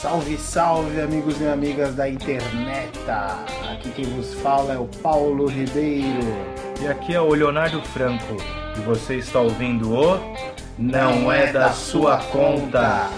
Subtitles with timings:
[0.00, 2.96] Salve, salve, amigos e amigas da internet!
[3.68, 6.20] Aqui quem vos fala é o Paulo Ribeiro.
[6.80, 8.36] E aqui é o Leonardo Franco.
[8.76, 10.20] E você está ouvindo o
[10.78, 13.10] Não é da sua conta.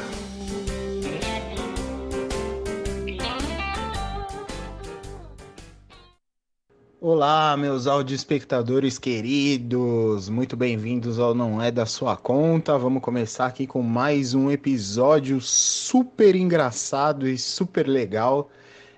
[7.13, 12.79] Olá, meus áudio espectadores queridos, muito bem-vindos ao Não É da Sua Conta.
[12.79, 18.49] Vamos começar aqui com mais um episódio super engraçado e super legal.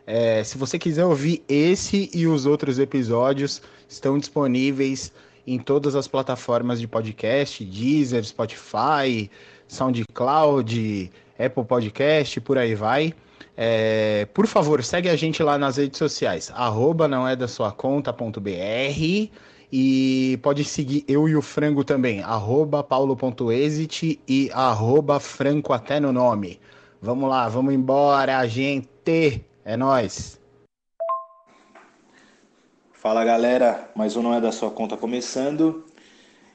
[0.06, 5.10] É, se você quiser ouvir esse e os outros episódios, estão disponíveis
[5.46, 9.30] em todas as plataformas de podcast: Deezer, Spotify,
[9.66, 13.14] SoundCloud, Apple Podcast, por aí vai.
[13.56, 17.70] É, por favor, segue a gente lá nas redes sociais, arroba não é da sua
[17.70, 18.40] conta.br
[19.70, 26.12] e pode seguir eu e o Frango também, arroba paulo.exit e arroba franco até no
[26.12, 26.60] nome.
[27.00, 29.44] Vamos lá, vamos embora, gente!
[29.64, 30.40] É nós.
[32.92, 35.84] Fala galera, mais um Não É Da Sua Conta começando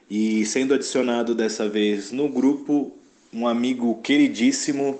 [0.08, 2.96] e sendo adicionado dessa vez no grupo
[3.32, 4.98] um amigo queridíssimo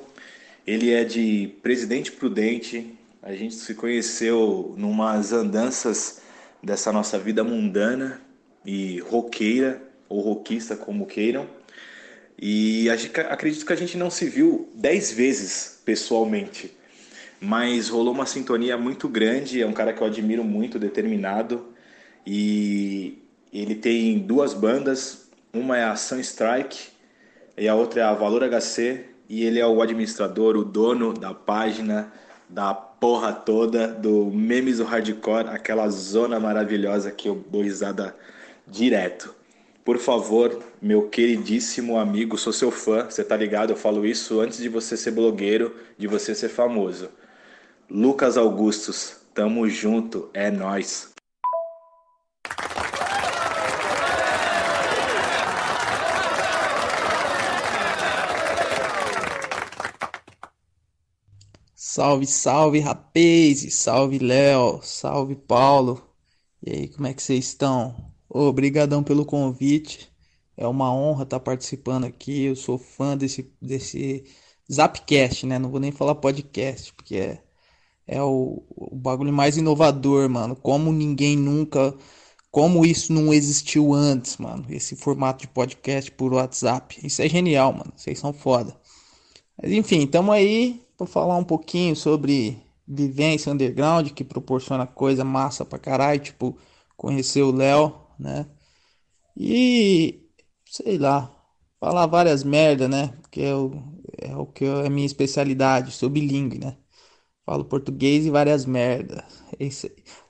[0.69, 2.93] ele é de Presidente Prudente.
[3.23, 6.21] A gente se conheceu numas andanças
[6.63, 8.21] dessa nossa vida mundana
[8.67, 11.49] e roqueira, ou roquista, como queiram.
[12.39, 16.77] E acredito que a gente não se viu dez vezes pessoalmente,
[17.41, 19.63] mas rolou uma sintonia muito grande.
[19.63, 21.73] É um cara que eu admiro muito, determinado.
[22.27, 26.89] E ele tem duas bandas, uma é a Sun Strike
[27.57, 31.35] e a outra é a Valor HC e ele é o administrador, o dono da
[31.35, 32.13] página,
[32.49, 38.17] da porra toda, do Memes do Hardcore, aquela zona maravilhosa que eu dou risada
[38.67, 39.35] direto.
[39.85, 43.71] Por favor, meu queridíssimo amigo, sou seu fã, você tá ligado?
[43.71, 47.09] Eu falo isso antes de você ser blogueiro, de você ser famoso.
[47.91, 51.18] Lucas Augustos, tamo junto, é nós.
[61.99, 63.75] Salve, salve, rapazes!
[63.75, 64.81] Salve, Léo!
[64.85, 66.01] Salve, Paulo!
[66.65, 68.13] E aí, como é que vocês estão?
[68.29, 70.09] Obrigadão pelo convite.
[70.57, 72.45] É uma honra estar participando aqui.
[72.45, 74.25] Eu sou fã desse, desse
[74.73, 75.59] Zapcast, né?
[75.59, 77.43] Não vou nem falar podcast, porque é,
[78.07, 80.55] é o, o bagulho mais inovador, mano.
[80.55, 81.93] Como ninguém nunca.
[82.49, 84.65] Como isso não existiu antes, mano.
[84.71, 86.97] Esse formato de podcast por WhatsApp.
[87.05, 87.93] Isso é genial, mano.
[87.97, 88.81] Vocês são foda.
[89.61, 95.65] Mas enfim, tamo aí para falar um pouquinho sobre vivência underground, que proporciona coisa massa
[95.67, 96.59] pra caralho, tipo,
[96.99, 98.47] conhecer o Léo, né?
[99.37, 100.21] E
[100.67, 101.31] sei lá,
[101.81, 103.09] falar várias merda, né?
[103.23, 103.73] Porque é o,
[104.19, 106.77] é o que é a minha especialidade, sou bilíngue, né?
[107.47, 109.25] Falo português e várias merdas.
[109.59, 109.67] É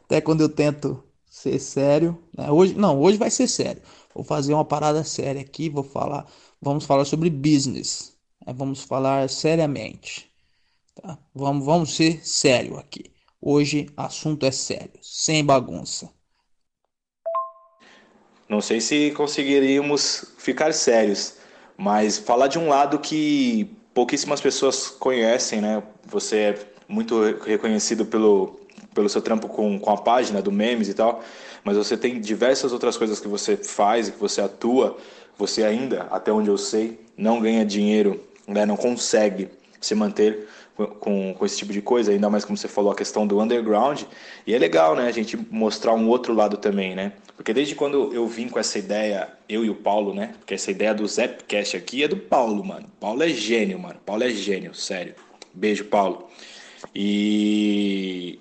[0.05, 2.51] Até quando eu tento ser sério, né?
[2.51, 3.83] Hoje, não, hoje vai ser sério.
[4.15, 6.27] Vou fazer uma parada séria aqui, vou falar,
[6.61, 8.17] vamos falar sobre business.
[8.47, 8.53] Né?
[8.55, 10.28] Vamos falar seriamente.
[11.03, 11.17] Tá?
[11.35, 13.13] Vamos, vamos ser sério aqui.
[13.41, 16.11] Hoje assunto é sério, sem bagunça.
[18.49, 21.35] Não sei se conseguiríamos ficar sérios,
[21.77, 25.83] mas falar de um lado que pouquíssimas pessoas conhecem, né?
[26.07, 28.59] Você é muito reconhecido pelo,
[28.93, 31.23] pelo seu trampo com, com a página do memes e tal,
[31.63, 34.97] mas você tem diversas outras coisas que você faz e que você atua.
[35.37, 38.67] Você ainda, até onde eu sei, não ganha dinheiro, né?
[38.67, 39.49] não consegue
[39.81, 40.49] se manter
[41.01, 44.03] com, com esse tipo de coisa, ainda mais como você falou, a questão do underground.
[44.47, 47.13] E é legal, né, a gente mostrar um outro lado também, né?
[47.37, 50.35] Porque desde quando eu vim com essa ideia, eu e o Paulo, né?
[50.39, 52.87] Porque essa ideia do Zapcast aqui é do Paulo, mano.
[52.99, 53.99] Paulo é gênio, mano.
[54.05, 55.15] Paulo é gênio, sério.
[55.55, 56.29] Beijo, Paulo.
[56.95, 58.41] E.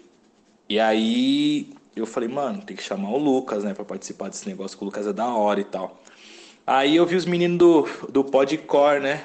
[0.70, 4.78] E aí eu falei, mano, tem que chamar o Lucas, né, pra participar desse negócio,
[4.78, 6.02] que o Lucas é da hora e tal.
[6.66, 9.24] Aí eu vi os meninos do, do Podcore, né?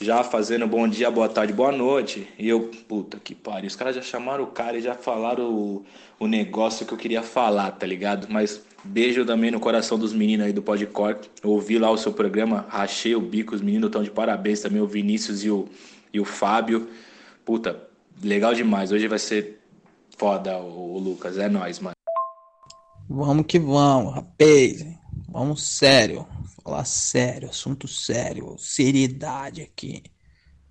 [0.00, 2.28] Já fazendo bom dia, boa tarde, boa noite.
[2.38, 5.84] E eu, puta que pariu, os caras já chamaram o cara e já falaram o,
[6.18, 8.26] o negócio que eu queria falar, tá ligado?
[8.30, 11.18] Mas beijo também no coração dos meninos aí do Podcore.
[11.42, 14.86] ouvi lá o seu programa, rachei o bico, os meninos estão de parabéns também, o
[14.86, 15.68] Vinícius e o,
[16.12, 16.88] e o Fábio.
[17.44, 17.88] Puta,
[18.22, 18.92] legal demais.
[18.92, 19.60] Hoje vai ser
[20.16, 21.94] foda o, o Lucas, é nóis, mano.
[23.08, 24.99] Vamos que vamos, rapaz.
[25.32, 26.26] Vamos sério.
[26.62, 30.02] Falar sério, assunto sério, seriedade aqui.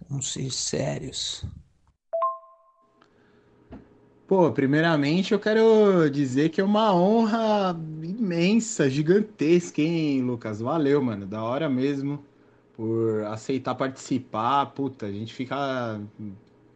[0.08, 1.46] Vamos ser sérios.
[4.28, 10.60] Pô, primeiramente eu quero dizer que é uma honra imensa, gigantesca, hein, Lucas?
[10.60, 11.26] Valeu, mano.
[11.26, 12.24] Da hora mesmo
[12.74, 14.66] por aceitar participar.
[14.68, 16.02] Puta, a gente fica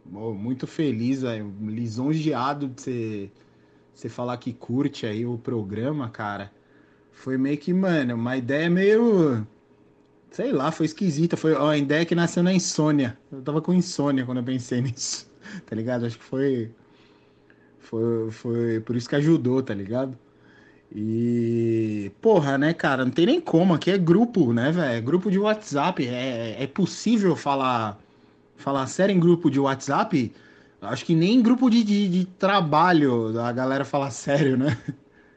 [0.04, 1.20] muito feliz.
[1.60, 3.30] Lisonjeado de
[3.94, 6.50] você falar que curte aí o programa, cara.
[7.14, 9.46] Foi meio que, mano, uma ideia meio.
[10.30, 11.36] Sei lá, foi esquisita.
[11.36, 13.18] Foi ó, a ideia que nasceu na insônia.
[13.32, 15.30] Eu tava com insônia quando eu pensei nisso.
[15.66, 16.06] Tá ligado?
[16.06, 16.70] Acho que foi.
[17.78, 20.18] Foi, foi por isso que ajudou, tá ligado?
[20.94, 24.92] E, porra, né, cara, não tem nem como, aqui é grupo, né, velho?
[24.92, 26.06] É grupo de WhatsApp.
[26.06, 27.98] É, é possível falar,
[28.56, 30.32] falar sério em grupo de WhatsApp?
[30.80, 34.76] Acho que nem em grupo de, de, de trabalho a galera fala sério, né?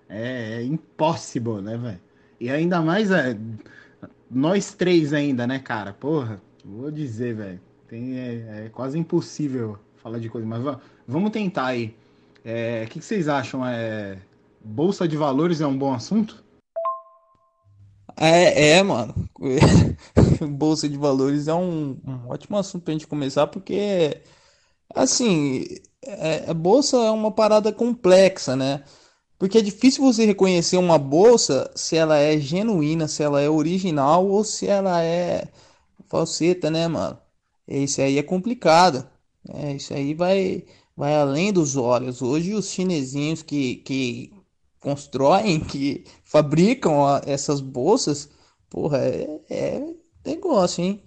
[0.09, 2.01] É, é impossível, né, velho?
[2.39, 3.37] E ainda mais é,
[4.29, 5.93] nós três ainda, né, cara?
[5.93, 7.61] Porra, vou dizer, velho.
[7.91, 10.77] É, é, quase impossível falar de coisa, mas
[11.07, 11.95] vamos tentar aí.
[12.43, 13.65] É, o que, que vocês acham?
[13.65, 14.17] É,
[14.67, 16.43] Bolsa de valores é um bom assunto?
[18.17, 19.13] É, é mano.
[20.57, 24.21] Bolsa de valores é um, um, ótimo assunto pra gente começar, porque,
[24.93, 25.65] assim,
[26.03, 28.83] é, a bolsa é uma parada complexa, né?
[29.37, 34.27] Porque é difícil você reconhecer uma bolsa se ela é genuína, se ela é original
[34.27, 35.47] ou se ela é
[36.07, 37.17] falseta, né, mano?
[37.67, 39.07] Isso aí é complicado.
[39.49, 42.21] É, isso aí vai, vai além dos olhos.
[42.21, 44.33] Hoje os chinesinhos que, que
[44.79, 48.29] constroem, que fabricam essas bolsas,
[48.69, 49.93] porra, é, é
[50.25, 51.01] negócio, hein?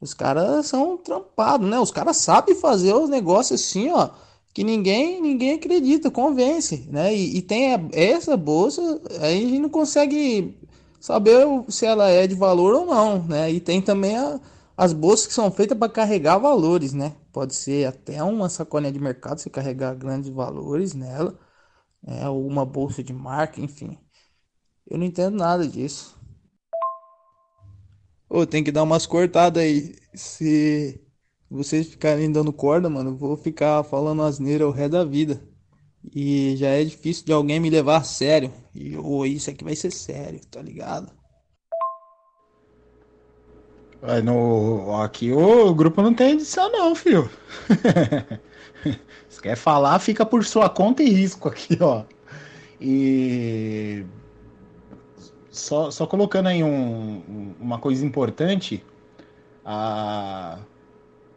[0.00, 1.78] Os caras são trampados, né?
[1.78, 4.10] Os caras sabem fazer os negócios assim, ó,
[4.54, 7.14] que ninguém ninguém acredita, convence, né?
[7.14, 8.82] E, e tem a, essa bolsa,
[9.20, 10.56] aí a gente não consegue
[11.00, 13.50] saber se ela é de valor ou não, né?
[13.50, 14.40] E tem também a,
[14.76, 17.14] as bolsas que são feitas para carregar valores, né?
[17.32, 21.38] Pode ser até uma sacolinha de mercado, você carregar grandes valores nela
[22.06, 23.98] é, uma bolsa de marca, enfim.
[24.86, 26.18] Eu não entendo nada disso.
[28.28, 29.96] Ô, tem que dar umas cortadas aí.
[30.14, 31.00] Se
[31.50, 35.42] vocês ficarem dando corda, mano, vou ficar falando asneira o resto da vida.
[36.14, 38.52] E já é difícil de alguém me levar a sério.
[38.74, 41.12] E oh, isso aqui vai ser sério, tá ligado?
[44.24, 47.28] No, aqui o grupo não tem edição não, filho.
[49.28, 52.04] Se quer falar, fica por sua conta e risco aqui, ó.
[52.80, 54.06] E
[55.50, 58.82] só, só colocando aí um, uma coisa importante,
[59.64, 60.58] a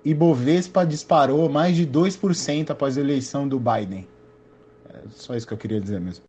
[0.05, 4.07] Ibovespa disparou mais de 2% após a eleição do Biden.
[4.94, 6.25] É só isso que eu queria dizer mesmo.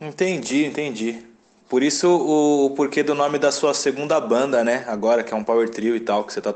[0.00, 1.24] Entendi, entendi.
[1.68, 4.84] Por isso o, porquê do nome da sua segunda banda, né?
[4.88, 6.54] Agora, que é um power trio e tal, que você tá,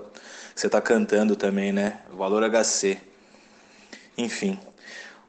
[0.55, 2.01] você tá cantando também, né?
[2.13, 2.99] Valor HC.
[4.19, 4.59] Enfim.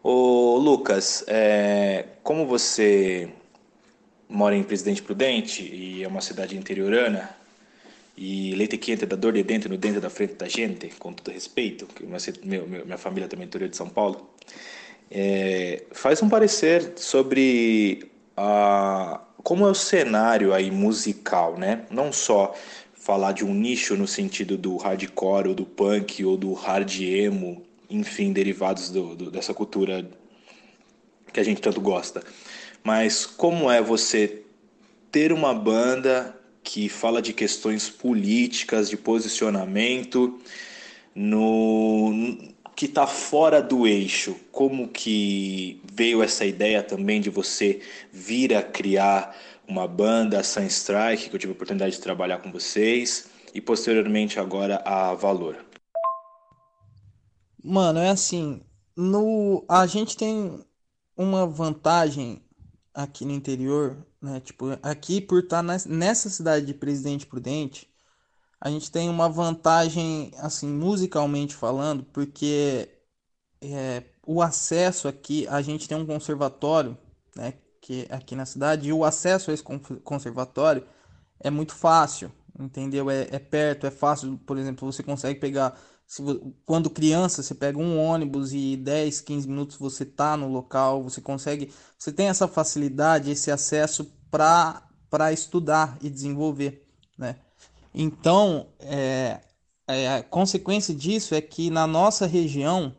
[0.02, 3.30] Ô, Lucas, é, como você
[4.28, 7.37] mora em Presidente Prudente e é uma cidade interiorana,
[8.18, 11.32] e leite quente da dor de dentro no dente da frente da gente, com todo
[11.32, 12.06] respeito, que
[12.44, 14.30] meu, minha família também é de São Paulo,
[15.12, 21.86] é, faz um parecer sobre a, como é o cenário aí musical, né?
[21.92, 22.56] Não só
[22.94, 27.68] falar de um nicho no sentido do hardcore ou do punk ou do hard emo
[27.90, 30.08] enfim, derivados do, do, dessa cultura
[31.32, 32.24] que a gente tanto gosta.
[32.84, 34.44] Mas como é você
[35.12, 36.37] ter uma banda
[36.68, 40.38] que fala de questões políticas, de posicionamento,
[41.16, 42.38] no
[42.76, 44.36] que está fora do eixo?
[44.52, 47.82] Como que veio essa ideia também de você
[48.12, 49.34] vir a criar
[49.66, 54.38] uma banda, a Sunstrike, que eu tive a oportunidade de trabalhar com vocês, e posteriormente
[54.38, 55.56] agora a Valor?
[57.64, 58.62] Mano, é assim,
[58.96, 60.60] no a gente tem
[61.16, 62.42] uma vantagem
[62.94, 64.40] aqui no interior, né?
[64.40, 67.90] Tipo, aqui por estar tá nessa cidade de Presidente Prudente,
[68.60, 72.90] a gente tem uma vantagem, assim, musicalmente falando, porque
[73.62, 76.98] é, o acesso aqui, a gente tem um conservatório,
[77.36, 77.54] né?
[77.82, 79.64] Que aqui na cidade, e o acesso a esse
[80.04, 80.86] conservatório
[81.40, 83.10] é muito fácil, entendeu?
[83.10, 86.24] É, é perto, é fácil, por exemplo, você consegue pegar se,
[86.66, 91.20] quando criança, você pega um ônibus e 10, 15 minutos você tá no local, você
[91.20, 96.88] consegue, você tem essa facilidade, esse acesso para estudar e desenvolver,
[97.18, 97.36] né?
[97.94, 99.42] Então, é,
[99.86, 102.96] é, a consequência disso é que na nossa região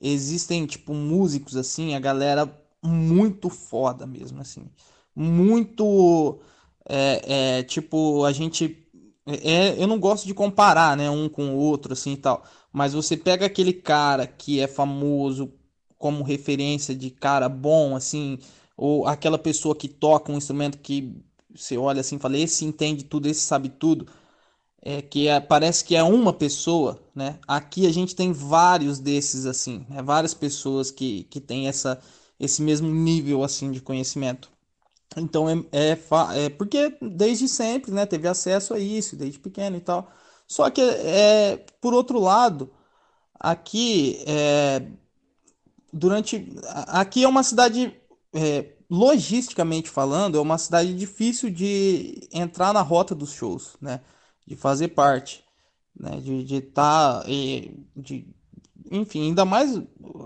[0.00, 2.48] existem, tipo, músicos, assim, a galera
[2.80, 4.70] muito foda mesmo, assim.
[5.14, 6.38] Muito,
[6.88, 8.87] é, é tipo, a gente
[9.42, 12.44] é, eu não gosto de comparar, né, um com o outro, assim e tal.
[12.72, 15.52] Mas você pega aquele cara que é famoso
[15.98, 18.38] como referência de cara bom, assim,
[18.76, 21.16] ou aquela pessoa que toca um instrumento que
[21.54, 24.06] você olha assim e fala, esse entende tudo, esse sabe tudo.
[24.82, 27.38] é, que é, parece que é uma pessoa, né?
[27.46, 30.02] Aqui a gente tem vários desses assim, né?
[30.02, 32.00] várias pessoas que, que têm essa,
[32.38, 34.50] esse mesmo nível assim de conhecimento.
[35.16, 35.98] Então é, é,
[36.44, 40.10] é, porque desde sempre, né, teve acesso a isso, desde pequeno e tal.
[40.46, 42.70] Só que é, por outro lado,
[43.38, 44.86] aqui é,
[45.92, 47.94] durante aqui é uma cidade
[48.34, 54.00] é, logisticamente falando, é uma cidade difícil de entrar na rota dos shows, né?
[54.46, 55.44] De fazer parte,
[55.98, 56.20] né?
[56.20, 58.26] De estar, tá, de,
[58.90, 59.80] enfim, ainda mais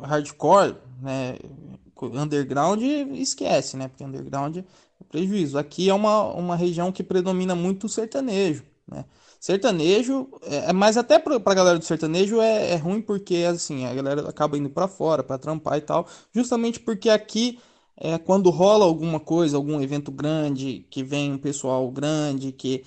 [0.04, 1.36] hardcore, né?
[2.06, 2.82] Underground
[3.14, 3.88] esquece, né?
[3.88, 4.64] Porque underground é
[5.08, 5.58] prejuízo.
[5.58, 9.04] Aqui é uma, uma região que predomina muito o sertanejo, né?
[9.40, 13.94] Sertanejo, é, é mas até pra, galera do sertanejo é, é ruim porque, assim, a
[13.94, 17.58] galera acaba indo para fora, para trampar e tal, justamente porque aqui
[17.96, 22.84] é quando rola alguma coisa, algum evento grande, que vem um pessoal grande, que,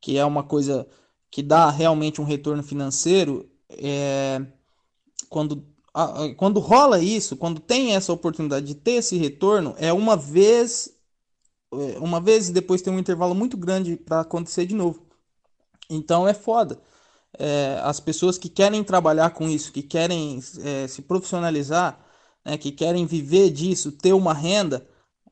[0.00, 0.86] que é uma coisa
[1.30, 4.40] que dá realmente um retorno financeiro, é,
[5.28, 5.66] quando,
[6.36, 10.90] quando rola isso, quando tem essa oportunidade de ter esse retorno, é uma vez,
[11.72, 15.06] é, uma vez e depois tem um intervalo muito grande para acontecer de novo.
[15.88, 16.78] Então é foda.
[17.38, 21.98] É, as pessoas que querem trabalhar com isso, que querem é, se profissionalizar,
[22.44, 24.86] né, que querem viver disso, ter uma renda,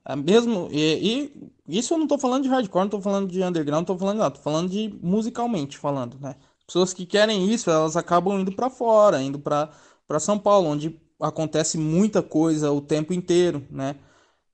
[0.07, 1.31] é mesmo e,
[1.67, 4.19] e isso eu não estou falando de hardcore, não estou falando de underground, estou falando
[4.19, 6.37] não, tô falando de musicalmente falando, né?
[6.67, 9.71] Pessoas que querem isso, elas acabam indo para fora, indo para
[10.07, 13.97] para São Paulo, onde acontece muita coisa o tempo inteiro, né?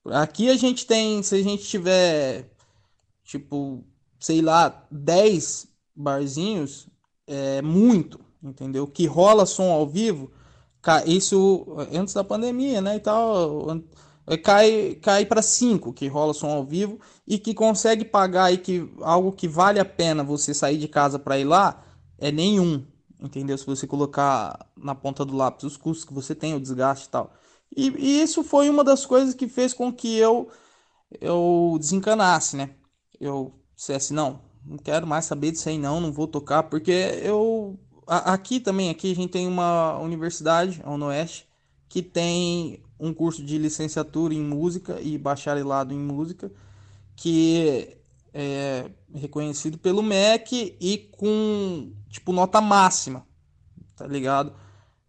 [0.06, 2.50] Aqui a gente tem, se a gente tiver
[3.24, 3.84] tipo,
[4.18, 6.88] sei lá, 10 barzinhos,
[7.26, 8.86] é muito, entendeu?
[8.86, 10.30] Que rola som ao vivo,
[11.06, 13.68] isso antes da pandemia, né, e tal,
[14.26, 18.58] é, cai, cai para 5 que rola som ao vivo e que consegue pagar aí
[18.58, 21.84] que algo que vale a pena você sair de casa para ir lá
[22.18, 22.84] é nenhum,
[23.22, 23.56] entendeu?
[23.58, 27.10] Se você colocar na ponta do lápis os custos que você tem, o desgaste e
[27.10, 27.32] tal.
[27.76, 30.48] E, e isso foi uma das coisas que fez com que eu
[31.20, 32.70] eu desencanasse, né?
[33.20, 37.78] Eu dissesse, não, não quero mais saber disso aí não, não vou tocar, porque eu
[38.06, 41.48] aqui também, aqui a gente tem uma universidade, a Oeste,
[41.88, 46.52] que tem um curso de licenciatura em música e bacharelado em música,
[47.16, 47.96] que
[48.32, 53.26] é reconhecido pelo MEC e com, tipo, nota máxima,
[53.96, 54.52] tá ligado?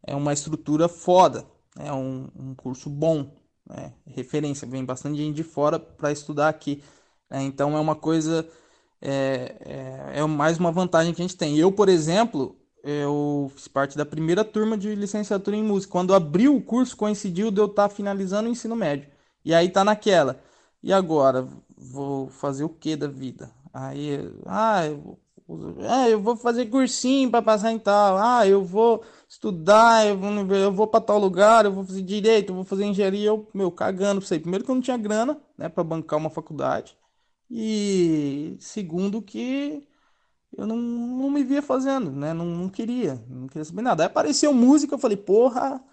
[0.05, 1.45] É uma estrutura foda,
[1.77, 3.35] é um, um curso bom,
[3.67, 3.93] né?
[4.05, 6.83] referência, vem bastante gente de fora para estudar aqui.
[7.29, 7.43] Né?
[7.43, 8.47] Então é uma coisa,
[9.01, 11.57] é, é, é mais uma vantagem que a gente tem.
[11.57, 15.91] Eu, por exemplo, eu fiz parte da primeira turma de licenciatura em música.
[15.91, 19.09] Quando abriu o curso, coincidiu de eu estar tá finalizando o ensino médio.
[19.45, 20.41] E aí tá naquela.
[20.83, 21.47] E agora?
[21.77, 23.51] Vou fazer o que da vida?
[23.73, 25.19] Aí, ah, eu,
[25.89, 28.17] ah, eu vou fazer cursinho para passar em tal.
[28.17, 32.49] Ah, eu vou estudar, eu vou, eu vou para tal lugar, eu vou fazer direito,
[32.51, 33.27] eu vou fazer engenharia.
[33.27, 34.39] Eu, meu, cagando pra isso aí.
[34.39, 36.97] Primeiro que eu não tinha grana, né, para bancar uma faculdade.
[37.49, 39.87] E segundo que
[40.57, 42.33] eu não, não me via fazendo, né?
[42.33, 44.03] Não, não queria, não queria saber nada.
[44.03, 45.83] Aí apareceu música, eu falei, porra,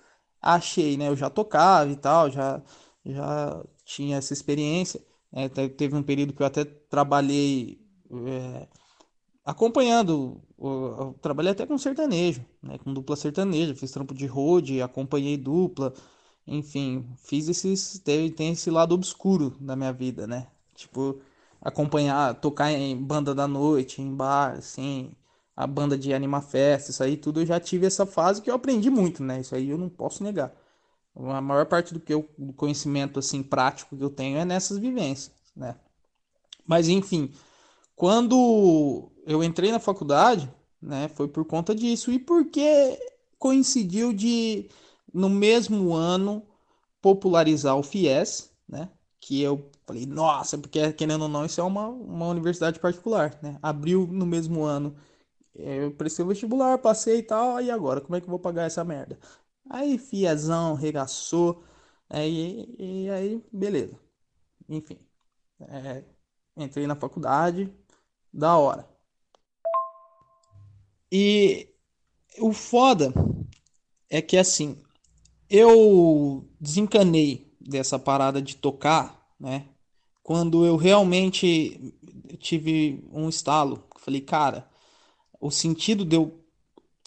[0.40, 1.08] achei, né?
[1.08, 2.62] Eu já tocava e tal, já,
[3.04, 5.04] já tinha essa experiência.
[5.32, 8.68] É, teve um período que eu até trabalhei é,
[9.48, 12.76] acompanhando, eu, eu trabalhei até com sertanejo, né?
[12.76, 15.94] Com dupla sertaneja, fiz trampo de road, acompanhei dupla,
[16.46, 20.48] enfim, fiz esses, teve, tem esse lado obscuro da minha vida, né?
[20.74, 21.18] Tipo,
[21.62, 25.12] acompanhar, tocar em banda da noite, em bar, assim,
[25.56, 28.54] a banda de Anima Festa, isso aí tudo eu já tive essa fase que eu
[28.54, 29.40] aprendi muito, né?
[29.40, 30.52] Isso aí eu não posso negar.
[31.16, 34.78] A maior parte do que eu, do conhecimento assim prático que eu tenho é nessas
[34.78, 35.74] vivências, né?
[36.66, 37.32] Mas enfim,
[37.98, 42.98] quando eu entrei na faculdade, né, foi por conta disso e porque
[43.38, 44.68] coincidiu de
[45.12, 46.42] no mesmo ano
[47.02, 48.88] popularizar o FIES, né?
[49.20, 53.58] Que eu Falei, nossa, porque querendo ou não, isso é uma, uma universidade particular, né?
[53.62, 54.94] Abriu no mesmo ano.
[55.54, 58.00] Eu prestei o vestibular, passei e tal, e agora?
[58.00, 59.18] Como é que eu vou pagar essa merda?
[59.70, 61.64] Aí, fiazão, regaçou,
[62.08, 63.98] aí, e aí, beleza.
[64.68, 64.98] Enfim,
[65.60, 66.04] é,
[66.56, 67.72] entrei na faculdade,
[68.32, 68.88] da hora.
[71.10, 71.68] E
[72.38, 73.12] o foda
[74.10, 74.76] é que assim,
[75.50, 79.68] eu desencanei dessa parada de tocar, né?
[80.28, 81.94] quando eu realmente
[82.38, 83.82] tive um estalo.
[83.96, 84.68] Falei, cara,
[85.40, 86.38] o sentido de eu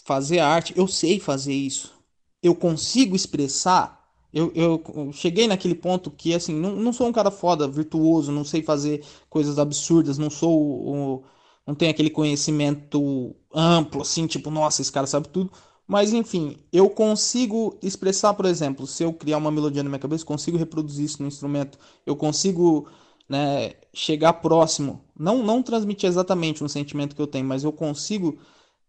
[0.04, 1.94] fazer arte, eu sei fazer isso.
[2.42, 4.10] Eu consigo expressar.
[4.32, 8.44] Eu, eu cheguei naquele ponto que, assim, não, não sou um cara foda, virtuoso, não
[8.44, 11.24] sei fazer coisas absurdas, não sou o,
[11.66, 15.50] não tenho aquele conhecimento amplo, assim, tipo, nossa, esse cara sabe tudo.
[15.86, 20.24] Mas enfim, eu consigo expressar, por exemplo, se eu criar uma melodia na minha cabeça,
[20.24, 22.88] consigo reproduzir isso no instrumento, eu consigo
[23.28, 28.38] né, chegar próximo, não, não transmitir exatamente um sentimento que eu tenho, mas eu consigo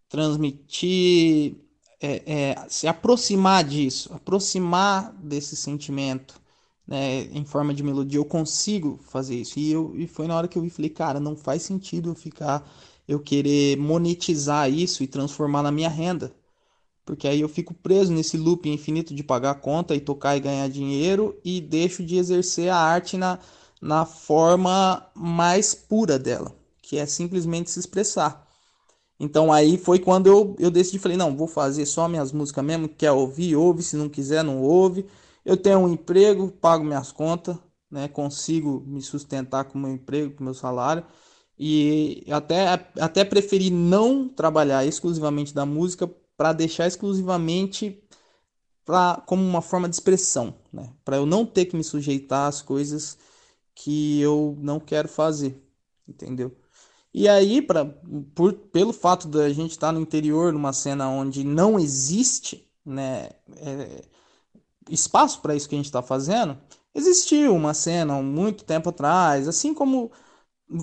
[0.08, 1.58] transmitir,
[2.02, 6.40] é, é, se aproximar disso, aproximar desse sentimento
[6.88, 9.60] né, em forma de melodia, eu consigo fazer isso.
[9.60, 12.16] E, eu, e foi na hora que eu vi, falei, cara, não faz sentido eu
[12.16, 12.68] ficar,
[13.08, 16.34] eu querer monetizar isso e transformar na minha renda.
[17.06, 20.70] Porque aí eu fico preso nesse loop infinito de pagar conta e tocar e ganhar
[20.70, 23.40] dinheiro e deixo de exercer a arte na,
[23.82, 28.48] na forma mais pura dela, que é simplesmente se expressar.
[29.20, 32.90] Então aí foi quando eu, eu decidi, falei, não, vou fazer só minhas músicas mesmo,
[32.90, 35.06] quer ouvir, ouve, se não quiser, não ouve.
[35.46, 37.58] Eu tenho um emprego, pago minhas contas,
[37.92, 41.06] né, consigo me sustentar com meu emprego, com meu salário.
[41.58, 42.68] E até,
[43.00, 48.04] até preferi não trabalhar exclusivamente da música para deixar exclusivamente
[48.86, 50.94] pra, como uma forma de expressão, né?
[51.06, 53.18] Para eu não ter que me sujeitar às coisas
[53.76, 55.62] que eu não quero fazer,
[56.08, 56.56] entendeu?
[57.14, 57.86] E aí, pra,
[58.36, 63.30] por, pelo fato da gente estar tá no interior, numa cena onde não existe né,
[63.58, 64.04] é,
[64.90, 66.58] espaço para isso que a gente está fazendo,
[66.94, 70.12] existiu uma cena muito tempo atrás, assim como.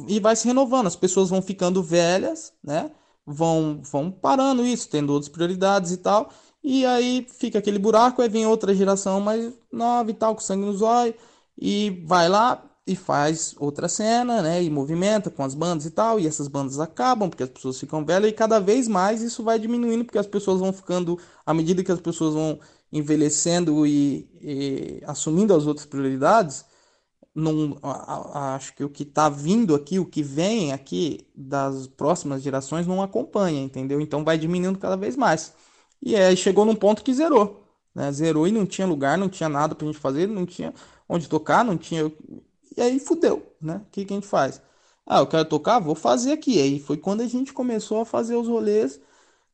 [0.08, 2.90] E vai se renovando, as pessoas vão ficando velhas, né?
[3.26, 6.30] vão, vão parando isso, tendo outras prioridades e tal.
[6.62, 10.66] E aí fica aquele buraco, aí vem outra geração mais nova e tal, com sangue
[10.66, 11.14] nos olhos,
[11.58, 14.62] e vai lá e faz outra cena, né?
[14.62, 18.04] E movimenta com as bandas e tal, e essas bandas acabam porque as pessoas ficam
[18.04, 21.84] velhas, e cada vez mais isso vai diminuindo, porque as pessoas vão ficando, à medida
[21.84, 22.58] que as pessoas vão
[22.92, 26.64] envelhecendo e, e assumindo as outras prioridades,
[27.34, 27.78] não,
[28.34, 33.02] acho que o que está vindo aqui, o que vem aqui das próximas gerações não
[33.02, 34.00] acompanha, entendeu?
[34.00, 35.54] Então vai diminuindo cada vez mais.
[36.02, 38.10] E aí chegou num ponto que zerou, né?
[38.12, 40.74] Zerou e não tinha lugar, não tinha nada pra gente fazer, não tinha
[41.08, 42.10] onde tocar, não tinha.
[42.76, 43.76] E aí fudeu, né?
[43.86, 44.60] O que, que a gente faz?
[45.06, 46.56] Ah, eu quero tocar, vou fazer aqui.
[46.58, 49.00] E aí foi quando a gente começou a fazer os rolês,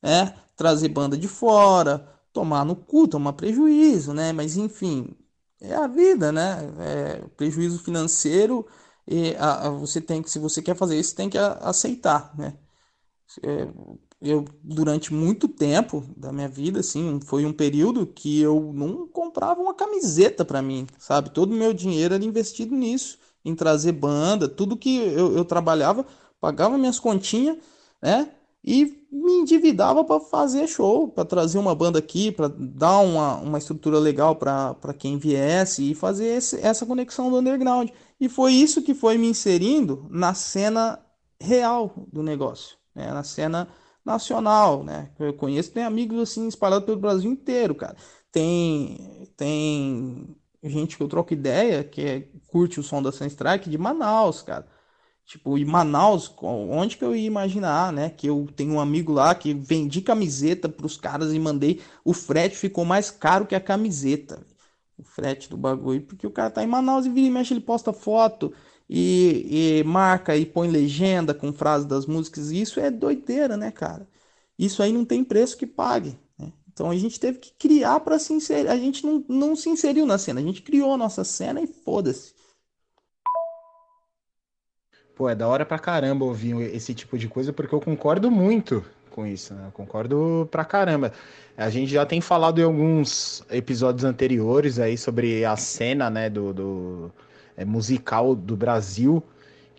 [0.03, 0.35] né?
[0.57, 4.31] Trazer banda de fora, tomar no cu, tomar prejuízo, né?
[4.33, 5.17] Mas enfim,
[5.61, 6.59] é a vida, né?
[6.79, 8.67] É, prejuízo financeiro
[9.09, 12.37] e a, a, você tem que, se você quer fazer isso, tem que a, aceitar,
[12.39, 12.59] né?
[13.43, 13.69] É,
[14.21, 19.61] eu durante muito tempo da minha vida, assim, foi um período que eu não comprava
[19.61, 21.31] uma camiseta para mim, sabe?
[21.31, 26.07] Todo o meu dinheiro era investido nisso, em trazer banda, tudo que eu, eu trabalhava,
[26.41, 27.59] pagava minhas continhas,
[28.03, 28.31] né?
[28.67, 33.59] E me endividava para fazer show, para trazer uma banda aqui, para dar uma, uma
[33.59, 37.91] estrutura legal para quem viesse e fazer esse, essa conexão do underground.
[38.21, 40.99] E foi isso que foi me inserindo na cena
[41.41, 43.13] real do negócio, né?
[43.13, 43.69] na cena
[44.05, 45.11] nacional, né?
[45.19, 47.97] Eu conheço, tem amigos assim espalhados pelo Brasil inteiro, cara.
[48.33, 53.79] Tem tem gente que eu troco ideia que é, curte o som da Sunstrike de
[53.79, 54.67] Manaus, cara.
[55.27, 58.11] Tipo, em Manaus, onde que eu ia imaginar, né?
[58.11, 61.81] Que eu tenho um amigo lá que vendi camiseta pros caras e mandei.
[62.05, 64.41] O frete ficou mais caro que a camiseta.
[64.97, 66.03] O frete do bagulho.
[66.03, 68.53] Porque o cara tá em Manaus e vira e mexe, ele posta foto
[68.89, 72.53] e, e marca e põe legenda com frase das músicas.
[72.53, 74.09] E isso é doideira, né, cara?
[74.57, 76.17] Isso aí não tem preço que pague.
[76.39, 76.53] Né?
[76.73, 78.69] Então a gente teve que criar para se inserir.
[78.69, 81.67] A gente não, não se inseriu na cena, a gente criou a nossa cena e
[81.67, 82.36] foda-se.
[85.17, 88.85] Pô, é da hora pra caramba ouvir esse tipo de coisa, porque eu concordo muito
[89.11, 89.63] com isso, né?
[89.67, 91.11] Eu concordo pra caramba.
[91.57, 96.53] A gente já tem falado em alguns episódios anteriores aí sobre a cena, né, do,
[96.53, 97.13] do
[97.57, 99.23] é, musical do Brasil,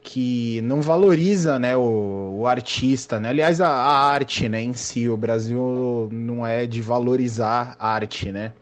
[0.02, 3.30] que não valoriza, né, o, o artista, né?
[3.30, 8.54] Aliás, a, a, arte, né, em si, o Brasil não é de valorizar arte, né?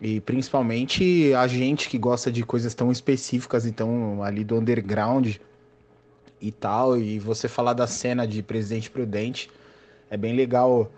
[0.00, 5.36] E principalmente a gente que gosta de coisas tão específicas, então ali do underground,
[6.40, 9.50] e tal, e você falar da cena de Presidente Prudente,
[10.10, 10.90] é bem legal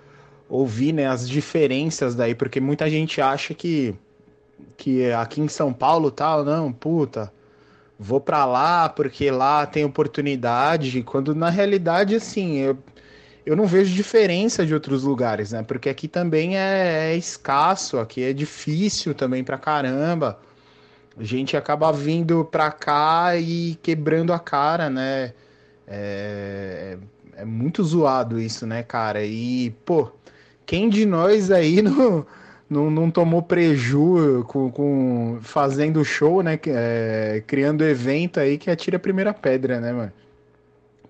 [0.48, 3.94] ouvir né, as diferenças daí, porque muita gente acha que,
[4.76, 7.32] que aqui em São Paulo tal, não, puta,
[7.98, 12.78] vou para lá porque lá tem oportunidade, quando na realidade, assim, eu,
[13.46, 15.62] eu não vejo diferença de outros lugares, né?
[15.62, 20.38] Porque aqui também é, é escasso, aqui é difícil também pra caramba.
[21.18, 25.32] A gente acaba vindo pra cá e quebrando a cara, né?
[25.86, 26.96] É,
[27.36, 29.24] é muito zoado isso, né, cara?
[29.24, 30.10] E, pô,
[30.64, 32.24] quem de nós aí não,
[32.68, 36.58] não, não tomou preju com, com fazendo show, né?
[36.66, 40.12] É, criando evento aí que atira a primeira pedra, né, mano?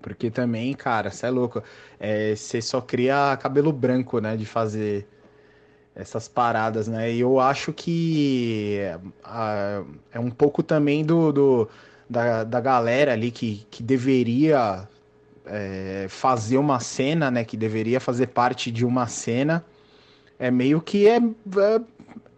[0.01, 1.63] Porque também, cara, você é louco.
[1.99, 4.35] É, você só cria cabelo branco, né?
[4.35, 5.07] De fazer
[5.95, 7.11] essas paradas, né?
[7.11, 8.79] E eu acho que
[10.11, 11.69] é um pouco também do, do
[12.09, 14.87] da, da galera ali que, que deveria
[15.45, 17.43] é, fazer uma cena, né?
[17.43, 19.65] Que deveria fazer parte de uma cena.
[20.39, 21.81] É meio que é, é,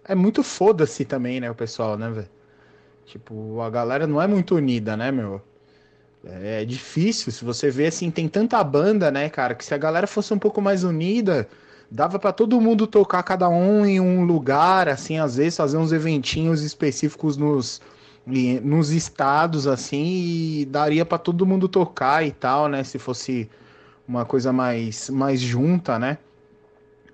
[0.05, 1.49] é muito foda-se também, né?
[1.49, 2.29] O pessoal, né, velho?
[3.05, 5.41] Tipo, a galera não é muito unida, né, meu?
[6.23, 9.77] É, é difícil, se você vê assim, tem tanta banda, né, cara, que se a
[9.77, 11.47] galera fosse um pouco mais unida,
[11.93, 15.91] dava para todo mundo tocar cada um em um lugar, assim, às vezes fazer uns
[15.91, 17.79] eventinhos específicos nos,
[18.63, 23.47] nos estados, assim, e daria para todo mundo tocar e tal, né, se fosse
[24.07, 26.17] uma coisa mais, mais junta, né?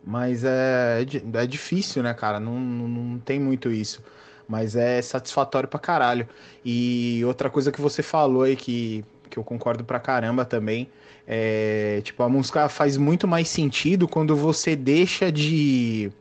[0.01, 2.39] Mas é, é difícil, né, cara?
[2.39, 4.01] Não, não, não tem muito isso.
[4.47, 6.27] Mas é satisfatório pra caralho.
[6.63, 10.89] E outra coisa que você falou aí que, que eu concordo pra caramba também.
[11.31, 16.11] É, tipo, a música faz muito mais sentido quando você deixa de,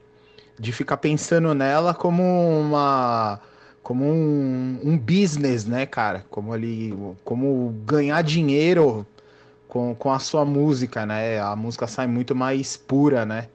[0.58, 2.22] de ficar pensando nela como
[2.60, 3.40] uma
[3.82, 6.26] como um, um business, né, cara?
[6.30, 6.94] Como ali,
[7.24, 9.06] como ganhar dinheiro
[9.66, 11.40] com, com a sua música, né?
[11.40, 13.48] A música sai muito mais pura, né?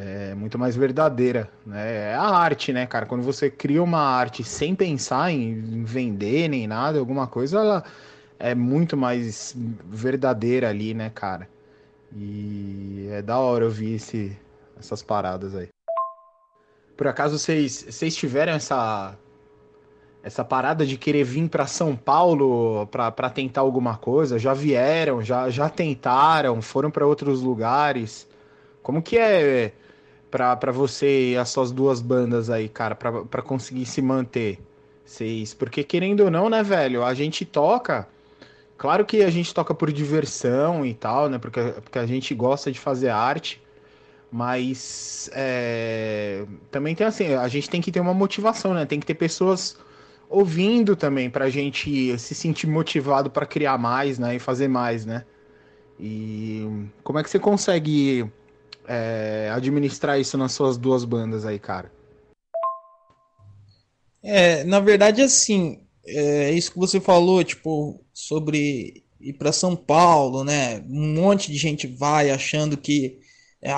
[0.00, 2.10] é muito mais verdadeira, né?
[2.12, 3.04] É a arte, né, cara?
[3.04, 7.84] Quando você cria uma arte sem pensar em vender nem nada, alguma coisa, ela
[8.38, 9.54] é muito mais
[9.86, 11.48] verdadeira ali, né, cara?
[12.14, 14.36] E é da hora ouvir esse,
[14.78, 15.68] essas paradas aí.
[16.96, 19.16] Por acaso vocês, vocês tiveram essa
[20.22, 24.38] essa parada de querer vir para São Paulo para tentar alguma coisa?
[24.38, 28.28] Já vieram, já, já tentaram, foram para outros lugares?
[28.82, 29.72] Como que é
[30.30, 34.58] para você e as suas duas bandas aí, cara, para conseguir se manter?
[35.04, 38.06] Vocês, porque querendo ou não, né, velho, a gente toca.
[38.78, 41.36] Claro que a gente toca por diversão e tal, né?
[41.36, 43.60] Porque, porque a gente gosta de fazer arte.
[44.30, 48.86] Mas é, também tem assim, a gente tem que ter uma motivação, né?
[48.86, 49.76] Tem que ter pessoas
[50.30, 54.36] ouvindo também pra gente se sentir motivado para criar mais, né?
[54.36, 55.24] E fazer mais, né?
[55.98, 58.30] E como é que você consegue
[58.86, 61.90] é, administrar isso nas suas duas bandas aí, cara?
[64.22, 70.44] É, na verdade, assim, é isso que você falou, tipo, sobre ir para São Paulo,
[70.44, 70.82] né?
[70.88, 73.18] Um monte de gente vai achando que
[73.60, 73.72] é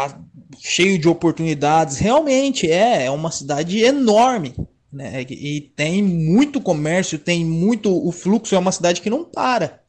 [0.58, 1.98] cheio de oportunidades.
[1.98, 4.54] Realmente é, é uma cidade enorme,
[4.92, 5.22] né?
[5.28, 7.90] E tem muito comércio, tem muito.
[7.90, 9.80] O fluxo é uma cidade que não para.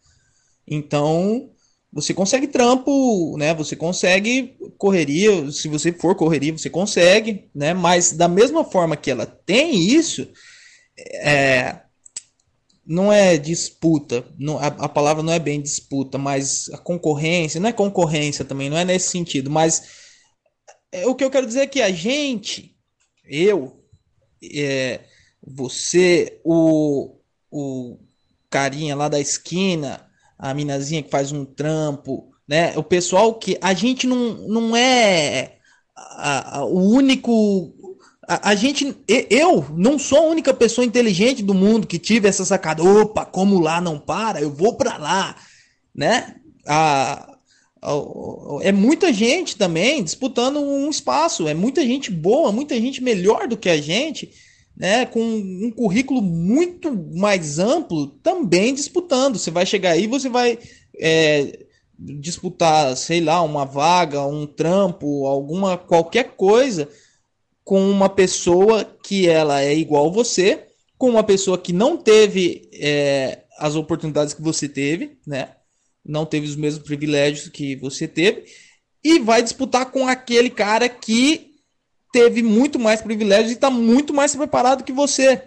[0.68, 1.50] Então,
[1.92, 3.54] você consegue trampo, né?
[3.54, 7.74] Você consegue correria, se você for correria, você consegue, né?
[7.74, 10.28] Mas da mesma forma que ela tem isso,
[10.98, 11.82] é,
[12.92, 17.70] não é disputa, não, a, a, palavra não é bem disputa, mas a concorrência, não
[17.70, 19.84] é concorrência também, não é nesse sentido, mas
[20.92, 22.76] é, o que eu quero dizer é que a gente,
[23.26, 23.82] eu,
[24.44, 25.02] é,
[25.42, 27.16] você, o,
[27.50, 27.98] o
[28.50, 30.06] carinha lá da esquina,
[30.38, 32.78] a minazinha que faz um trampo, né?
[32.78, 35.58] O pessoal que a gente não, não é
[35.96, 37.74] a, a, o único.
[38.32, 38.96] A, a, gente,
[39.30, 42.82] eu não sou a única pessoa inteligente do mundo que tive essa sacada.
[42.82, 45.36] Opa, como lá não para, eu vou para lá,
[45.94, 46.36] né?
[46.66, 47.36] A,
[48.62, 53.58] é muita gente também disputando um espaço, é muita gente boa, muita gente melhor do
[53.58, 54.32] que a gente
[54.78, 59.38] né, com um currículo muito mais amplo, também disputando.
[59.38, 60.58] Você vai chegar aí, você vai
[60.98, 61.66] é,
[62.00, 66.88] disputar, sei lá, uma vaga, um trampo, alguma qualquer coisa
[67.64, 72.70] com uma pessoa que ela é igual a você, com uma pessoa que não teve
[72.74, 75.50] é, as oportunidades que você teve, né?
[76.04, 78.46] Não teve os mesmos privilégios que você teve,
[79.04, 81.52] e vai disputar com aquele cara que
[82.12, 85.42] teve muito mais privilégios e está muito mais preparado que você.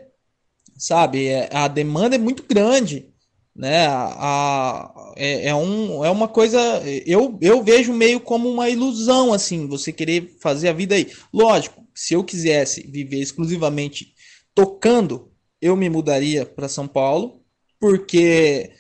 [0.77, 1.27] Sabe?
[1.27, 3.12] É, a demanda é muito grande.
[3.55, 3.87] Né?
[3.87, 6.59] A, a, é, é, um, é uma coisa.
[7.07, 11.12] Eu, eu vejo meio como uma ilusão, assim, você querer fazer a vida aí.
[11.33, 14.14] Lógico, se eu quisesse viver exclusivamente
[14.54, 17.42] tocando, eu me mudaria para São Paulo,
[17.80, 18.72] porque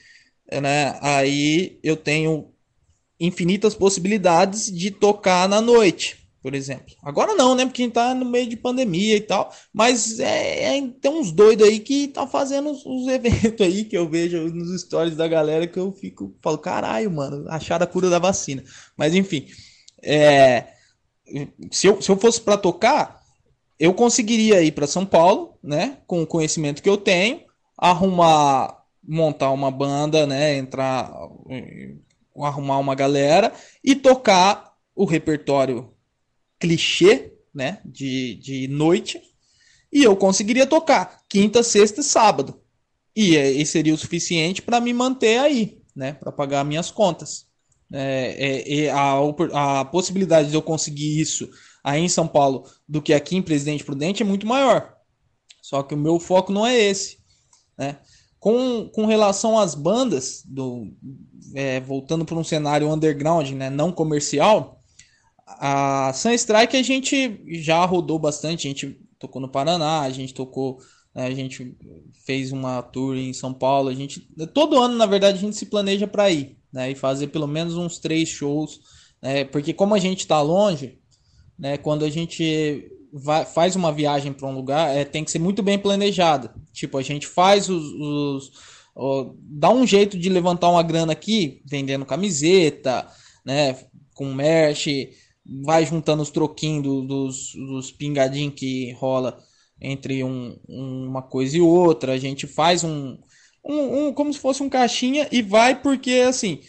[0.50, 2.52] né, aí eu tenho
[3.18, 6.94] infinitas possibilidades de tocar na noite por exemplo.
[7.02, 7.64] Agora não, né?
[7.64, 9.50] Porque a gente tá no meio de pandemia e tal.
[9.72, 13.96] Mas é, é tem uns doidos aí que tá fazendo os, os, eventos aí que
[13.96, 18.10] eu vejo nos stories da galera que eu fico, falo, caralho, mano, acharam a cura
[18.10, 18.62] da vacina.
[18.94, 19.46] Mas enfim,
[20.02, 20.73] é,
[21.70, 23.22] se, eu, se eu fosse para tocar,
[23.78, 25.98] eu conseguiria ir para São Paulo, né?
[26.06, 27.40] Com o conhecimento que eu tenho,
[27.76, 30.56] arrumar montar uma banda, né?
[30.56, 31.12] Entrar,
[31.50, 31.94] eh,
[32.38, 35.92] arrumar uma galera e tocar o repertório
[36.58, 37.80] clichê, né?
[37.84, 39.20] De, de noite.
[39.92, 42.60] E eu conseguiria tocar quinta, sexta e sábado.
[43.14, 46.14] E, eh, e seria o suficiente para me manter aí, né?
[46.14, 47.46] Para pagar minhas contas.
[47.96, 51.48] É, é, a, a possibilidade de eu conseguir isso
[51.82, 54.94] aí em São Paulo do que aqui em Presidente Prudente é muito maior.
[55.62, 57.18] Só que o meu foco não é esse.
[57.78, 57.98] Né?
[58.40, 60.92] Com, com relação às bandas, do,
[61.54, 64.82] é, voltando para um cenário underground, né, não comercial,
[65.46, 70.78] a Sunstrike a gente já rodou bastante, a gente tocou no Paraná, a gente tocou,
[71.14, 71.76] né, a gente
[72.26, 74.20] fez uma tour em São Paulo, a gente
[74.52, 77.76] todo ano na verdade a gente se planeja para ir, né, e fazer pelo menos
[77.76, 78.80] uns três shows,
[79.22, 80.98] né, porque como a gente está longe,
[81.56, 85.38] né, quando a gente vai, faz uma viagem para um lugar, é, tem que ser
[85.38, 86.52] muito bem planejada.
[86.72, 88.52] Tipo, a gente faz os, os
[88.96, 93.06] ó, dá um jeito de levantar uma grana aqui, vendendo camiseta,
[93.46, 93.78] né,
[94.12, 94.88] com merch,
[95.62, 99.38] vai juntando os troquinhos do, dos, dos pingadinhos que rola
[99.80, 102.14] entre um, uma coisa e outra.
[102.14, 103.16] A gente faz um,
[103.64, 106.60] um, um, como se fosse um caixinha e vai porque assim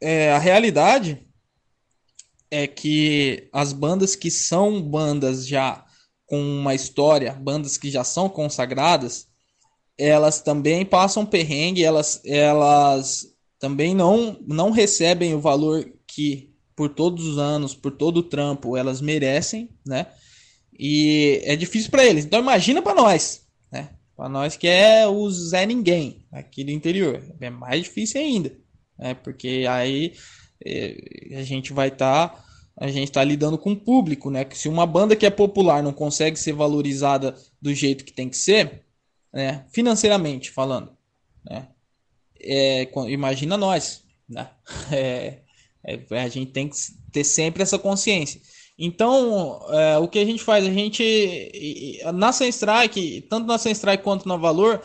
[0.00, 1.26] é, a realidade
[2.50, 5.84] é que as bandas que são bandas já
[6.26, 9.28] com uma história, bandas que já são consagradas,
[9.98, 13.26] elas também passam perrengue, elas, elas
[13.58, 18.76] também não, não recebem o valor que por todos os anos, por todo o trampo,
[18.76, 20.06] elas merecem, né?
[20.78, 22.24] E é difícil para eles.
[22.24, 23.39] Então imagina para nós?
[24.20, 28.54] Para nós que é o Zé Ninguém aqui do interior, é mais difícil ainda,
[28.98, 29.14] né?
[29.14, 30.12] Porque aí
[30.62, 32.44] é, a gente vai estar tá,
[32.76, 34.44] a gente está lidando com o público, né?
[34.44, 38.28] Que se uma banda que é popular não consegue ser valorizada do jeito que tem
[38.28, 38.84] que ser,
[39.32, 39.64] né?
[39.72, 40.94] Financeiramente falando,
[41.42, 41.68] né?
[42.38, 44.50] É, imagina nós, né?
[44.92, 45.38] É,
[45.82, 46.76] é, a gente tem que
[47.10, 48.38] ter sempre essa consciência.
[48.82, 50.64] Então, é, o que a gente faz?
[50.64, 54.80] A gente, na Strike, tanto na Strike quanto na Valor,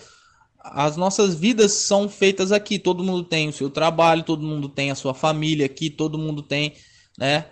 [0.60, 2.78] as nossas vidas são feitas aqui.
[2.78, 6.44] Todo mundo tem o seu trabalho, todo mundo tem a sua família aqui, todo mundo
[6.44, 6.74] tem,
[7.18, 7.46] né?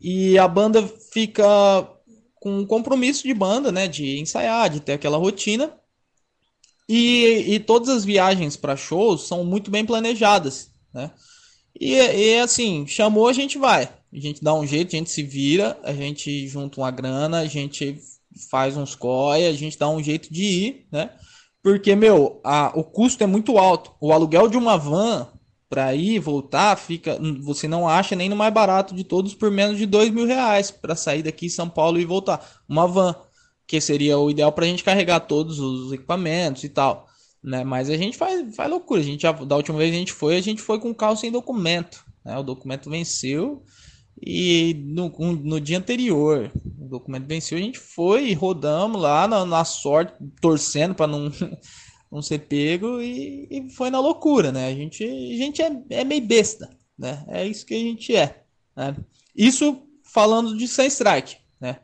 [0.00, 1.44] E a banda fica
[2.36, 3.88] com um compromisso de banda, né?
[3.88, 5.74] De ensaiar, de ter aquela rotina.
[6.88, 11.10] E, e todas as viagens para shows são muito bem planejadas, né?
[11.80, 13.90] E, e assim, chamou, a gente vai.
[14.14, 17.46] A gente dá um jeito, a gente se vira, a gente junta uma grana, a
[17.46, 17.98] gente
[18.48, 21.10] faz uns COI, a gente dá um jeito de ir, né?
[21.60, 23.92] Porque, meu, a, o custo é muito alto.
[24.00, 25.26] O aluguel de uma van
[25.68, 29.78] para ir voltar, fica, você não acha nem no mais barato de todos por menos
[29.78, 32.62] de dois mil reais para sair daqui São Paulo e voltar.
[32.68, 33.16] Uma van,
[33.66, 37.08] que seria o ideal para a gente carregar todos os equipamentos e tal.
[37.42, 37.64] Né?
[37.64, 39.00] Mas a gente faz, faz loucura.
[39.00, 41.32] A gente já, da última vez a gente foi, a gente foi com carro sem
[41.32, 42.04] documento.
[42.24, 42.38] Né?
[42.38, 43.64] O documento venceu
[44.26, 49.44] e no, no dia anterior, o documento venceu, a gente foi e rodamos lá na,
[49.44, 51.30] na sorte, torcendo para não,
[52.10, 54.68] não ser pego e, e, foi na loucura, né?
[54.68, 57.22] A gente, a gente é, é meio besta, né?
[57.28, 58.42] É isso que a gente é.
[58.74, 58.96] Né?
[59.36, 61.80] Isso falando de Sun Strike, né?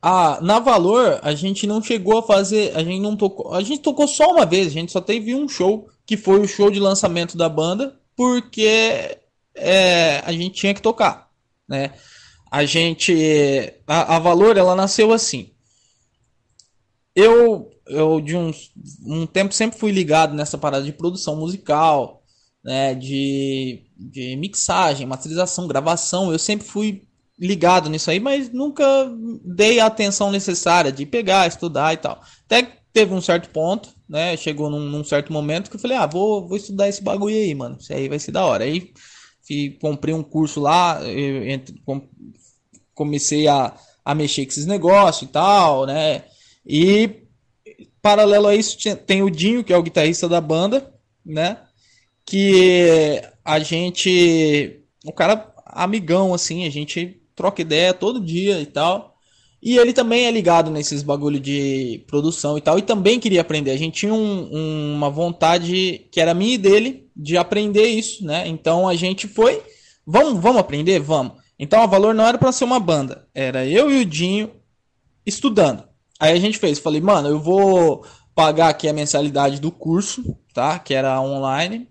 [0.00, 3.82] Ah, na Valor, a gente não chegou a fazer, a gente não tocou, a gente
[3.82, 6.80] tocou só uma vez, a gente só teve um show, que foi o show de
[6.80, 9.19] lançamento da banda, porque
[9.60, 11.30] é, a gente tinha que tocar,
[11.68, 11.92] né?
[12.50, 13.14] A gente,
[13.86, 15.52] a, a Valor, ela nasceu assim.
[17.14, 18.72] Eu, eu de uns,
[19.06, 22.22] um tempo sempre fui ligado nessa parada de produção musical,
[22.64, 22.94] né?
[22.94, 26.32] De, de mixagem, masterização, gravação.
[26.32, 27.06] Eu sempre fui
[27.38, 28.84] ligado nisso aí, mas nunca
[29.44, 32.20] dei a atenção necessária de pegar, estudar e tal.
[32.44, 34.36] Até teve um certo ponto, né?
[34.36, 37.54] Chegou num, num certo momento que eu falei, ah, vou, vou estudar esse bagulho aí,
[37.54, 37.76] mano.
[37.80, 38.64] Isso aí vai ser da hora.
[38.64, 38.92] Aí
[39.46, 41.00] que comprei um curso lá,
[42.94, 43.74] comecei a,
[44.04, 46.24] a mexer com esses negócios e tal, né?
[46.66, 47.24] E
[48.02, 48.76] paralelo a isso
[49.06, 50.92] tem o Dinho, que é o guitarrista da banda,
[51.24, 51.58] né?
[52.24, 59.16] Que a gente, o cara amigão assim, a gente troca ideia todo dia e tal.
[59.62, 63.72] E ele também é ligado nesses bagulho de produção e tal, e também queria aprender.
[63.72, 68.24] A gente tinha um, um, uma vontade que era minha e dele de aprender isso,
[68.24, 68.48] né?
[68.48, 69.62] Então a gente foi,
[70.06, 71.34] vamos, vamos aprender, vamos.
[71.58, 74.50] Então a valor não era para ser uma banda, era eu e o Dinho
[75.26, 75.84] estudando.
[76.18, 78.04] Aí a gente fez, falei, mano, eu vou
[78.34, 80.78] pagar aqui a mensalidade do curso, tá?
[80.78, 81.88] Que era online.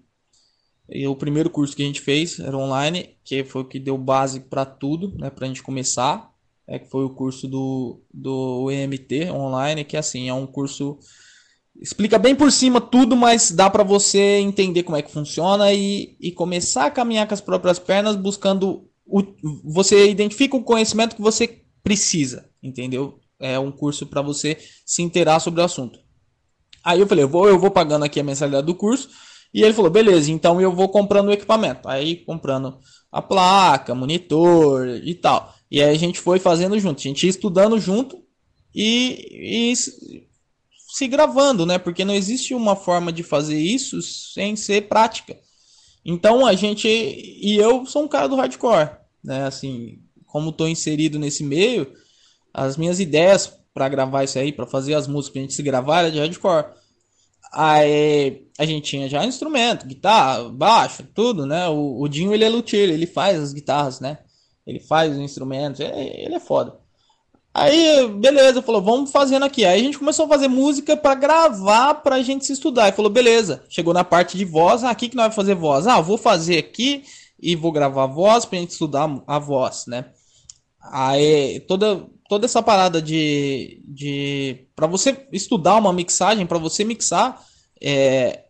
[0.88, 3.98] E o primeiro curso que a gente fez era online, que foi o que deu
[3.98, 5.30] base para tudo, né?
[5.30, 6.30] Pra gente começar.
[6.68, 11.00] É que foi o curso do, do EMT online, que assim, é um curso
[11.80, 16.16] explica bem por cima tudo, mas dá para você entender como é que funciona e,
[16.20, 19.24] e começar a caminhar com as próprias pernas, buscando o,
[19.64, 23.20] você identifica o conhecimento que você precisa, entendeu?
[23.40, 26.00] É um curso para você se inteirar sobre o assunto.
[26.84, 29.10] Aí eu falei, eu vou, eu vou pagando aqui a mensalidade do curso.
[29.54, 31.88] E ele falou, beleza, então eu vou comprando o equipamento.
[31.90, 32.78] Aí comprando
[33.12, 35.56] a placa, monitor e tal.
[35.72, 38.22] E aí a gente foi fazendo junto, a gente ia estudando junto
[38.74, 39.74] e, e
[40.90, 41.78] se gravando, né?
[41.78, 45.38] Porque não existe uma forma de fazer isso sem ser prática.
[46.04, 49.46] Então a gente e eu sou um cara do hardcore, né?
[49.46, 51.94] Assim, como estou inserido nesse meio,
[52.54, 55.64] as minhas ideias para gravar isso aí, para fazer as músicas que a gente se
[55.64, 56.74] gravar era de hardcore.
[57.54, 61.68] Aí a gente tinha já instrumento, guitarra, baixo, tudo, né?
[61.68, 64.20] O, o Dinho ele é luthier, ele faz as guitarras, né?
[64.66, 66.78] Ele faz os instrumentos, ele, ele é foda.
[67.54, 69.66] Aí, beleza, falou, vamos fazendo aqui.
[69.66, 72.90] Aí a gente começou a fazer música para gravar pra gente se estudar.
[72.90, 73.64] E falou, beleza.
[73.70, 75.88] Chegou na parte de voz, ah, aqui que nós vamos fazer voz.
[75.88, 77.04] Ah, vou fazer aqui
[77.42, 80.06] e vou gravar voz pra gente estudar a voz, né?
[80.92, 87.44] Aí toda toda essa parada de de para você estudar uma mixagem, para você mixar
[87.82, 88.44] é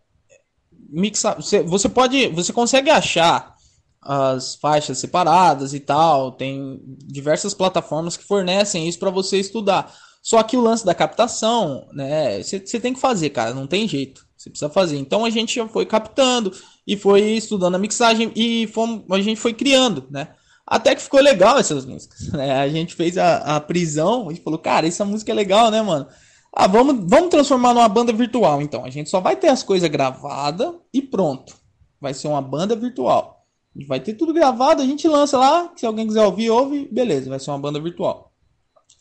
[0.89, 3.55] mixar, você, você pode, você consegue achar
[4.01, 6.31] as faixas separadas e tal.
[6.31, 9.93] Tem diversas plataformas que fornecem isso para você estudar.
[10.21, 12.41] Só que o lance da captação, né?
[12.41, 14.27] Você tem que fazer, cara, não tem jeito.
[14.38, 14.97] Você precisa fazer.
[14.97, 16.51] Então a gente foi captando
[16.88, 20.29] e foi estudando a mixagem e fomos, a gente foi criando, né?
[20.65, 22.29] Até que ficou legal essas músicas.
[22.31, 22.51] Né?
[22.51, 26.07] A gente fez a, a prisão e falou, cara, essa música é legal, né, mano?
[26.53, 28.85] Ah, vamos, vamos transformar numa banda virtual, então.
[28.85, 31.55] A gente só vai ter as coisas gravadas e pronto.
[31.99, 33.38] Vai ser uma banda virtual.
[33.85, 35.71] Vai ter tudo gravado, a gente lança lá.
[35.75, 36.87] Se alguém quiser ouvir, ouve.
[36.91, 38.33] Beleza, vai ser uma banda virtual.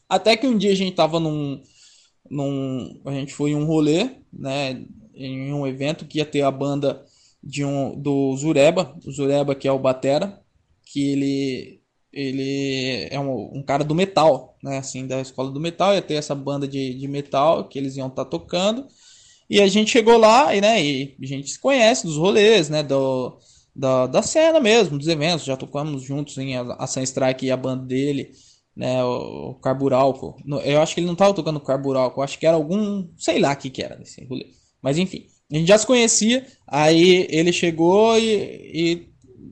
[0.08, 1.62] Até que um dia a gente tava num.
[2.30, 4.84] num a gente foi em um rolê, né?
[5.14, 7.04] Em um evento que ia ter a banda
[7.42, 8.96] de um, do Zureba.
[9.04, 10.40] O Zureba, que é o Batera.
[10.84, 11.78] Que ele.
[12.10, 14.78] Ele é um, um cara do metal, né?
[14.78, 15.94] Assim, da escola do metal.
[15.94, 18.86] Ia ter essa banda de, de metal que eles iam estar tá tocando.
[19.50, 22.82] E a gente chegou lá e, né, e a gente se conhece dos rolês, né?
[22.82, 23.38] Do,
[23.78, 25.46] da, da cena mesmo, dos eventos.
[25.46, 28.32] Já tocamos juntos em Ação Strike e a banda dele,
[28.74, 29.02] né?
[29.04, 30.36] O, o Carburalco.
[30.64, 33.06] Eu acho que ele não tava tocando Carburalco, acho que era algum.
[33.16, 34.48] sei lá o que, que era nesse rolê.
[34.82, 36.44] Mas enfim, a gente já se conhecia.
[36.66, 38.26] Aí ele chegou e,
[38.74, 39.08] e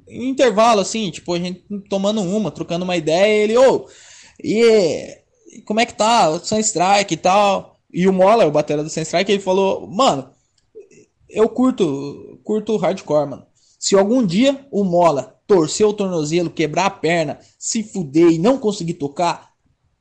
[0.08, 3.88] em intervalo, assim, tipo, a gente tomando uma, trocando uma ideia, ele, ô, oh,
[4.42, 5.18] e
[5.64, 6.36] como é que tá?
[6.40, 7.76] Sun Strike e tal.
[7.92, 10.28] E o Mola, o batera do Sun Strike, ele falou, mano,
[11.28, 13.46] eu curto, curto hardcore, mano.
[13.78, 18.58] Se algum dia o Mola torcer o tornozelo, quebrar a perna, se fuder e não
[18.58, 19.52] conseguir tocar,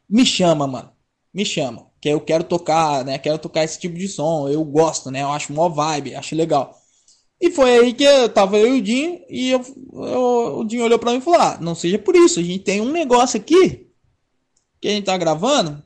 [0.10, 0.92] me chama, mano.
[1.34, 1.88] Me chama.
[2.02, 3.18] Que eu quero tocar, né?
[3.18, 4.48] Quero tocar esse tipo de som.
[4.48, 5.22] Eu gosto, né?
[5.22, 6.76] Eu acho mó vibe, acho legal.
[7.40, 9.62] E foi aí que eu tava eu e o Dinho, e eu,
[9.94, 12.64] eu, o Dinho olhou pra mim e falou: Ah, não seja por isso, a gente
[12.64, 13.88] tem um negócio aqui
[14.80, 15.84] que a gente tá gravando.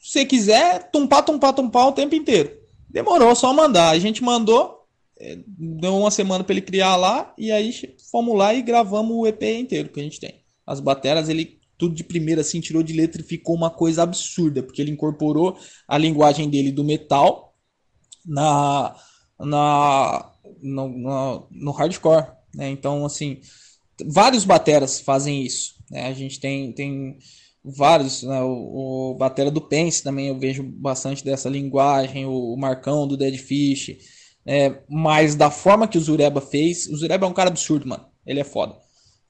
[0.00, 2.58] Se você quiser, tumpar, tumpar, tumpar o tempo inteiro.
[2.88, 3.90] Demorou, só mandar.
[3.90, 4.79] A gente mandou,
[5.46, 7.72] deu uma semana para ele criar lá e aí
[8.10, 10.40] fomos lá e gravamos o EP inteiro que a gente tem.
[10.66, 14.62] As bateras ele tudo de primeira assim tirou de letra e ficou uma coisa absurda,
[14.62, 15.56] porque ele incorporou
[15.88, 17.54] a linguagem dele do metal
[18.24, 18.94] na
[19.38, 22.68] na no, no, no hardcore, né?
[22.70, 23.40] Então assim,
[24.06, 26.06] vários bateras fazem isso, né?
[26.06, 27.18] A gente tem tem
[27.64, 28.42] vários, né?
[28.42, 33.16] O, o batera do Pence também eu vejo bastante dessa linguagem, o, o Marcão do
[33.16, 33.96] Dead Fish,
[34.46, 38.04] é, mas da forma que o Zureba fez, o Zureba é um cara absurdo, mano.
[38.26, 38.76] Ele é foda.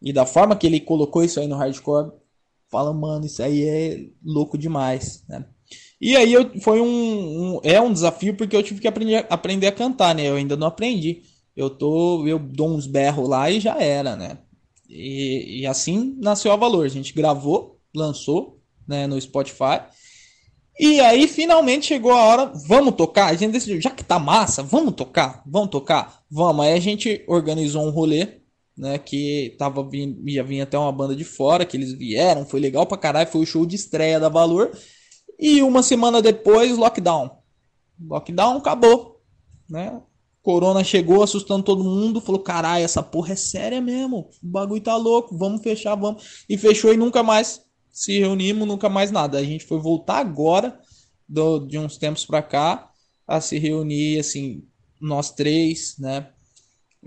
[0.03, 2.13] E da forma que ele colocou isso aí no hardcore,
[2.71, 5.45] fala, mano, isso aí é louco demais, né?
[6.01, 6.87] E aí eu, foi um,
[7.57, 10.29] um, é um desafio porque eu tive que aprender, aprender a cantar, né?
[10.29, 11.23] Eu ainda não aprendi.
[11.55, 14.39] Eu tô, eu dou uns berros lá e já era, né?
[14.89, 16.87] E, e assim nasceu a Valor.
[16.87, 19.83] A gente gravou, lançou, né, no Spotify.
[20.83, 23.27] E aí finalmente chegou a hora, vamos tocar.
[23.27, 26.65] A gente decidiu, já que tá massa, vamos tocar, vamos tocar, vamos.
[26.65, 28.41] Aí a gente organizou um rolê,
[28.75, 28.97] né?
[28.97, 29.87] Que tava
[30.25, 33.43] ia vir até uma banda de fora, que eles vieram, foi legal pra caralho, foi
[33.43, 34.71] o show de estreia da Valor.
[35.39, 37.31] E uma semana depois, lockdown.
[38.01, 39.21] Lockdown acabou,
[39.69, 40.01] né?
[40.41, 44.31] Corona chegou assustando todo mundo, falou: caralho, essa porra é séria mesmo.
[44.43, 46.47] O bagulho tá louco, vamos fechar, vamos.
[46.49, 47.61] E fechou e nunca mais
[48.01, 49.37] se reunimos, nunca mais nada.
[49.37, 50.81] A gente foi voltar agora,
[51.29, 52.91] do, de uns tempos para cá,
[53.29, 54.65] a se reunir, assim,
[54.99, 56.31] nós três, né?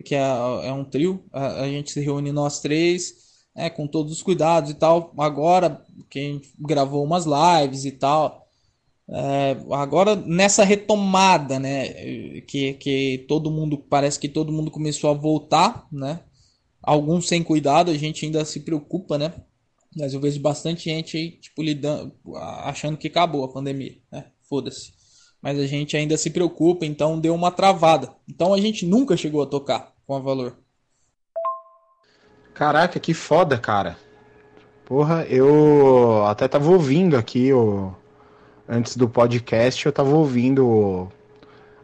[0.06, 3.16] Que é, é um trio, a, a, gente se reúne nós três,
[3.56, 5.12] né, com todos os cuidados e tal.
[5.18, 8.48] Agora, quem gravou umas lives e tal.
[9.10, 15.16] É, agora nessa retomada, né, que, que todo mundo parece que todo mundo começou a
[15.16, 16.20] voltar, né?
[16.84, 19.34] Alguns sem cuidado, a gente ainda se preocupa, né?
[19.96, 22.14] Mas eu vejo bastante gente aí, tipo, lidando,
[22.64, 24.26] achando que acabou a pandemia, né?
[24.42, 24.94] Foda-se.
[25.42, 28.14] Mas a gente ainda se preocupa, então deu uma travada.
[28.28, 30.58] Então a gente nunca chegou a tocar com a valor.
[32.54, 33.98] Caraca, que foda, cara.
[34.86, 37.94] Porra, eu até tava ouvindo aqui o
[38.68, 41.12] antes do podcast, eu tava ouvindo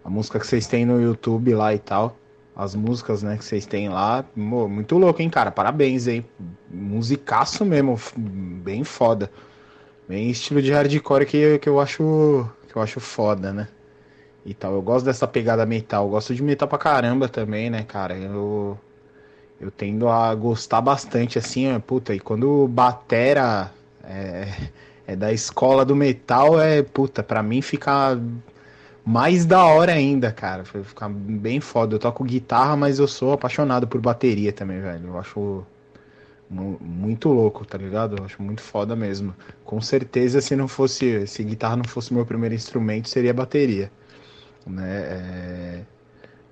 [0.04, 2.16] a música que vocês têm no YouTube lá e tal.
[2.60, 4.26] As músicas, né, que vocês têm lá.
[4.36, 5.50] Muito louco, hein, cara?
[5.50, 6.26] Parabéns, hein?
[6.70, 9.32] Musicaço mesmo, bem foda.
[10.10, 13.70] Bem estilo de hardcore que, que eu acho que eu acho foda, né?
[14.46, 14.74] E tal.
[14.74, 16.06] Eu gosto dessa pegada metal.
[16.06, 18.18] Eu gosto de metal pra caramba também, né, cara?
[18.18, 18.78] Eu
[19.60, 23.72] eu tendo a gostar bastante, assim, puta, e quando batera
[24.04, 24.48] é,
[25.08, 28.20] é da escola do metal, é, puta, pra mim fica
[29.10, 30.64] mais da hora ainda, cara.
[30.64, 31.96] Fica bem foda.
[31.96, 35.08] Eu toco guitarra, mas eu sou apaixonado por bateria também, velho.
[35.08, 35.66] Eu acho
[36.48, 38.18] muito louco, tá ligado?
[38.18, 39.34] Eu acho muito foda mesmo.
[39.66, 43.92] Com certeza, se não fosse, se guitarra não fosse meu primeiro instrumento, seria bateria,
[44.66, 45.02] né?
[45.02, 45.82] É...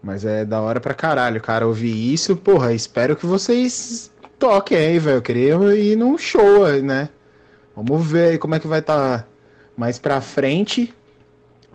[0.01, 1.67] Mas é da hora pra caralho, cara.
[1.67, 5.17] Ouvir isso, porra, espero que vocês toquem aí, velho.
[5.17, 7.09] Eu queria ir num show, né?
[7.75, 9.27] Vamos ver aí como é que vai estar tá
[9.77, 10.91] mais pra frente.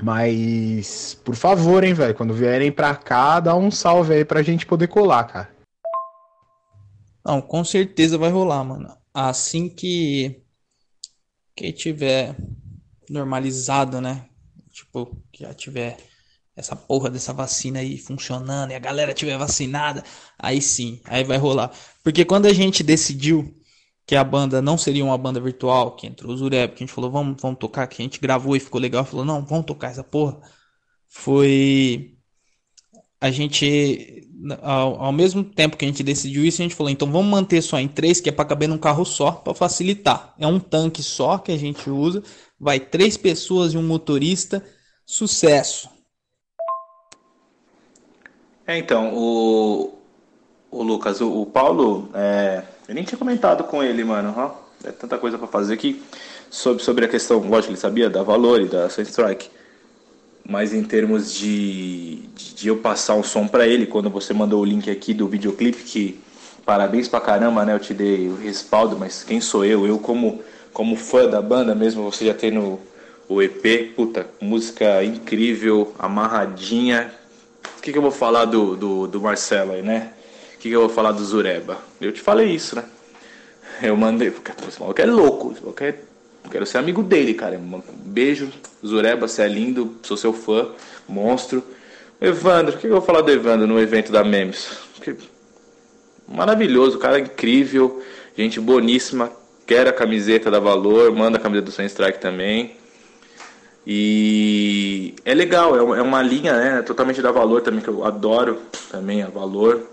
[0.01, 4.67] Mas, por favor, hein, velho, quando vierem pra cá, dá um salve aí pra gente
[4.67, 5.55] poder colar, cara.
[7.25, 8.97] Não, com certeza vai rolar, mano.
[9.15, 10.43] Assim que
[11.55, 12.35] que tiver
[13.09, 14.27] normalizado, né?
[14.71, 15.99] Tipo, que já tiver
[16.57, 20.03] essa porra dessa vacina aí funcionando e a galera tiver vacinada,
[20.39, 21.71] aí sim, aí vai rolar.
[22.03, 23.55] Porque quando a gente decidiu
[24.07, 26.95] que a banda não seria uma banda virtual, que entrou o Zureb, que a gente
[26.95, 29.91] falou, vamos, vamos tocar, que a gente gravou e ficou legal, falou, não, vamos tocar
[29.91, 30.41] essa porra.
[31.09, 32.17] Foi
[33.21, 34.29] a gente
[34.61, 37.63] ao, ao, mesmo tempo que a gente decidiu isso, a gente falou, então vamos manter
[37.63, 40.35] só em três, que é para caber num carro só, para facilitar.
[40.39, 42.23] É um tanque só que a gente usa,
[42.59, 44.65] vai três pessoas e um motorista,
[45.07, 45.89] sucesso.
[48.67, 49.95] É, então, o,
[50.71, 54.55] o Lucas, o, o Paulo, é, eu nem tinha comentado com ele, mano,
[54.85, 56.03] é tanta coisa para fazer aqui,
[56.51, 59.49] sobre, sobre a questão, lógico, ele sabia da Valor e da Sunstrike,
[60.45, 64.61] mas em termos de, de, de eu passar um som para ele, quando você mandou
[64.61, 66.21] o link aqui do videoclipe, que
[66.65, 67.75] parabéns pra caramba, né?
[67.75, 69.87] Eu te dei o respaldo, mas quem sou eu?
[69.87, 72.81] Eu como, como fã da banda mesmo, você já tem no
[73.29, 77.13] o EP, puta, música incrível, amarradinha.
[77.79, 80.11] O que, que eu vou falar do, do, do Marcelo aí, né?
[80.63, 81.77] Que, que eu vou falar do Zureba?
[82.01, 82.85] Eu te falei isso, né?
[83.83, 85.97] Eu mandei, porque esse maluco é louco, esse maluco é
[86.53, 87.59] Quero ser amigo dele, cara.
[87.59, 88.49] Um beijo,
[88.85, 90.69] Zureba, você é lindo, sou seu fã,
[91.09, 91.65] monstro.
[92.21, 94.79] Evandro, o que eu vou falar do Evandro no evento da Memes?
[96.29, 98.01] Maravilhoso, cara incrível,
[98.39, 99.33] gente boníssima.
[99.67, 102.77] Quer a camiseta da Valor, manda a camiseta do Sem Strike também.
[103.85, 108.61] E é legal, é uma linha né, totalmente da Valor também, que eu adoro
[108.91, 109.92] também a Valor.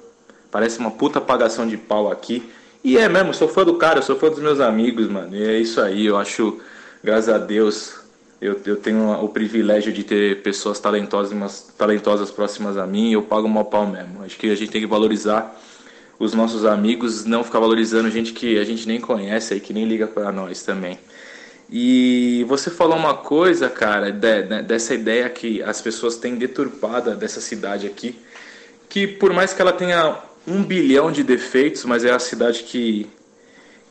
[0.51, 2.49] Parece uma puta apagação de pau aqui.
[2.83, 5.35] E é mesmo, sou fã do cara, sou fã dos meus amigos, mano.
[5.35, 6.59] E é isso aí, eu acho,
[7.03, 7.99] graças a Deus,
[8.41, 13.21] eu, eu tenho o privilégio de ter pessoas talentosas, talentosas próximas a mim e eu
[13.21, 14.23] pago mal pau mesmo.
[14.23, 15.59] Acho que a gente tem que valorizar
[16.17, 19.85] os nossos amigos, não ficar valorizando gente que a gente nem conhece e que nem
[19.85, 20.97] liga para nós também.
[21.71, 27.15] E você falou uma coisa, cara, de, de, dessa ideia que as pessoas têm deturpada
[27.15, 28.17] dessa cidade aqui,
[28.89, 30.17] que por mais que ela tenha
[30.49, 33.09] um bilhão de defeitos, mas é a cidade que,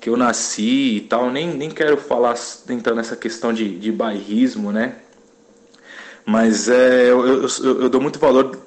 [0.01, 1.31] que eu nasci e tal.
[1.31, 2.35] Nem, nem quero falar,
[2.69, 4.97] entrar nessa questão de, de bairrismo, né?
[6.27, 8.59] Mas é, eu, eu, eu, eu dou muito valor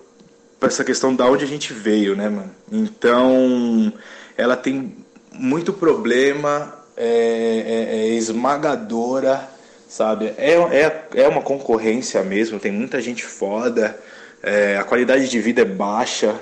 [0.59, 2.51] para essa questão da onde a gente veio, né, mano?
[2.71, 3.93] Então,
[4.37, 4.95] ela tem
[5.31, 9.49] muito problema, é, é, é esmagadora,
[9.87, 10.33] sabe?
[10.37, 13.99] É, é, é uma concorrência mesmo, tem muita gente foda,
[14.41, 16.35] é, a qualidade de vida é baixa,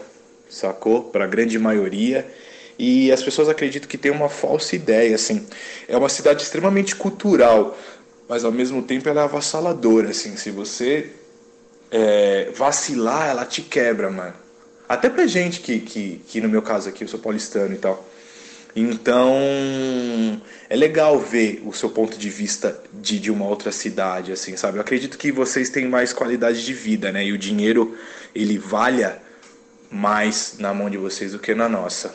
[0.49, 1.03] sacou?
[1.03, 2.29] Para a grande maioria.
[2.77, 5.45] E as pessoas acreditam que tem uma falsa ideia, assim.
[5.87, 7.77] É uma cidade extremamente cultural,
[8.27, 10.37] mas ao mesmo tempo ela é avassaladora, assim.
[10.37, 11.11] Se você
[11.91, 14.33] é, vacilar, ela te quebra, mano.
[14.87, 18.07] Até pra gente que, que, que, no meu caso aqui, eu sou paulistano e tal.
[18.75, 19.35] Então,
[20.69, 24.77] é legal ver o seu ponto de vista de, de uma outra cidade, assim, sabe?
[24.77, 27.25] Eu acredito que vocês têm mais qualidade de vida, né?
[27.25, 27.97] E o dinheiro,
[28.33, 29.21] ele valha
[29.91, 32.13] mais na mão de vocês do que na nossa.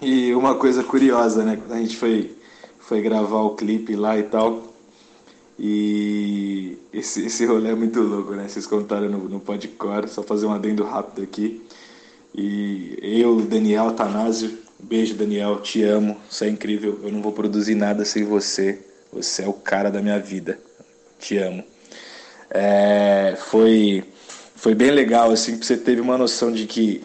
[0.00, 1.56] E uma coisa curiosa, né?
[1.56, 2.36] Quando a gente foi,
[2.78, 4.74] foi gravar o clipe lá e tal,
[5.58, 8.46] E esse, esse rolê é muito louco, né?
[8.46, 11.62] Vocês contaram no, no Podcore, só fazer um adendo rápido aqui.
[12.34, 17.74] E eu, Daniel Tanásio, beijo Daniel, te amo, você é incrível, eu não vou produzir
[17.74, 18.78] nada sem você,
[19.10, 20.58] você é o cara da minha vida,
[21.18, 21.64] te amo.
[22.50, 24.04] É, foi,
[24.66, 27.00] foi bem legal, assim, que você teve uma noção de que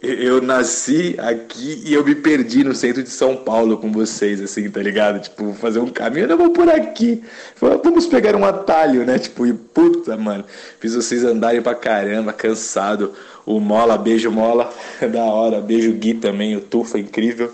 [0.00, 4.70] eu nasci aqui e eu me perdi no centro de São Paulo com vocês, assim,
[4.70, 5.20] tá ligado?
[5.20, 7.22] Tipo, fazer um caminho, eu vou por aqui.
[7.60, 9.18] Vamos pegar um atalho, né?
[9.18, 10.42] Tipo, e puta, mano,
[10.80, 13.12] fiz vocês andarem pra caramba, cansado.
[13.44, 14.72] O Mola, beijo Mola,
[15.12, 15.60] da hora.
[15.60, 17.52] Beijo Gui também, o Tufa, incrível.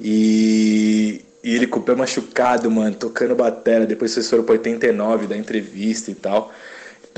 [0.00, 3.84] E, e ele com o pé machucado, mano, tocando batera.
[3.84, 6.50] Depois vocês foram pro 89 da entrevista e tal.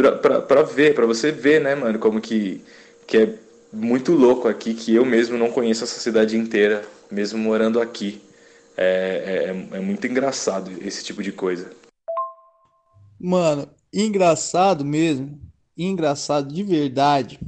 [0.00, 2.64] Pra, pra, pra ver, pra você ver, né, mano, como que,
[3.06, 3.34] que é
[3.70, 8.18] muito louco aqui que eu mesmo não conheço essa cidade inteira, mesmo morando aqui.
[8.78, 11.70] É, é, é muito engraçado esse tipo de coisa.
[13.20, 15.38] Mano, engraçado mesmo,
[15.76, 17.38] engraçado de verdade,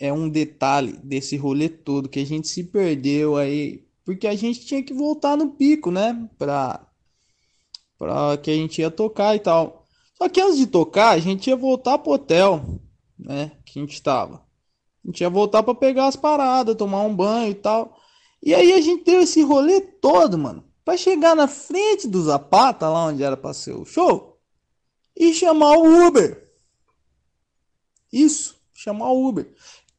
[0.00, 4.64] é um detalhe desse rolê todo que a gente se perdeu aí, porque a gente
[4.64, 6.26] tinha que voltar no pico, né?
[6.38, 6.86] Pra,
[7.98, 9.81] pra que a gente ia tocar e tal.
[10.22, 12.80] Só que antes de tocar, a gente ia voltar pro hotel,
[13.18, 13.50] né?
[13.64, 14.36] Que a gente tava.
[15.04, 17.98] A gente ia voltar para pegar as paradas, tomar um banho e tal.
[18.40, 20.62] E aí a gente deu esse rolê todo, mano.
[20.84, 24.38] Pra chegar na frente do Zapata, lá onde era pra ser o show,
[25.16, 26.48] e chamar o Uber.
[28.12, 29.52] Isso, chamar o Uber.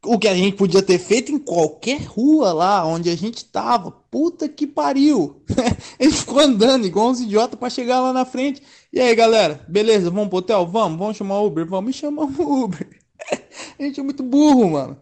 [0.05, 3.91] O que a gente podia ter feito em qualquer rua lá onde a gente tava.
[3.91, 5.43] Puta que pariu.
[5.99, 8.61] Ele ficou andando igual uns idiotas pra chegar lá na frente.
[8.93, 10.67] E aí, galera, beleza, vamos pro hotel?
[10.67, 11.65] Vamos, vamos chamar o Uber?
[11.65, 12.87] Vamos, e chamamos o Uber.
[13.79, 14.95] A gente é muito burro, mano.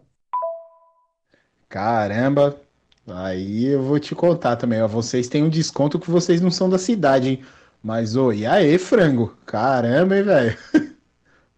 [1.68, 2.58] Caramba,
[3.06, 4.88] aí eu vou te contar também, ó.
[4.88, 7.44] Vocês têm um desconto que vocês não são da cidade, hein?
[7.82, 9.36] Mas, ô, e aí, frango?
[9.44, 10.58] Caramba, hein, velho?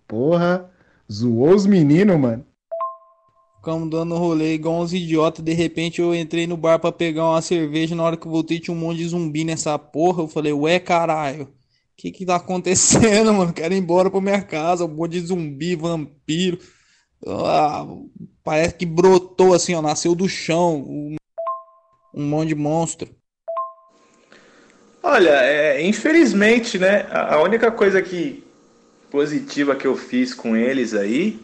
[0.08, 0.68] Porra,
[1.10, 2.44] zoou os meninos, mano.
[3.58, 5.44] Ficamos dando rolê igual uns idiotas.
[5.44, 7.94] De repente eu entrei no bar pra pegar uma cerveja.
[7.94, 10.24] Na hora que eu voltei tinha um monte de zumbi nessa porra.
[10.24, 11.48] Eu falei, ué, caralho.
[11.96, 13.52] Que que tá acontecendo, mano?
[13.52, 14.84] Quero ir embora pra minha casa.
[14.84, 16.58] Um monte de zumbi, vampiro.
[17.26, 17.86] Ah,
[18.42, 19.82] parece que brotou assim, ó.
[19.82, 20.76] Nasceu do chão.
[20.76, 21.16] Um,
[22.12, 23.08] um monte de monstro.
[25.02, 27.06] Olha, é, infelizmente, né?
[27.10, 28.42] A única coisa que
[29.10, 31.38] positiva que eu fiz com eles aí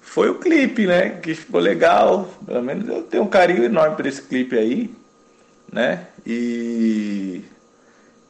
[0.00, 1.10] foi o clipe, né?
[1.10, 2.28] Que ficou legal.
[2.46, 4.90] Pelo menos eu tenho um carinho enorme por esse clipe aí,
[5.72, 6.06] né?
[6.24, 7.42] E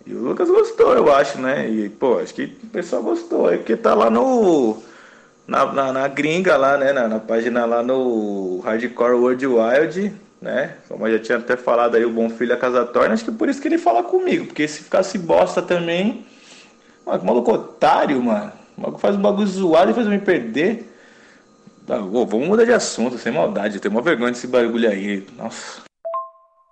[0.07, 1.69] e o Lucas gostou, eu acho, né?
[1.69, 3.51] E, pô, acho que o pessoal gostou.
[3.51, 4.83] É porque tá lá no.
[5.47, 6.93] Na, na, na gringa lá, né?
[6.93, 10.75] Na, na, página lá no Hardcore World Wild, né?
[10.89, 13.33] Como eu já tinha até falado aí, o Bom Filho a Casa Torna, acho que
[13.33, 14.47] por isso que ele fala comigo.
[14.47, 16.27] Porque se ficasse bosta também.
[17.07, 18.53] Mano, que maluco otário, mano.
[18.77, 20.91] O faz um bagulho zoado e faz me perder.
[21.89, 23.77] Ô, vamos mudar de assunto, sem maldade.
[23.77, 25.27] Eu tenho uma vergonha desse bagulho aí.
[25.37, 25.83] Nossa.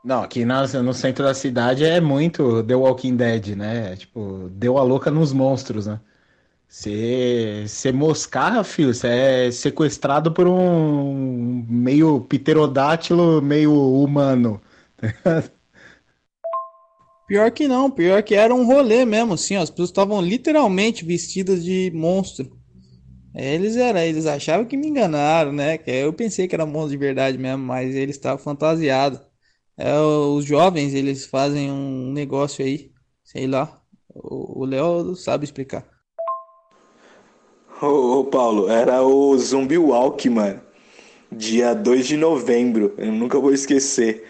[0.05, 3.95] Não, aqui no centro da cidade é muito The Walking Dead, né?
[3.97, 6.01] Tipo, deu a louca nos monstros, né?
[6.69, 14.61] Você moscarra, filho, você é sequestrado por um meio pterodátilo, meio humano.
[17.29, 21.05] Pior que não, pior que era um rolê mesmo, assim, ó, as pessoas estavam literalmente
[21.05, 22.51] vestidas de monstro.
[23.35, 25.79] Eles eram, eles achavam que me enganaram, né?
[25.79, 29.21] Que eu pensei que era monstro de verdade mesmo, mas eles estavam fantasiados.
[29.85, 32.93] É, os jovens, eles fazem um negócio aí,
[33.25, 33.83] sei lá.
[34.15, 35.85] O Léo sabe explicar.
[37.83, 40.61] Ô, ô, Paulo, era o Zumbi Walk, mano.
[41.33, 44.25] Dia 2 de novembro, eu nunca vou esquecer.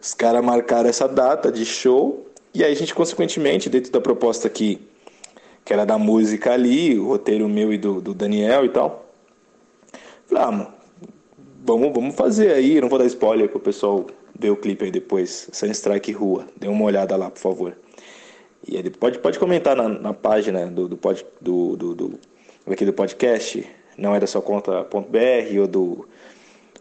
[0.00, 4.48] Os caras marcaram essa data de show e aí a gente, consequentemente, dentro da proposta
[4.48, 4.80] aqui,
[5.64, 9.08] que era da música ali, o roteiro meu e do, do Daniel e tal,
[10.26, 10.72] falei, ah, mano,
[11.64, 14.04] vamos, vamos fazer aí, não vou dar spoiler pro pessoal
[14.38, 16.46] ver o clipe aí depois, Sunstrike Rua.
[16.56, 17.76] Dê uma olhada lá, por favor.
[18.66, 22.18] E ele pode, pode comentar na, na página do, do, pod, do, do, do,
[22.66, 23.66] aqui do podcast,
[23.96, 26.08] não é da sua conta.br, ou do,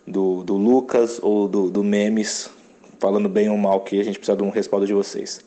[0.05, 2.49] do, do Lucas, ou do, do Memes,
[2.99, 5.41] falando bem ou mal, que a gente precisa de um respaldo de vocês.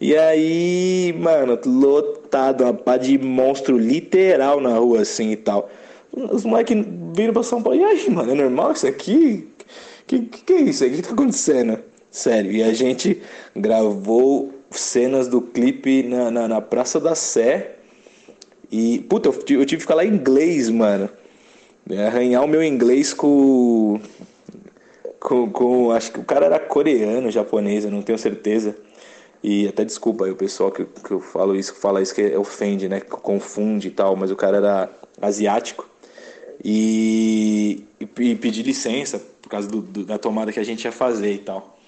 [0.00, 5.70] E aí, mano, lotado, uma pá de monstro literal na rua, assim e tal.
[6.12, 6.76] Os moleques
[7.14, 9.48] viram pra São Paulo, e aí, mano, é normal isso aqui?
[10.06, 10.90] Que, que, que é isso aí?
[10.90, 11.78] O que tá acontecendo?
[12.10, 13.22] Sério, e a gente
[13.56, 17.76] gravou cenas do clipe na, na, na Praça da Sé.
[18.70, 21.08] E, puta, eu, eu, tive que falar inglês, mano.
[22.06, 23.98] Arranhar o meu inglês com,
[25.18, 25.90] com, com.
[25.90, 28.76] Acho que o cara era coreano, japonês, eu não tenho certeza.
[29.42, 32.88] E até desculpa aí o pessoal que, que eu falo isso, fala isso que ofende,
[32.88, 33.00] né?
[33.00, 34.90] Que confunde e tal, mas o cara era
[35.20, 35.88] asiático.
[36.64, 41.32] E, e, e pedi licença causa do, do, da tomada que a gente ia fazer
[41.32, 41.78] e tal.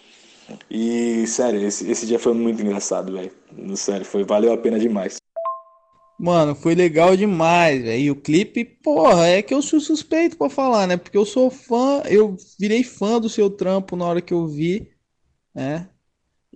[0.71, 3.33] E sério, esse, esse dia foi muito engraçado, velho.
[3.77, 5.17] Sério, foi, valeu a pena demais.
[6.19, 8.03] Mano, foi legal demais, velho.
[8.03, 10.97] E o clipe, porra, é que eu sou suspeito para falar, né?
[10.97, 14.91] Porque eu sou fã, eu virei fã do seu trampo na hora que eu vi,
[15.55, 15.89] né?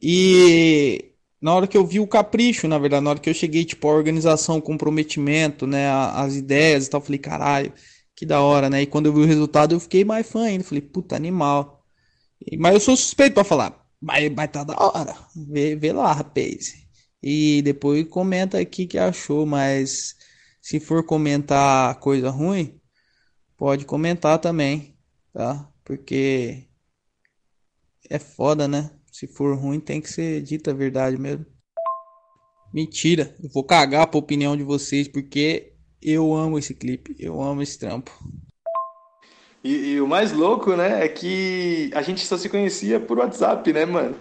[0.00, 3.64] E na hora que eu vi o capricho, na verdade, na hora que eu cheguei,
[3.64, 5.88] tipo, a organização, o comprometimento, né?
[5.90, 7.72] As ideias e tal, falei, caralho,
[8.18, 8.82] que da hora, né?
[8.82, 10.64] E quando eu vi o resultado, eu fiquei mais fã ainda.
[10.64, 11.86] Falei, puta, animal.
[12.58, 13.86] Mas eu sou suspeito para falar.
[14.00, 15.16] Mas, mas tá da hora.
[15.36, 16.74] Vê, vê lá, rapaz.
[17.22, 20.16] E depois comenta aqui que achou, mas
[20.60, 22.80] se for comentar coisa ruim,
[23.56, 24.98] pode comentar também,
[25.32, 25.70] tá?
[25.84, 26.66] Porque
[28.10, 28.90] é foda, né?
[29.12, 31.46] Se for ruim, tem que ser dita a verdade mesmo.
[32.74, 37.62] Mentira, eu vou cagar pra opinião de vocês porque eu amo esse clipe, eu amo
[37.62, 38.12] esse trampo.
[39.62, 43.72] E, e, o mais louco, né, é que a gente só se conhecia por WhatsApp,
[43.72, 44.16] né, mano?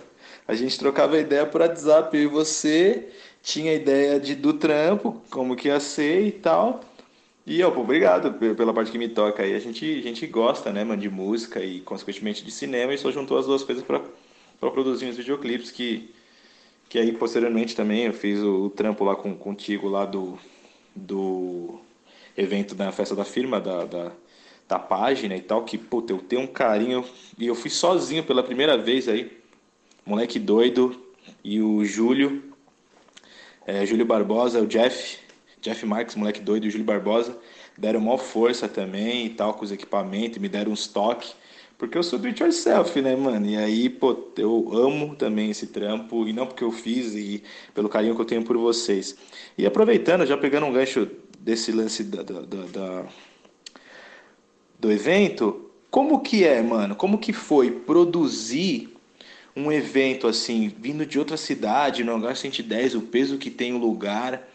[0.47, 3.09] A gente trocava ideia por WhatsApp e você
[3.43, 6.81] tinha ideia de, do trampo, como que ia ser e tal.
[7.45, 9.53] E eu, pô, obrigado pela parte que me toca aí.
[9.53, 13.11] A gente, a gente gosta, né, mano, de música e, consequentemente, de cinema e só
[13.11, 14.01] juntou as duas coisas para
[14.71, 16.13] produzir uns videoclipes que,
[16.89, 20.37] que aí, posteriormente, também eu fiz o, o trampo lá com, contigo lá do,
[20.97, 21.79] do
[22.35, 24.11] evento da festa da firma, da, da,
[24.67, 27.05] da página e tal, que, pô, eu tenho um carinho
[27.37, 29.37] e eu fui sozinho pela primeira vez aí
[30.07, 30.95] moleque doido,
[31.43, 32.41] e o Júlio,
[33.65, 35.19] é, Júlio Barbosa, o Jeff,
[35.61, 37.37] Jeff Marques, moleque doido, e o Júlio Barbosa,
[37.77, 41.35] deram maior força também e tal, com os equipamentos, me deram uns toques,
[41.77, 43.45] porque eu sou do it yourself, né, mano?
[43.45, 47.87] E aí, pô, eu amo também esse trampo, e não porque eu fiz, e pelo
[47.87, 49.15] carinho que eu tenho por vocês.
[49.57, 51.07] E aproveitando, já pegando um gancho
[51.39, 53.05] desse lance da, da, da, da
[54.79, 56.95] do evento, como que é, mano?
[56.95, 58.89] Como que foi produzir
[59.55, 63.79] um evento assim, vindo de outra cidade, no Hangar 110, o peso que tem o
[63.79, 64.47] lugar,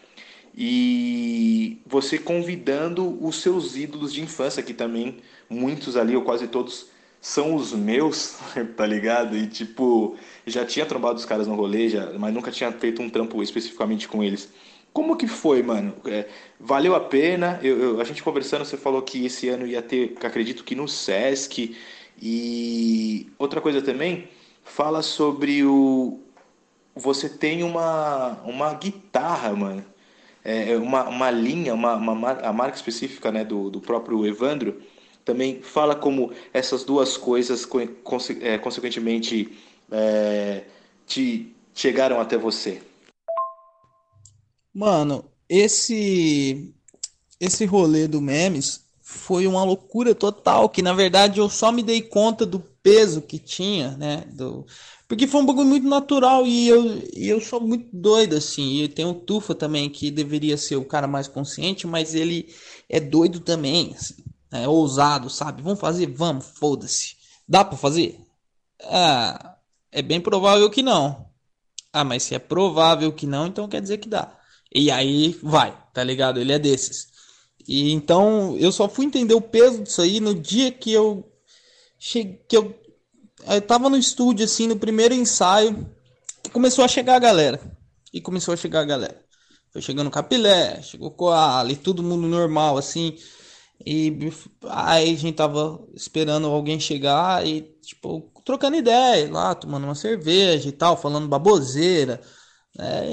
[0.55, 5.17] e você convidando os seus ídolos de infância, que também
[5.49, 6.92] muitos ali, ou quase todos,
[7.23, 8.37] são os meus,
[8.75, 9.37] tá ligado?
[9.37, 13.09] E tipo, já tinha trombado os caras no rolê, já, mas nunca tinha feito um
[13.09, 14.51] trampo especificamente com eles.
[14.91, 15.95] Como que foi, mano?
[16.05, 16.27] É,
[16.59, 17.61] valeu a pena?
[17.63, 20.85] Eu, eu, a gente conversando, você falou que esse ano ia ter, acredito que no
[20.85, 21.77] Sesc.
[22.21, 24.27] E outra coisa também,
[24.63, 26.19] fala sobre o.
[26.93, 29.85] Você tem uma, uma guitarra, mano.
[30.43, 34.81] É, é uma, uma linha, uma, uma a marca específica né, do, do próprio Evandro.
[35.25, 37.67] Também fala como essas duas coisas,
[38.41, 39.57] é, consequentemente,
[39.91, 40.63] é,
[41.05, 42.81] te chegaram até você.
[44.73, 46.73] Mano, esse
[47.39, 52.01] esse rolê do memes foi uma loucura total, que na verdade eu só me dei
[52.01, 54.23] conta do peso que tinha, né?
[54.31, 54.65] Do...
[55.07, 58.81] Porque foi um bagulho muito natural e eu, e eu sou muito doido, assim.
[58.81, 62.47] E tem o Tufa também, que deveria ser o cara mais consciente, mas ele
[62.89, 64.22] é doido também, assim.
[64.53, 65.61] É ousado, sabe?
[65.61, 66.07] Vamos fazer?
[66.07, 67.15] Vamos, foda-se.
[67.47, 68.19] Dá pra fazer?
[68.83, 69.55] Ah,
[69.91, 71.25] é bem provável que não.
[71.91, 74.31] Ah, mas se é provável que não, então quer dizer que dá.
[74.73, 76.39] E aí vai, tá ligado?
[76.39, 77.09] Ele é desses.
[77.67, 81.31] E então eu só fui entender o peso disso aí no dia que eu
[81.99, 82.75] cheguei, que eu,
[83.47, 85.89] eu tava no estúdio assim no primeiro ensaio
[86.41, 87.59] que começou a chegar a galera.
[88.11, 89.23] E começou a chegar a galera.
[89.71, 93.17] Foi chegando Capilé, chegou Koala e todo mundo normal assim.
[93.85, 94.17] E
[94.69, 100.69] aí a gente tava esperando alguém chegar e tipo trocando ideia lá, tomando uma cerveja
[100.69, 102.21] e tal, falando baboseira,
[102.77, 103.03] né?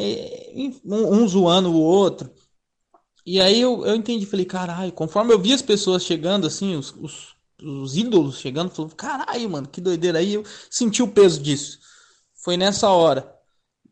[0.84, 2.30] um, um zoando o outro.
[3.26, 6.92] E aí eu, eu entendi, falei, caralho, conforme eu vi as pessoas chegando, assim, os,
[6.92, 10.18] os, os ídolos chegando, falei, caralho, mano, que doideira.
[10.18, 11.78] Aí eu senti o peso disso.
[12.34, 13.32] Foi nessa hora.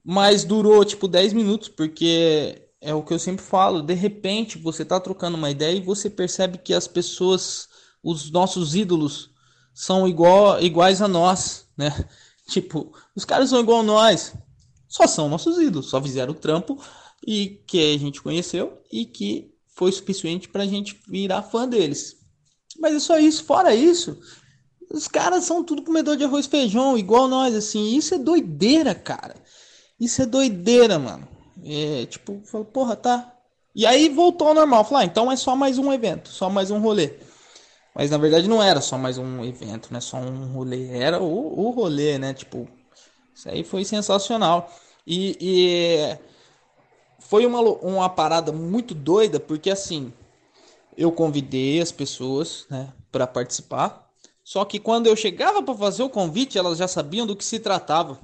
[0.04, 4.84] Mas durou, tipo, 10 minutos, porque é o que eu sempre falo, de repente você
[4.84, 7.68] tá trocando uma ideia e você percebe que as pessoas,
[8.02, 9.30] os nossos ídolos,
[9.74, 11.90] são igual, iguais a nós, né?
[12.48, 14.32] Tipo, os caras são igual a nós,
[14.88, 16.82] só são nossos ídolos, só fizeram o trampo
[17.26, 22.16] e que a gente conheceu e que foi suficiente para a gente virar fã deles.
[22.80, 23.44] Mas é só isso.
[23.44, 24.18] Fora isso,
[24.90, 27.96] os caras são tudo comedor de arroz e feijão, igual nós, assim.
[27.96, 29.34] Isso é doideira, cara.
[30.00, 31.28] Isso é doideira, mano.
[31.68, 32.40] É, tipo,
[32.72, 33.34] porra, tá.
[33.74, 34.84] E aí voltou ao normal.
[34.84, 37.14] Falar, ah, então é só mais um evento, só mais um rolê.
[37.94, 40.00] Mas na verdade não era só mais um evento, né?
[40.00, 40.88] Só um rolê.
[40.88, 42.32] Era o, o rolê, né?
[42.32, 42.68] Tipo,
[43.34, 44.72] isso aí foi sensacional.
[45.06, 46.18] E, e
[47.18, 50.12] foi uma, uma parada muito doida, porque assim,
[50.96, 54.08] eu convidei as pessoas né, para participar.
[54.42, 57.58] Só que quando eu chegava para fazer o convite, elas já sabiam do que se
[57.60, 58.18] tratava.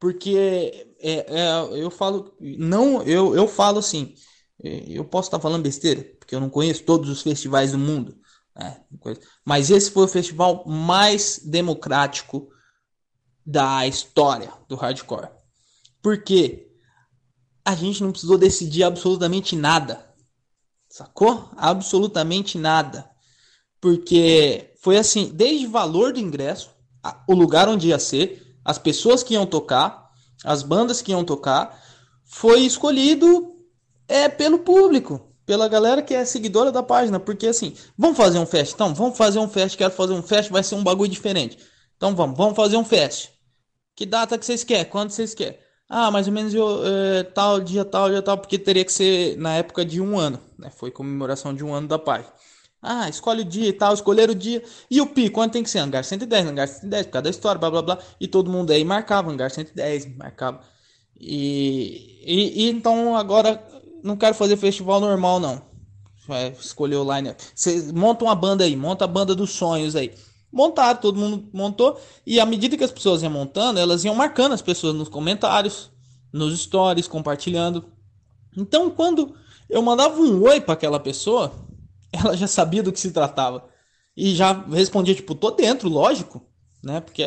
[0.00, 4.14] Porque é, é, eu falo, não, eu, eu falo assim,
[4.62, 8.16] é, eu posso estar falando besteira, porque eu não conheço todos os festivais do mundo.
[8.56, 8.80] Né,
[9.44, 12.48] mas esse foi o festival mais democrático
[13.44, 15.28] da história do hardcore.
[16.00, 16.70] Porque
[17.62, 20.10] a gente não precisou decidir absolutamente nada.
[20.88, 21.50] Sacou?
[21.56, 23.10] Absolutamente nada.
[23.80, 26.70] Porque foi assim, desde valor do ingresso,
[27.28, 30.03] o lugar onde ia ser, as pessoas que iam tocar,
[30.44, 31.82] as bandas que iam tocar,
[32.24, 33.54] foi escolhido
[34.06, 38.46] é pelo público, pela galera que é seguidora da página, porque assim, vamos fazer um
[38.46, 41.58] fest, então, vamos fazer um fest, quero fazer um fest, vai ser um bagulho diferente.
[41.96, 43.30] Então vamos, vamos fazer um fest.
[43.96, 44.84] Que data que vocês querem?
[44.84, 45.58] Quando vocês querem?
[45.88, 49.36] Ah, mais ou menos eu, é, tal dia, tal dia, tal, porque teria que ser
[49.38, 50.70] na época de um ano, né?
[50.70, 52.26] Foi comemoração de um ano da paz.
[52.84, 54.62] Ah, escolhe o dia e tal, escolher o dia.
[54.90, 55.78] E o pi, quanto tem que ser?
[55.78, 57.98] Hangar 110, hangar 110, por causa da história, blá blá blá.
[58.20, 60.60] E todo mundo aí marcava, hangar 110, marcava.
[61.18, 63.62] E, e, e então agora
[64.02, 65.62] não quero fazer festival normal, não.
[66.28, 67.34] Vai escolher o line.
[67.54, 70.12] Você monta uma banda aí, monta a banda dos sonhos aí
[70.54, 72.00] montaram, todo mundo montou.
[72.24, 75.90] E à medida que as pessoas iam montando, elas iam marcando as pessoas nos comentários,
[76.32, 77.84] nos stories, compartilhando.
[78.56, 79.34] Então, quando
[79.68, 81.52] eu mandava um oi para aquela pessoa,
[82.14, 83.68] ela já sabia do que se tratava.
[84.16, 86.42] E já respondia, tipo, tô dentro, lógico,
[86.82, 87.00] né?
[87.00, 87.22] Porque.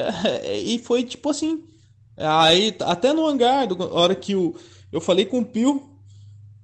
[0.63, 1.63] e foi tipo assim.
[2.17, 4.55] Aí, até no hangar, a hora que o,
[4.91, 5.99] eu falei com o Pio,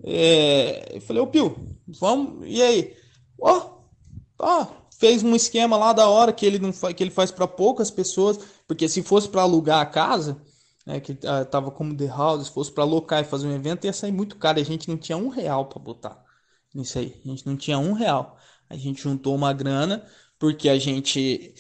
[0.04, 1.56] é, eu falei, ô Pio,
[1.88, 2.96] vamos, e aí?
[3.40, 3.84] Ó,
[4.40, 4.66] oh,
[5.00, 8.40] fez um esquema lá da hora que ele não que ele faz para poucas pessoas,
[8.68, 10.42] porque se fosse para alugar a casa,
[10.88, 13.86] né, que uh, tava como The House, se fosse para alocar e fazer um evento,
[13.86, 14.60] ia sair muito caro.
[14.60, 16.24] A gente não tinha um real para botar
[16.74, 17.20] nisso aí.
[17.24, 18.38] A gente não tinha um real.
[18.70, 20.06] A gente juntou uma grana
[20.40, 21.54] porque a gente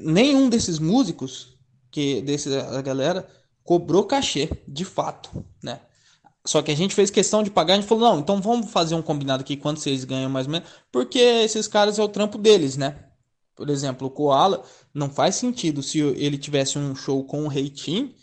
[0.00, 1.58] nenhum desses músicos
[1.90, 3.28] que desse a galera
[3.64, 5.80] cobrou cachê, de fato, né?
[6.44, 8.96] Só que a gente fez questão de pagar, a gente falou, não, então vamos fazer
[8.96, 12.36] um combinado aqui quanto vocês ganham mais ou menos, porque esses caras é o trampo
[12.36, 13.08] deles, né?
[13.54, 18.14] Por exemplo, o Koala não faz sentido se ele tivesse um show com o Reitin,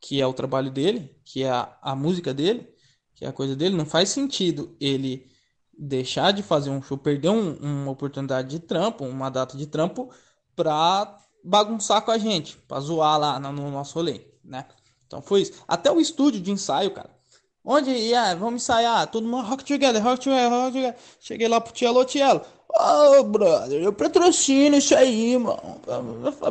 [0.00, 2.66] que é o trabalho dele, que é a, a música dele,
[3.14, 5.28] que é a coisa dele, não faz sentido ele
[5.78, 10.10] deixar de fazer um show, perder um, uma oportunidade de trampo, uma data de trampo,
[10.54, 14.66] pra bagunçar com a gente, pra zoar lá no, no nosso rolê, né?
[15.06, 15.52] Então foi isso.
[15.68, 17.10] Até o estúdio de ensaio, cara.
[17.64, 18.34] Onde ia?
[18.34, 19.06] Vamos ensaiar.
[19.08, 20.96] Todo mundo rock together, rock together, rock together.
[21.20, 22.40] Cheguei lá pro Tielo, Tielo.
[22.68, 25.80] Ô, oh, brother, eu patrocino isso aí, mano.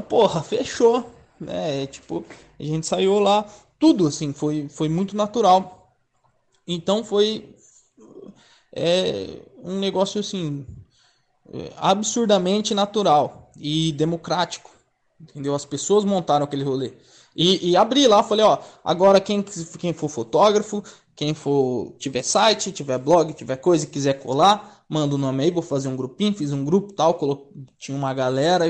[0.09, 1.09] Porra, fechou.
[1.47, 2.25] É, tipo,
[2.59, 3.45] a gente saiu lá.
[3.79, 5.93] Tudo, assim, foi, foi muito natural.
[6.67, 7.55] Então foi
[8.75, 10.65] é, um negócio, assim,
[11.51, 14.69] é, absurdamente natural e democrático.
[15.19, 15.55] Entendeu?
[15.55, 16.93] As pessoas montaram aquele rolê.
[17.35, 19.43] E, e abri lá, falei, ó, agora quem,
[19.77, 20.83] quem for fotógrafo,
[21.15, 25.63] quem for tiver site, tiver blog, tiver coisa quiser colar, manda o nome aí, vou
[25.63, 27.51] fazer um grupinho, fiz um grupo tal, colo...
[27.77, 28.65] tinha uma galera,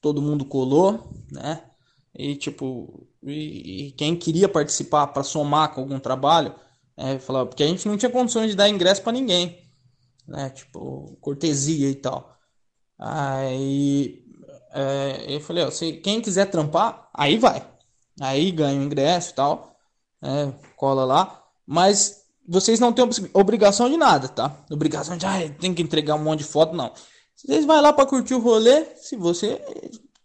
[0.00, 1.62] todo mundo colou, né?
[2.14, 6.54] E tipo, e, e quem queria participar para somar com algum trabalho,
[6.96, 9.62] é, falava, porque a gente não tinha condições de dar ingresso para ninguém,
[10.26, 10.50] né?
[10.50, 12.36] Tipo, cortesia e tal.
[12.98, 14.24] Aí
[14.72, 17.66] é, eu falei, ó, se quem quiser trampar, aí vai.
[18.20, 19.76] Aí ganha o ingresso e tal,
[20.22, 21.42] é, cola lá.
[21.66, 24.56] Mas vocês não têm obrigação de nada, tá?
[24.70, 26.92] Obrigação de, ah, tem que entregar um monte de foto, não.
[27.34, 29.60] Vocês vai lá para curtir o rolê, se você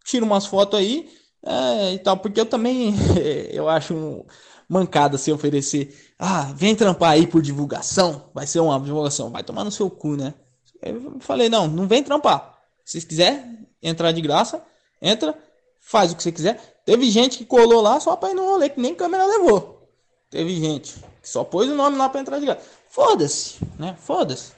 [0.05, 1.09] tira umas fotos aí
[1.45, 2.93] é, e tal, porque eu também
[3.51, 4.26] eu acho
[4.69, 9.63] mancada se oferecer, ah, vem trampar aí por divulgação, vai ser uma divulgação, vai tomar
[9.63, 10.36] no seu cu, né?
[10.80, 12.59] Eu falei, não, não vem trampar.
[12.86, 13.43] Se quiser
[13.82, 14.63] entrar de graça,
[15.01, 15.36] entra,
[15.80, 16.80] faz o que você quiser.
[16.86, 19.89] Teve gente que colou lá só pra ir no rolê, que nem câmera levou.
[20.30, 20.93] Teve gente
[21.24, 22.61] que só pôs o nome lá pra entrar de graça.
[22.88, 23.97] Foda-se, né?
[23.99, 24.51] Foda-se.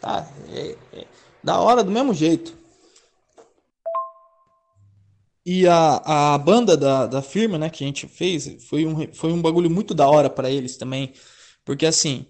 [0.00, 0.26] Tá?
[0.50, 1.06] É, é,
[1.44, 2.56] da hora do mesmo jeito.
[5.52, 9.32] E a, a banda da, da firma, né, que a gente fez, foi um, foi
[9.32, 11.12] um bagulho muito da hora para eles também.
[11.64, 12.24] Porque assim,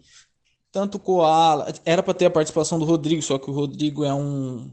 [0.72, 1.70] tanto o Koala.
[1.84, 4.70] Era para ter a participação do Rodrigo, só que o Rodrigo é um,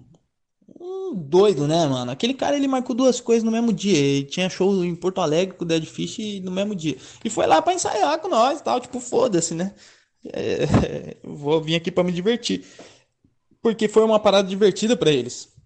[1.13, 2.09] doido, né, mano?
[2.09, 3.97] Aquele cara ele marcou duas coisas no mesmo dia.
[3.97, 6.95] Ele tinha show em Porto Alegre com o Dead Fish no mesmo dia.
[7.25, 8.79] E foi lá para ensaiar com nós e tal.
[8.79, 9.75] Tipo, foda-se, né?
[10.25, 12.63] É, vou vir aqui para me divertir.
[13.61, 15.56] Porque foi uma parada divertida para eles.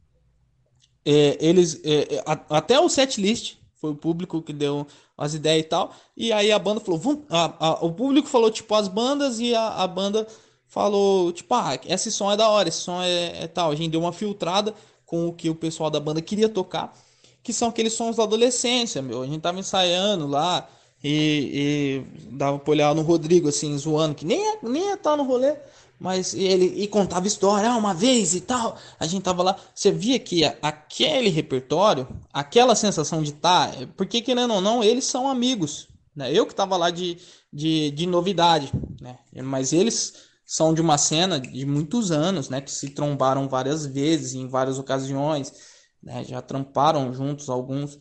[1.05, 4.85] É, eles é, a, até o set list Foi o público que deu
[5.17, 5.95] as ideias e tal.
[6.15, 9.85] E aí a banda falou, a, a, o público falou tipo as bandas e a,
[9.87, 10.27] banda
[10.67, 13.71] falou tipo, ah, esse som é da hora, esse som é, é tal.
[13.71, 14.73] A gente deu uma filtrada
[15.05, 16.97] com o que o pessoal da banda queria tocar,
[17.43, 19.21] que são aqueles sons da adolescência, meu.
[19.21, 20.69] A gente tava ensaiando lá
[21.03, 25.17] e, e dava pra olhar no Rodrigo, assim, zoando, que nem ia, nem estar tá
[25.17, 25.55] no rolê.
[26.01, 28.75] Mas ele e contava história, ah, uma vez e tal.
[28.99, 34.19] A gente tava lá, você via que aquele repertório, aquela sensação de estar, tá, porque
[34.19, 35.89] querendo ou não, eles são amigos.
[36.15, 36.33] Né?
[36.33, 37.19] Eu que tava lá de,
[37.53, 39.19] de, de novidade, né?
[39.43, 42.61] Mas eles são de uma cena de muitos anos, né?
[42.61, 45.53] Que se trombaram várias vezes, em várias ocasiões,
[46.01, 46.23] né?
[46.23, 47.99] Já tramparam juntos alguns.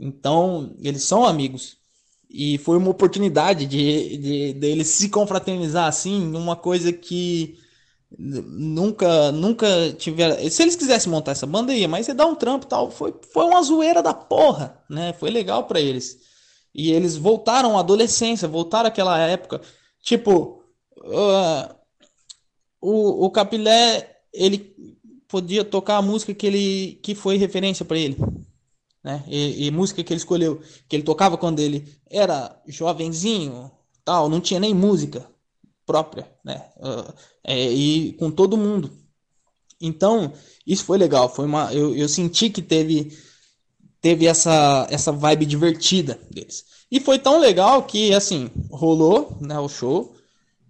[0.00, 1.76] Então, eles são amigos.
[2.32, 7.58] E foi uma oportunidade de, de, de se confraternizar assim, uma coisa que
[8.18, 10.36] nunca nunca tiveram.
[10.50, 12.90] Se eles quisessem montar essa banda, ia, mas ia dar um trampo tal.
[12.90, 15.12] Foi, foi uma zoeira da porra, né?
[15.12, 16.18] Foi legal para eles.
[16.74, 19.60] E eles voltaram à adolescência, voltaram àquela época.
[20.02, 20.64] Tipo,
[20.98, 21.74] uh,
[22.80, 24.74] o, o Capilé, ele
[25.28, 28.16] podia tocar a música que, ele, que foi referência para ele
[29.02, 29.24] né?
[29.26, 33.70] E, e, música que ele escolheu, que ele tocava quando ele era jovenzinho,
[34.04, 35.26] tal, não tinha nem música
[35.84, 36.64] própria, né?
[36.76, 37.12] Uh,
[37.44, 38.90] é, e com todo mundo.
[39.80, 40.32] Então,
[40.66, 43.16] isso foi legal, foi uma eu, eu senti que teve
[44.00, 46.64] teve essa essa vibe divertida deles.
[46.90, 50.14] E foi tão legal que assim, rolou, né, o show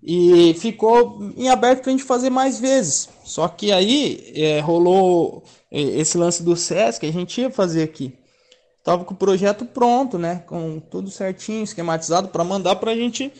[0.02, 3.08] e ficou em aberto pra gente fazer mais vezes.
[3.24, 8.14] Só que aí é, rolou é, esse lance do SESC, a gente ia fazer aqui
[8.82, 10.44] tava com o projeto pronto, né?
[10.46, 13.32] Com tudo certinho, esquematizado para mandar para a gente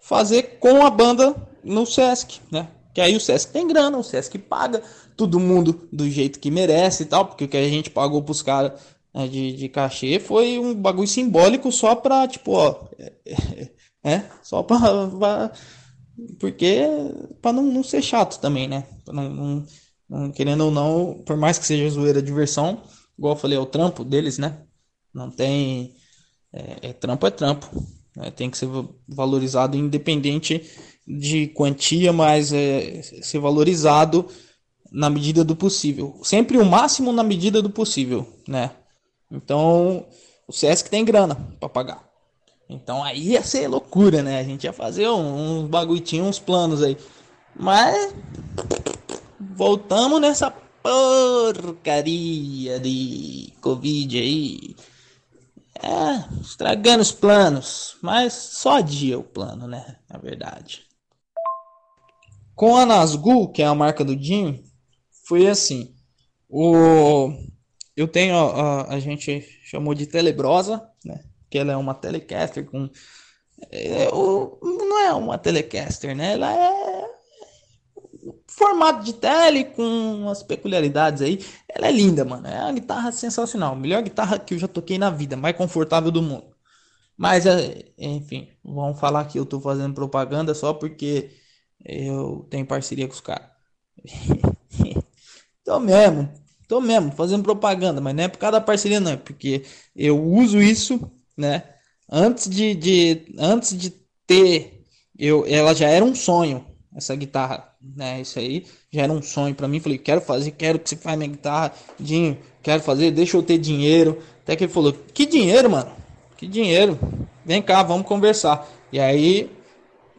[0.00, 1.34] fazer com a banda
[1.64, 2.68] no Sesc, né?
[2.94, 4.82] Que aí o Sesc tem grana, o Sesc paga
[5.16, 8.42] todo mundo do jeito que merece e tal, porque o que a gente pagou pros
[8.42, 8.72] caras
[9.14, 12.88] né, de, de cachê foi um bagulho simbólico só pra, tipo, ó.
[12.98, 13.12] É,
[14.02, 15.52] é só pra,
[16.38, 16.80] porque.
[17.40, 18.86] pra não, não ser chato também, né?
[19.06, 19.66] Não, não,
[20.08, 22.82] não, querendo ou não, por mais que seja zoeira diversão,
[23.18, 24.62] igual eu falei, é o trampo deles, né?
[25.14, 25.94] Não tem.
[26.52, 27.68] É, é trampo é trampo.
[28.16, 28.30] Né?
[28.30, 28.68] Tem que ser
[29.08, 30.68] valorizado independente
[31.06, 34.28] de quantia, mas é, ser valorizado
[34.90, 36.20] na medida do possível.
[36.22, 38.72] Sempre o máximo na medida do possível, né?
[39.30, 40.06] Então,
[40.48, 42.10] o Sesc tem grana para pagar.
[42.70, 44.38] Então aí ia ser loucura, né?
[44.38, 46.96] A gente ia fazer uns bagulho, uns planos aí.
[47.54, 48.14] Mas
[49.40, 50.52] voltamos nessa
[50.82, 54.76] porcaria de Covid aí.
[55.82, 59.96] É, estragando os planos, mas só adia o plano, né?
[60.08, 60.86] Na verdade.
[62.54, 64.62] Com a Nazgul, que é a marca do Dinho,
[65.26, 65.94] foi assim.
[66.48, 67.32] O
[67.96, 71.24] eu tenho a, a gente chamou de Telebrosa, né?
[71.48, 72.88] Que ela é uma Telecaster com
[73.70, 76.32] é, o, não é uma Telecaster, né?
[76.32, 77.09] Ela é
[78.60, 81.44] formato de tele com umas peculiaridades aí.
[81.68, 82.46] Ela é linda, mano.
[82.46, 83.74] É uma guitarra sensacional.
[83.74, 86.44] Melhor guitarra que eu já toquei na vida, mais confortável do mundo.
[87.16, 91.30] Mas, é, enfim, vamos falar que eu tô fazendo propaganda só porque
[91.84, 93.48] eu tenho parceria com os caras.
[95.64, 96.30] tô mesmo,
[96.68, 99.12] tô mesmo fazendo propaganda, mas não é por causa da parceria, não.
[99.12, 99.64] É porque
[99.96, 101.64] eu uso isso, né?
[102.10, 103.90] Antes de, de antes de
[104.26, 104.84] ter,
[105.18, 108.20] eu, ela já era um sonho essa guitarra, né?
[108.20, 109.80] Isso aí já era um sonho para mim.
[109.80, 113.58] Falei, quero fazer, quero que você faça minha guitarra, Dinho, quero fazer, deixa eu ter
[113.58, 114.22] dinheiro.
[114.42, 115.90] Até que ele falou, que dinheiro, mano?
[116.36, 116.98] Que dinheiro?
[117.44, 118.68] Vem cá, vamos conversar.
[118.92, 119.50] E aí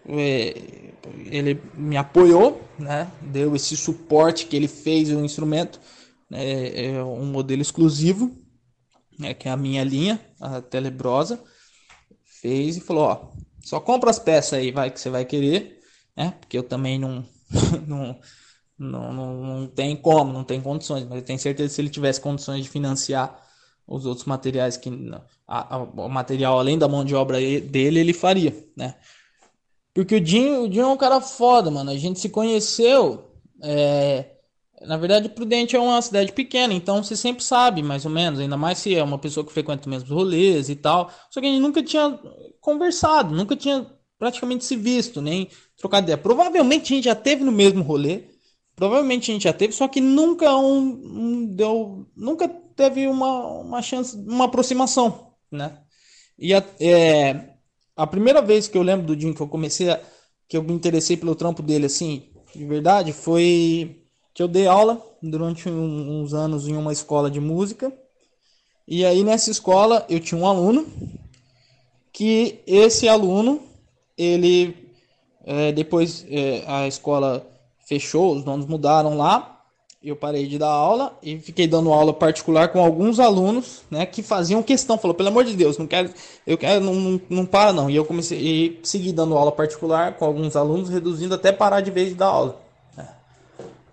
[0.08, 0.94] é,
[1.26, 3.12] ele me apoiou, né?
[3.22, 5.80] Deu esse suporte que ele fez o instrumento,
[6.30, 6.96] né?
[6.96, 8.32] é um modelo exclusivo,
[9.20, 9.34] né?
[9.34, 11.42] Que é a minha linha, a Telebrosa.
[12.42, 13.32] Fez e falou, ó,
[13.64, 15.82] só compra as peças aí, vai que você vai querer
[16.16, 16.34] né?
[16.40, 17.26] Porque eu também não,
[17.88, 18.20] não,
[18.78, 21.90] não, não, não tem como, não tem condições, mas eu tenho certeza que se ele
[21.90, 23.40] tivesse condições de financiar
[23.88, 24.90] os outros materiais que
[25.48, 28.96] a, a, o material além da mão de obra dele ele faria, né?
[29.94, 31.92] Porque o Dinho, o Dinho é um cara foda, mano.
[31.92, 33.36] A gente se conheceu.
[33.62, 34.38] É...
[34.84, 38.40] Na verdade, Prudente é uma cidade pequena, então você sempre sabe, mais ou menos.
[38.40, 41.12] Ainda mais se é uma pessoa que frequenta os mesmos rolês e tal.
[41.30, 42.20] Só que a gente nunca tinha
[42.60, 43.86] conversado, nunca tinha
[44.18, 45.50] praticamente se visto, nem
[45.82, 46.18] trocado ideia.
[46.18, 48.24] Provavelmente a gente já teve no mesmo rolê.
[48.76, 53.82] Provavelmente a gente já teve, só que nunca um, um deu, nunca teve uma, uma
[53.82, 55.78] chance, uma aproximação, né?
[56.40, 57.50] E a, é,
[57.96, 60.02] a primeira vez que eu lembro do Jim que eu comecei a,
[60.48, 64.04] que eu me interessei pelo trampo dele assim, de verdade, foi
[64.34, 67.94] que eu dei aula durante um, uns anos em uma escola de música.
[68.88, 70.88] E aí nessa escola eu tinha um aluno
[72.12, 73.62] que esse aluno,
[74.18, 74.91] ele
[75.46, 77.48] é, depois é, a escola
[77.88, 79.62] fechou, os donos mudaram lá,
[80.04, 84.24] eu parei de dar aula e fiquei dando aula particular com alguns alunos, né, que
[84.24, 86.10] faziam questão, falou, pelo amor de Deus, não quero,
[86.46, 87.90] eu quero, não, não, não para não.
[87.90, 91.92] E eu comecei e segui dando aula particular com alguns alunos, reduzindo até parar de
[91.92, 92.60] vez de dar aula.
[92.98, 93.06] É.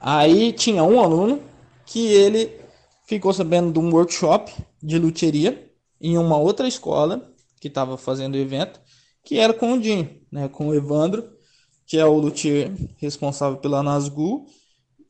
[0.00, 1.42] Aí tinha um aluno
[1.84, 2.58] que ele
[3.04, 5.70] ficou sabendo de um workshop de luteria
[6.00, 7.30] em uma outra escola
[7.60, 8.80] que estava fazendo o evento,
[9.22, 11.37] que era com o Dinho, né, com o Evandro,
[11.88, 14.46] que é o luthier responsável pela Nazgul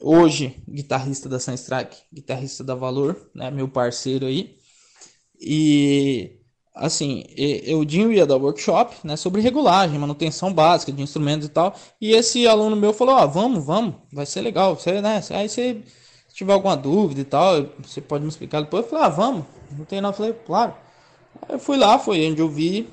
[0.01, 4.57] hoje guitarrista da Sunstrike, guitarrista da Valor, né, meu parceiro aí.
[5.41, 6.39] E
[6.75, 11.75] assim, eu Dinho ia dar workshop, né, sobre regulagem, manutenção básica de instrumentos e tal.
[12.01, 15.21] E esse aluno meu falou: "Ó, ah, vamos, vamos, vai ser legal, você, né?
[15.31, 15.83] Aí você
[16.29, 18.85] se tiver alguma dúvida e tal, você pode me explicar depois".
[18.85, 19.45] Eu falei: "Ah, vamos".
[19.77, 20.75] Não tem nada, eu falei: "Claro".
[21.43, 22.89] Aí eu fui lá, foi onde eu vi,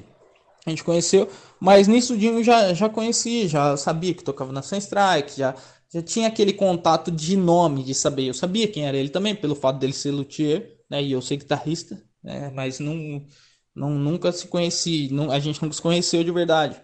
[0.66, 1.30] a gente conheceu,
[1.60, 5.56] mas nisso Dinho já já conhecia, já sabia que tocava na Sunstrike, já
[5.94, 8.26] já tinha aquele contato de nome, de saber.
[8.28, 11.02] Eu sabia quem era ele também, pelo fato dele ser luthier, né?
[11.02, 12.50] E eu ser guitarrista, né?
[12.52, 13.26] Mas não,
[13.74, 16.82] não, nunca se conheci, não, a gente nunca se conheceu de verdade.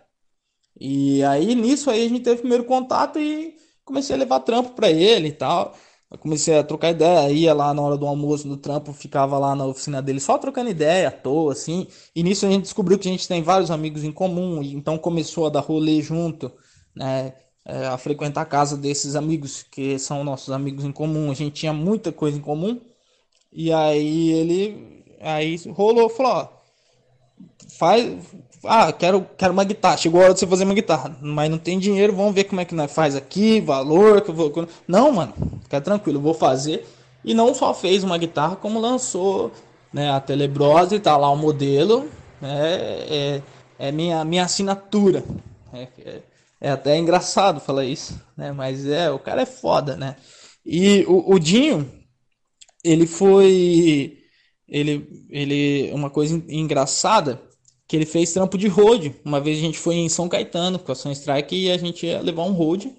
[0.79, 3.55] E aí, nisso aí, a gente teve o primeiro contato e
[3.85, 5.75] comecei a levar trampo para ele e tal.
[6.11, 9.55] Eu comecei a trocar ideia, ia lá na hora do almoço do trampo, ficava lá
[9.55, 11.87] na oficina dele só trocando ideia à toa, assim.
[12.15, 15.47] E nisso a gente descobriu que a gente tem vários amigos em comum, então começou
[15.47, 16.51] a dar rolê junto,
[16.95, 17.33] né?
[17.65, 21.31] é, a frequentar a casa desses amigos, que são nossos amigos em comum.
[21.31, 22.79] A gente tinha muita coisa em comum.
[23.51, 26.49] E aí ele aí rolou, falou, ó,
[27.77, 28.17] faz,
[28.65, 29.97] ah, quero, quero uma guitarra.
[29.97, 32.61] Chegou a hora de você fazer uma guitarra, mas não tem dinheiro, vamos ver como
[32.61, 34.67] é que nós faz aqui, valor, que eu vou.
[34.87, 35.33] Não, mano,
[35.63, 36.87] fica tranquilo, eu vou fazer.
[37.23, 39.51] E não só fez uma guitarra, como lançou,
[39.93, 42.09] né, a Telebrose, tá lá o modelo,
[42.41, 42.77] né,
[43.09, 43.41] é,
[43.77, 45.23] é minha minha assinatura.
[45.73, 46.21] É, é,
[46.61, 48.51] é até engraçado falar isso, né?
[48.51, 50.15] Mas é, o cara é foda, né?
[50.65, 51.89] E o, o Dinho,
[52.83, 54.20] ele foi.
[54.71, 55.91] Ele, ele.
[55.93, 57.41] Uma coisa engraçada
[57.87, 59.13] que ele fez trampo de road.
[59.23, 62.05] Uma vez a gente foi em São Caetano com a Sun Strike e a gente
[62.05, 62.91] ia levar um road.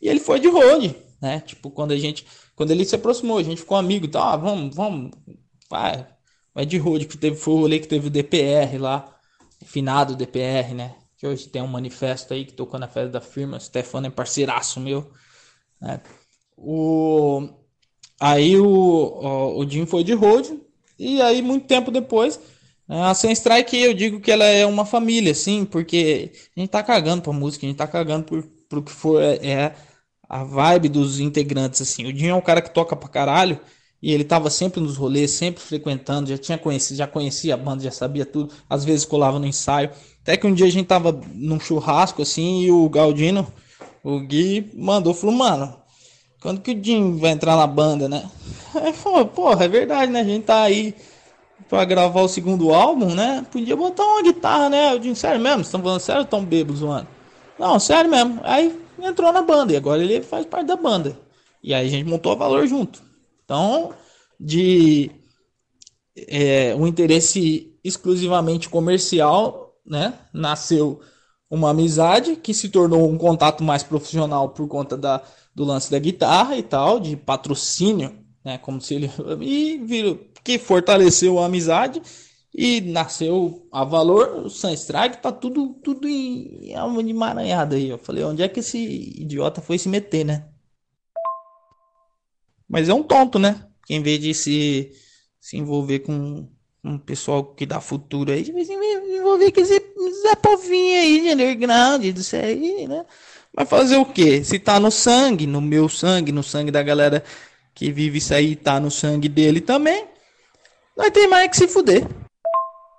[0.00, 1.40] E ele foi de road, né?
[1.40, 2.26] Tipo, quando a gente.
[2.56, 4.22] Quando ele se aproximou, a gente ficou amigo tal.
[4.22, 5.12] Ah, vamos, vamos.
[5.70, 6.06] Vai.
[6.54, 9.16] Vai de road, que teve, foi o rolê que teve o DPR lá.
[9.64, 10.96] Finado DPR, né?
[11.22, 13.60] que hoje tem um manifesto aí que tocou na festa da firma.
[13.60, 15.08] Stefano é parceiraço meu.
[15.80, 16.00] Né?
[16.56, 17.48] O...
[18.18, 20.60] Aí o, o, o Jim foi de road.
[21.02, 22.38] E aí, muito tempo depois,
[22.88, 26.70] né, a Sem Strike, eu digo que ela é uma família, sim, porque a gente
[26.70, 29.20] tá cagando pra música, a gente tá cagando por, por que for.
[29.22, 29.74] É, é
[30.28, 32.06] a vibe dos integrantes, assim.
[32.06, 33.60] O Jim é um cara que toca pra caralho.
[34.02, 37.82] E ele tava sempre nos rolês, sempre frequentando, já tinha conhecido, já conhecia a banda,
[37.84, 38.52] já sabia tudo.
[38.68, 39.90] Às vezes colava no ensaio.
[40.22, 43.46] Até que um dia a gente tava num churrasco assim e o Galdino,
[44.02, 45.81] o Gui, mandou, falou, mano,
[46.42, 48.28] quando que o Jim vai entrar na banda, né?
[48.74, 50.20] Aí falou, porra, é verdade, né?
[50.20, 50.94] A gente tá aí
[51.68, 53.46] pra gravar o segundo álbum, né?
[53.50, 54.92] Podia botar uma guitarra, né?
[54.92, 55.62] Eu disse, sério mesmo?
[55.62, 57.08] Estão falando sério ou tão bêbados zoando?
[57.58, 58.40] Não, sério mesmo.
[58.42, 61.18] Aí entrou na banda e agora ele faz parte da banda.
[61.62, 63.02] E aí a gente montou a valor junto.
[63.44, 63.92] Então,
[64.38, 65.10] de
[66.16, 70.14] é, um interesse exclusivamente comercial né?
[70.32, 71.00] Nasceu
[71.50, 75.22] uma amizade que se tornou um contato mais profissional por conta da,
[75.54, 78.58] do lance da guitarra e tal, de patrocínio, né?
[78.58, 82.02] Como se ele e virou, que fortaleceu a amizade
[82.54, 87.14] e nasceu a valor, o Sunstrike tá tudo tudo em alma de
[87.74, 87.88] aí.
[87.88, 90.48] Eu falei, onde é que esse idiota foi se meter, né?
[92.68, 93.66] Mas é um tonto, né?
[93.86, 94.92] Que em vez de se
[95.40, 96.48] se envolver com
[96.84, 99.78] um pessoal que dá futuro aí, envolver com esse
[100.22, 103.04] Zé Povinho aí de underground, disso aí, né?
[103.54, 104.42] Vai fazer o quê?
[104.42, 107.22] Se tá no sangue, no meu sangue, no sangue da galera
[107.74, 110.06] que vive isso aí, tá no sangue dele também,
[110.96, 112.06] nós tem mais que se fuder.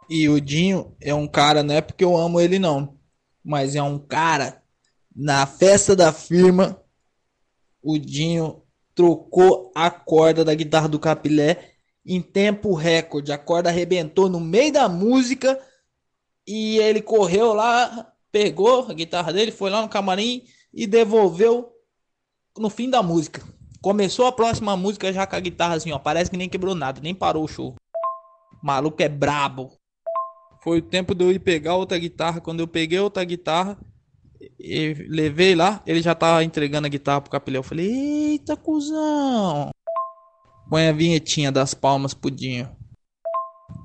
[0.09, 2.97] E o Dinho é um cara, não é porque eu amo ele não,
[3.43, 4.61] mas é um cara,
[5.15, 6.79] na festa da firma,
[7.81, 8.63] o Dinho
[8.95, 11.71] trocou a corda da guitarra do Capilé
[12.05, 13.31] em tempo recorde.
[13.31, 15.59] A corda arrebentou no meio da música
[16.45, 21.71] e ele correu lá, pegou a guitarra dele, foi lá no camarim e devolveu
[22.57, 23.43] no fim da música.
[23.79, 25.99] Começou a próxima música já com a guitarra assim, ó.
[25.99, 27.75] Parece que nem quebrou nada, nem parou o show.
[28.61, 29.71] O maluco é brabo.
[30.63, 32.41] Foi o tempo de eu ir pegar outra guitarra.
[32.41, 33.77] Quando eu peguei outra guitarra,
[34.59, 37.59] e levei lá, ele já tava entregando a guitarra pro capelão.
[37.59, 39.69] Eu falei, eita, cuzão.
[40.69, 42.73] Põe a vinhetinha das palmas pudinho.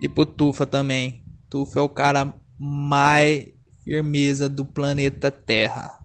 [0.01, 1.23] E pro Tufa também.
[1.51, 3.58] Tufa é o cara mais
[3.89, 5.99] firmeza do planeta Terra.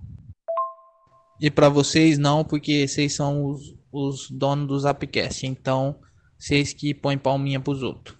[1.37, 5.45] E para vocês não, porque vocês são os, os donos do Zapcast.
[5.45, 5.99] Então,
[6.39, 8.17] vocês que põem palminha pros outros.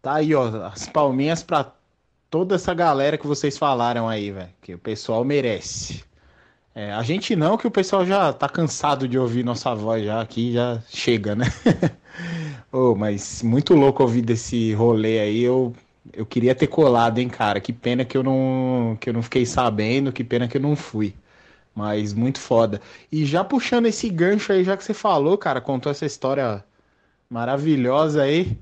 [0.00, 1.74] Tá aí, ó, as palminhas pra
[2.30, 4.52] toda essa galera que vocês falaram aí, velho.
[4.62, 6.02] Que o pessoal merece.
[6.74, 10.20] É, a gente não, que o pessoal já tá cansado de ouvir nossa voz já
[10.20, 11.46] aqui, já chega, né?
[12.72, 15.42] oh, mas muito louco ouvir desse rolê aí.
[15.42, 15.72] Eu,
[16.12, 17.60] eu queria ter colado, hein, cara.
[17.60, 20.74] Que pena que eu não, que eu não fiquei sabendo, que pena que eu não
[20.74, 21.14] fui.
[21.74, 22.80] Mas muito foda.
[23.10, 26.64] E já puxando esse gancho aí, já que você falou, cara, contou essa história
[27.30, 28.58] maravilhosa aí.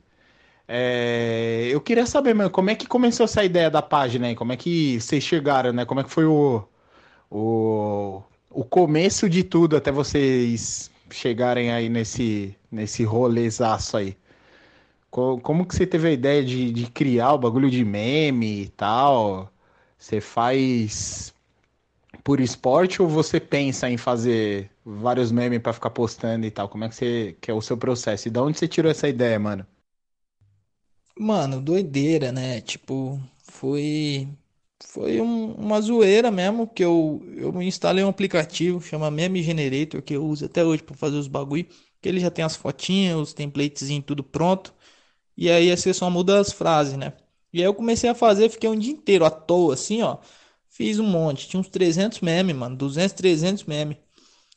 [0.68, 4.34] É, eu queria saber, mano, como é que começou essa ideia da página aí?
[4.34, 5.84] Como é que vocês chegaram, né?
[5.84, 6.66] Como é que foi o,
[7.33, 14.16] o, o começo de tudo até vocês chegarem aí nesse, nesse rolezaço aí?
[15.11, 18.68] Como, como que você teve a ideia de, de criar o bagulho de meme e
[18.70, 19.51] tal?
[19.99, 21.35] Você faz
[22.24, 26.68] por esporte ou você pensa em fazer vários memes para ficar postando e tal?
[26.68, 28.28] Como é que você que é o seu processo?
[28.28, 29.66] E de onde você tirou essa ideia, mano?
[31.18, 32.61] Mano, doideira, né?
[32.61, 34.28] Tipo, foi
[34.87, 40.14] foi um- uma zoeira mesmo que eu eu instalei um aplicativo chama Meme Generator que
[40.14, 41.66] eu uso até hoje para fazer os bagulho,
[42.01, 44.74] que ele já tem as fotinhas, os templates tudo pronto.
[45.37, 47.12] E aí você só muda as frases, né?
[47.53, 50.18] E aí eu comecei a fazer, fiquei um dia inteiro à toa assim, ó.
[50.68, 53.97] Fiz um monte, tinha uns 300 memes, mano, 200, 300 memes.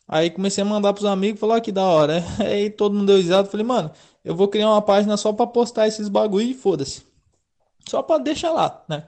[0.07, 2.23] Aí comecei a mandar pros amigos, falar que da hora.
[2.39, 3.91] Aí todo mundo deu risada, falei, mano,
[4.23, 7.03] eu vou criar uma página só pra postar esses bagulho e foda-se.
[7.89, 9.07] Só pra deixar lá, né?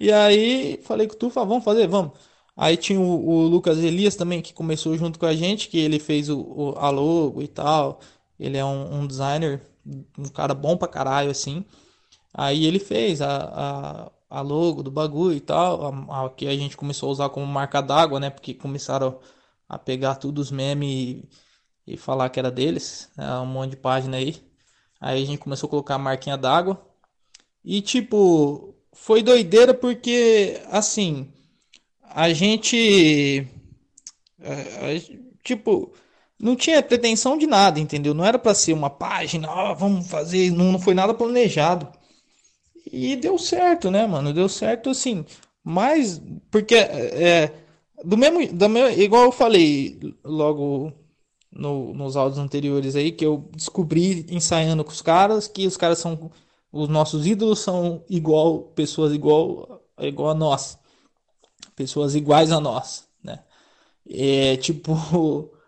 [0.00, 2.12] E aí falei com tu, vamos fazer, vamos.
[2.56, 6.00] Aí tinha o, o Lucas Elias também, que começou junto com a gente, que ele
[6.00, 8.00] fez o, o- a logo e tal.
[8.40, 9.62] Ele é um, um designer,
[10.18, 11.64] um cara bom pra caralho, assim.
[12.34, 16.56] Aí ele fez a, a, a logo do bagulho e tal, a, a- que a
[16.56, 18.30] gente começou a usar como marca d'água, né?
[18.30, 19.18] Porque começaram
[19.68, 20.88] a pegar tudo os memes
[21.86, 23.38] e, e falar que era deles, né?
[23.40, 24.42] Um monte de página aí.
[25.00, 26.80] Aí a gente começou a colocar a marquinha d'água.
[27.64, 28.74] E tipo,
[29.04, 31.28] foi doideira porque assim,
[32.02, 33.46] a gente
[34.40, 35.02] é, é,
[35.44, 35.92] tipo,
[36.38, 38.14] não tinha pretensão de nada, entendeu?
[38.14, 41.88] Não era pra ser uma página, ó, vamos fazer, não, não foi nada planejado.
[42.90, 44.32] E deu certo, né, mano?
[44.32, 45.24] Deu certo assim.
[45.62, 46.20] Mas,
[46.50, 47.52] porque é,
[48.04, 50.92] do mesmo, da mesma, igual eu falei logo
[51.52, 55.98] no- nos áudios anteriores aí, que eu descobri ensaiando com os caras, que os caras
[55.98, 56.30] são,
[56.72, 60.78] os nossos ídolos são igual, pessoas igual, igual a nós.
[61.76, 63.40] Pessoas iguais a nós, né?
[64.08, 64.92] É tipo,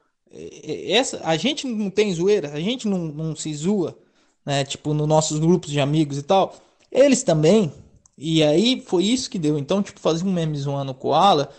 [0.30, 3.96] é- essa, a gente não tem zoeira, a gente não, não se zoa,
[4.44, 4.64] né?
[4.64, 6.54] Tipo, nos nossos grupos de amigos e tal.
[6.90, 7.72] Eles também.
[8.18, 9.58] E aí foi isso que deu.
[9.58, 11.50] Então, tipo, fazia um meme zoando o Koala,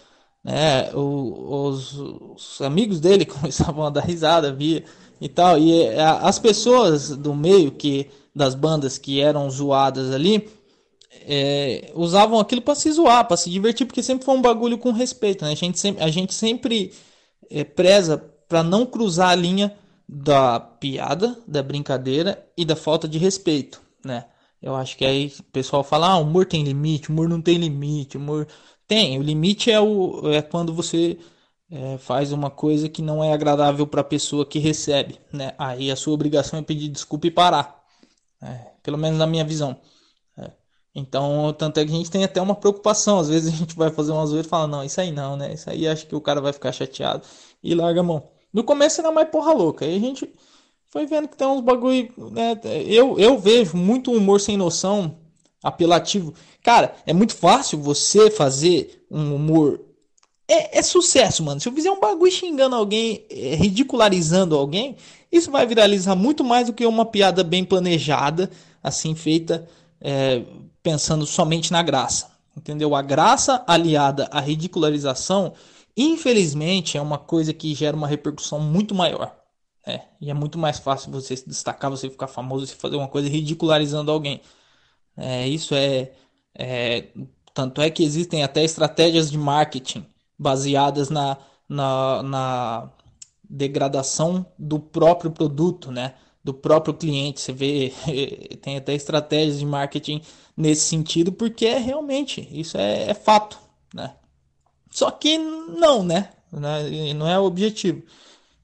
[0.43, 0.91] né?
[0.93, 4.83] O- os, os amigos dele começavam a dar risada, via
[5.21, 5.57] e tal.
[5.57, 10.49] E é, as pessoas do meio que das bandas que eram zoadas ali
[11.21, 14.91] é, usavam aquilo para se zoar, para se divertir, porque sempre foi um bagulho com
[14.91, 15.51] respeito, né?
[15.51, 16.91] A gente sempre, a gente sempre
[17.49, 19.75] é, preza para não cruzar a linha
[20.07, 24.25] da piada, da brincadeira e da falta de respeito, né?
[24.61, 28.17] Eu acho que aí o pessoal fala, ah, humor tem limite, humor não tem limite,
[28.17, 28.47] humor
[28.87, 31.17] tem, o limite é o é quando você
[31.69, 35.53] é, faz uma coisa que não é agradável para a pessoa que recebe, né?
[35.57, 37.82] Aí a sua obrigação é pedir desculpa e parar,
[38.43, 38.67] né?
[38.83, 39.77] Pelo menos na minha visão.
[40.37, 40.51] É.
[40.93, 43.19] Então, tanto é que a gente tem até uma preocupação.
[43.19, 45.53] Às vezes a gente vai fazer uma zoeira e fala, não, isso aí não, né?
[45.53, 47.25] Isso aí acho que o cara vai ficar chateado
[47.63, 48.27] e larga a mão.
[48.51, 49.85] No começo era mais porra louca.
[49.85, 50.31] Aí a gente
[50.87, 52.59] foi vendo que tem uns bagulho, né?
[52.85, 55.17] Eu, eu vejo muito humor sem noção,
[55.63, 56.33] apelativo.
[56.61, 59.79] Cara, é muito fácil você fazer um humor.
[60.47, 61.59] É, é sucesso, mano.
[61.59, 64.97] Se eu fizer um bagulho xingando alguém, é, ridicularizando alguém,
[65.33, 68.51] isso vai viralizar muito mais do que uma piada bem planejada,
[68.83, 69.67] assim, feita
[69.99, 70.43] é,
[70.83, 72.31] pensando somente na graça.
[72.55, 72.93] Entendeu?
[72.95, 75.53] A graça aliada à ridicularização,
[75.97, 79.35] infelizmente, é uma coisa que gera uma repercussão muito maior.
[79.85, 83.07] É, e é muito mais fácil você se destacar, você ficar famoso, você fazer uma
[83.07, 84.39] coisa ridicularizando alguém.
[85.17, 86.11] É, isso é,
[86.55, 87.07] é.
[87.53, 90.05] Tanto é que existem até estratégias de marketing
[90.37, 91.37] baseadas na,
[91.67, 92.91] na, na
[93.49, 96.15] degradação do próprio produto, né?
[96.43, 97.41] Do próprio cliente.
[97.41, 97.93] Você vê,
[98.61, 100.21] tem até estratégias de marketing
[100.55, 103.57] nesse sentido, porque é realmente, isso é, é fato,
[103.93, 104.15] né?
[104.91, 106.29] Só que não, né?
[107.15, 108.03] Não é o objetivo.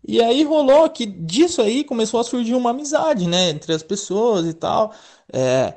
[0.07, 3.49] E aí rolou que disso aí começou a surgir uma amizade, né?
[3.49, 4.93] Entre as pessoas e tal.
[5.31, 5.73] É,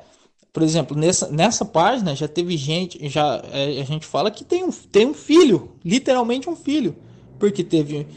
[0.51, 4.63] por exemplo, nessa, nessa página já teve gente, já é, a gente fala que tem
[4.63, 6.95] um, tem um filho, literalmente um filho,
[7.39, 8.07] porque teve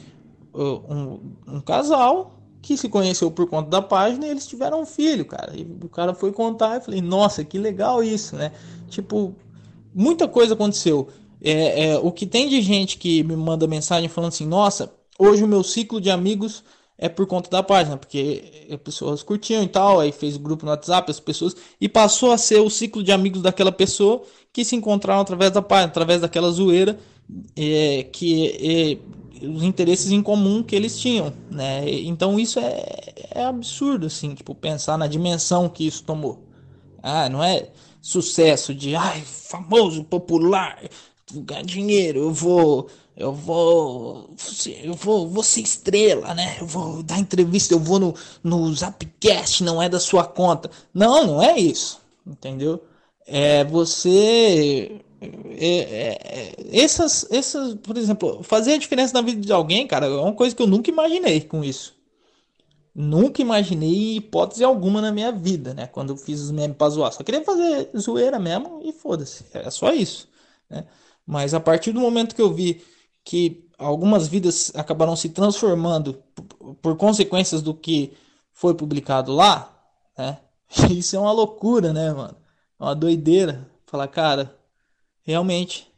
[0.62, 5.24] um, um casal que se conheceu por conta da página e eles tiveram um filho,
[5.24, 5.53] cara.
[5.55, 8.51] E o cara foi contar e falei, nossa, que legal isso, né?
[8.89, 9.35] Tipo,
[9.95, 11.09] muita coisa aconteceu.
[11.41, 15.45] É, é, o que tem de gente que me manda mensagem falando assim, nossa, hoje
[15.45, 16.65] o meu ciclo de amigos
[16.99, 20.70] é por conta da página, porque as pessoas curtiam e tal, aí fez grupo no
[20.70, 24.23] WhatsApp, as pessoas, e passou a ser o ciclo de amigos daquela pessoa
[24.53, 26.99] que se encontraram através da página, através daquela zoeira,
[27.55, 28.99] é, que é,
[29.42, 31.88] os interesses em comum que eles tinham, né?
[31.88, 32.84] Então isso é,
[33.30, 36.42] é absurdo, assim, tipo, pensar na dimensão que isso tomou.
[37.02, 40.78] Ah, não é sucesso de, ai, famoso, popular,
[41.32, 44.28] ganhar dinheiro, eu vou eu vou,
[44.82, 46.58] eu vou, vou ser estrela, né?
[46.60, 48.14] Eu vou dar entrevista, eu vou no,
[48.44, 50.70] no Zapcast, não é da sua conta.
[50.92, 52.82] Não, não é isso, entendeu?
[53.26, 59.52] É você, é, é, é, essas, essas, por exemplo, fazer a diferença na vida de
[59.52, 61.94] alguém, cara, é uma coisa que eu nunca imaginei com isso.
[62.94, 65.86] Nunca imaginei hipótese alguma na minha vida, né?
[65.86, 67.12] Quando eu fiz os memes pra zoar.
[67.12, 69.44] Só queria fazer zoeira mesmo e foda-se.
[69.52, 70.28] É só isso,
[70.68, 70.86] né?
[71.26, 72.82] Mas a partir do momento que eu vi
[73.24, 76.22] que algumas vidas acabaram se transformando
[76.80, 78.12] por consequências do que
[78.52, 79.76] foi publicado lá,
[80.16, 80.38] né?
[80.90, 82.36] Isso é uma loucura, né, mano?
[82.80, 83.68] É uma doideira.
[83.86, 84.56] Falar, cara,
[85.27, 85.89] realmente,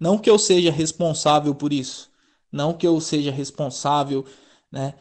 [0.00, 2.10] não que eu seja responsável por isso,
[2.50, 4.24] não que eu seja responsável,
[4.72, 4.94] né?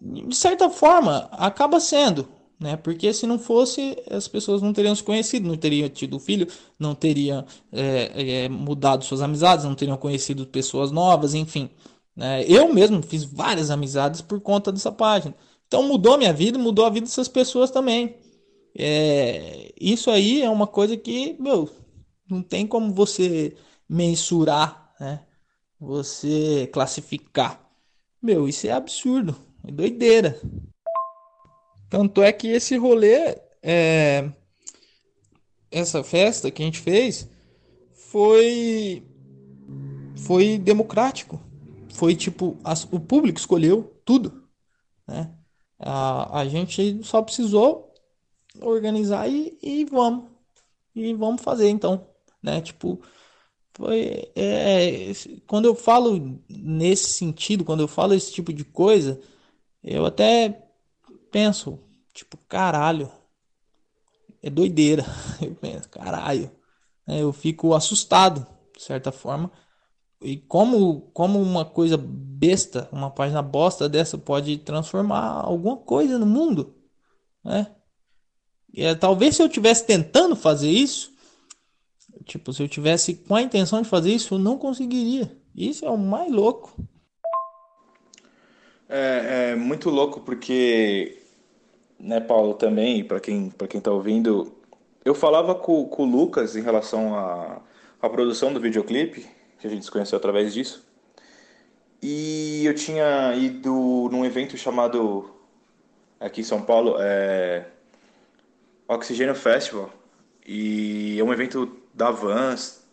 [0.00, 2.28] De certa forma, acaba sendo,
[2.60, 2.76] né?
[2.76, 6.46] Porque se não fosse, as pessoas não teriam se conhecido, não teriam tido filho,
[6.78, 11.70] não teriam é, é, mudado suas amizades, não teriam conhecido pessoas novas, enfim.
[12.16, 12.44] Né?
[12.46, 15.34] Eu mesmo fiz várias amizades por conta dessa página.
[15.66, 18.16] Então mudou minha vida, mudou a vida dessas pessoas também.
[18.76, 21.68] É, isso aí é uma coisa que, meu,
[22.32, 23.56] não tem como você
[23.88, 25.24] mensurar, né?
[25.78, 27.60] Você classificar.
[28.20, 29.36] Meu, isso é absurdo,
[29.66, 30.40] é doideira.
[31.90, 34.30] Tanto é que esse rolê, é,
[35.70, 37.28] essa festa que a gente fez,
[37.92, 39.04] foi
[40.16, 41.40] foi democrático.
[41.92, 44.48] Foi tipo, as, o público escolheu tudo.
[45.06, 45.30] Né?
[45.78, 47.92] A, a gente só precisou
[48.60, 50.30] organizar e, e vamos.
[50.94, 52.06] E vamos fazer então.
[52.42, 52.60] Né?
[52.60, 53.00] Tipo,
[53.74, 55.12] foi, é,
[55.46, 59.20] quando eu falo nesse sentido, quando eu falo esse tipo de coisa,
[59.82, 60.62] eu até
[61.30, 61.78] penso,
[62.12, 63.10] tipo, caralho,
[64.42, 65.04] é doideira.
[65.40, 66.50] Eu penso, caralho.
[67.06, 68.46] É, eu fico assustado,
[68.76, 69.50] de certa forma.
[70.20, 76.26] E como, como uma coisa besta, uma página bosta dessa pode transformar alguma coisa no
[76.26, 76.76] mundo,
[77.44, 77.74] né?
[78.72, 81.11] E, é, talvez se eu tivesse tentando fazer isso,
[82.22, 85.30] tipo, se eu tivesse com a intenção de fazer isso, eu não conseguiria.
[85.54, 86.74] Isso é o mais louco.
[88.88, 91.22] É, é muito louco porque
[92.02, 94.52] né, Paulo, também, para quem para quem está ouvindo,
[95.04, 97.62] eu falava com, com o Lucas em relação à,
[98.00, 99.26] à produção do videoclipe,
[99.58, 100.84] que a gente se conheceu através disso.
[102.02, 105.30] E eu tinha ido num evento chamado
[106.18, 107.66] aqui em São Paulo, é
[108.88, 109.90] Oxigênio Festival.
[110.44, 112.84] E é um evento da Vans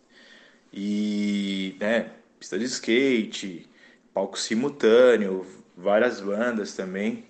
[0.74, 3.68] e, né, pista de skate,
[4.14, 5.46] palco simultâneo,
[5.76, 7.30] várias bandas também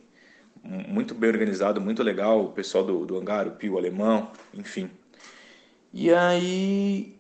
[0.64, 4.90] muito bem organizado, muito legal, o pessoal do, do hangar, o Pio Alemão, enfim.
[5.94, 7.16] E aí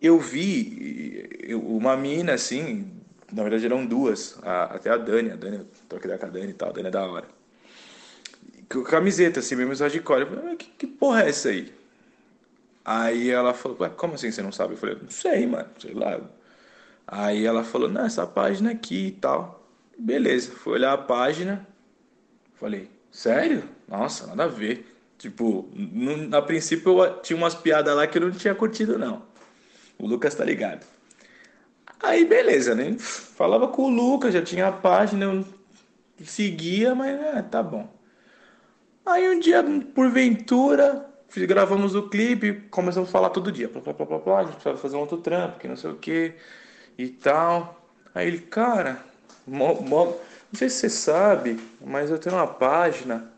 [0.00, 2.90] eu vi uma mina assim,
[3.32, 6.50] na verdade eram duas, a, até a Dani, a Dani, troquei da com a Dani
[6.50, 7.28] e tal, a Dani é da hora.
[8.86, 11.72] Camiseta assim, mesmo de core, eu falei, que, que porra é essa aí?
[12.84, 14.74] Aí ela falou, Ué, como assim você não sabe?
[14.74, 16.20] Eu falei, não sei, mano, sei lá.
[17.06, 19.68] Aí ela falou, não, essa página aqui e tal.
[19.98, 21.66] Beleza, fui olhar a página,
[22.54, 23.64] Falei, sério?
[23.88, 24.86] Nossa, nada a ver.
[25.18, 29.22] Tipo, no, a princípio eu tinha umas piadas lá que eu não tinha curtido, não.
[29.98, 30.86] O Lucas tá ligado.
[32.00, 32.96] Aí, beleza, né?
[32.98, 35.44] Falava com o Lucas, já tinha a página, eu
[36.24, 37.88] seguia, mas é, tá bom.
[39.06, 39.62] Aí um dia,
[39.94, 43.68] porventura, gravamos o clipe, começamos a falar todo dia.
[43.68, 45.96] Plá, plá, plá, plá, a gente precisava fazer um outro trampo, que não sei o
[45.96, 46.34] que
[46.96, 47.88] e tal.
[48.14, 49.04] Aí ele, cara,
[49.46, 50.18] não
[50.54, 53.30] sei se você sabe, mas eu tenho uma página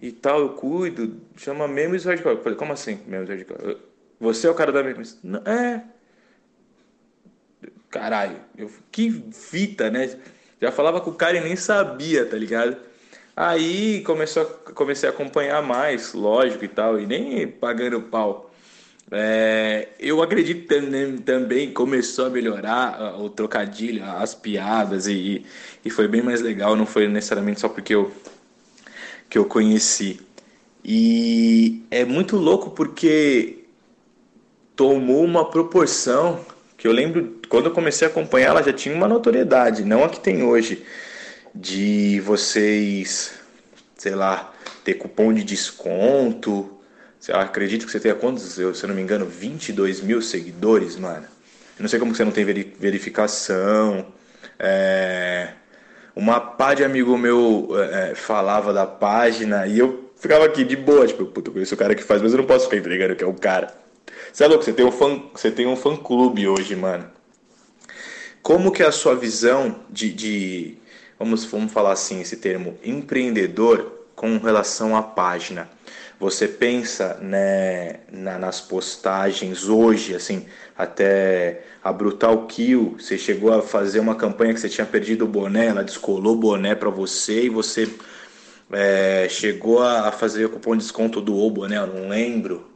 [0.00, 2.36] e tal, eu cuido, chama Memes Hardcore.
[2.36, 3.78] Eu falei, como assim, Memes Hardcore?
[4.20, 5.18] Você é o cara da Memes?
[5.44, 5.82] É.
[7.88, 10.18] caralho, eu, que fita, né?
[10.60, 12.87] Já falava com o cara e nem sabia, tá ligado?
[13.40, 14.44] Aí começou,
[14.74, 18.50] comecei a acompanhar mais, lógico e tal, e nem pagando pau.
[19.12, 25.46] É, eu acredito que também começou a melhorar o trocadilho, as piadas, e,
[25.84, 28.10] e foi bem mais legal, não foi necessariamente só porque eu,
[29.30, 30.20] que eu conheci.
[30.84, 33.66] E é muito louco porque
[34.74, 36.44] tomou uma proporção
[36.76, 40.08] que eu lembro, quando eu comecei a acompanhar, ela já tinha uma notoriedade, não a
[40.08, 40.84] que tem hoje
[41.60, 43.32] de vocês,
[43.96, 44.52] sei lá,
[44.84, 46.78] ter cupom de desconto.
[47.26, 51.24] Eu acredito que você tenha quantos, se eu não me engano, 22 mil seguidores, mano.
[51.76, 54.06] Eu não sei como você não tem verificação.
[54.58, 55.52] É...
[56.14, 61.06] Uma pá de amigo meu é, falava da página e eu ficava aqui de boa,
[61.06, 63.22] tipo, puta, eu conheço o cara que faz, mas eu não posso ficar entregando que
[63.22, 63.72] é o cara.
[64.32, 67.08] Você é louco, você tem um fã, você tem um fã clube hoje, mano.
[68.42, 70.78] Como que é a sua visão de, de
[71.18, 75.68] vamos, vamos falar assim, esse termo, empreendedor com relação à página.
[76.20, 80.46] Você pensa né, na, nas postagens hoje, assim,
[80.76, 85.28] até a Brutal Kill, você chegou a fazer uma campanha que você tinha perdido o
[85.28, 87.88] boné, ela descolou o boné para você e você
[88.72, 92.66] é, chegou a fazer o cupom de desconto do O boné, eu não lembro,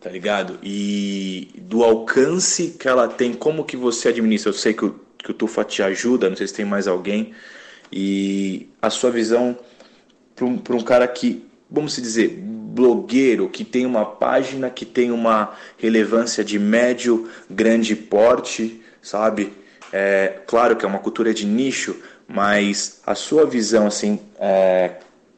[0.00, 0.58] tá ligado?
[0.62, 4.50] E do alcance que ela tem, como que você administra?
[4.50, 7.34] Eu sei que o, que o Tufa te ajuda, não sei se tem mais alguém,
[7.92, 9.56] e a sua visão
[10.34, 15.54] para um, um cara que, vamos dizer, blogueiro, que tem uma página, que tem uma
[15.76, 19.52] relevância de médio, grande porte, sabe?
[19.92, 21.96] É, claro que é uma cultura de nicho,
[22.26, 24.92] mas a sua visão, assim, é,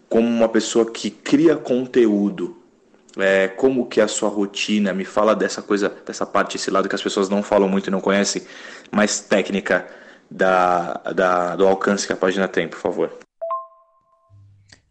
[0.09, 2.57] como uma pessoa que cria conteúdo,
[3.17, 6.89] é, como que é a sua rotina, me fala dessa coisa, dessa parte, esse lado
[6.89, 8.43] que as pessoas não falam muito e não conhecem,
[8.91, 9.87] mais técnica
[10.31, 13.19] da, da, do alcance que a página tem, por favor.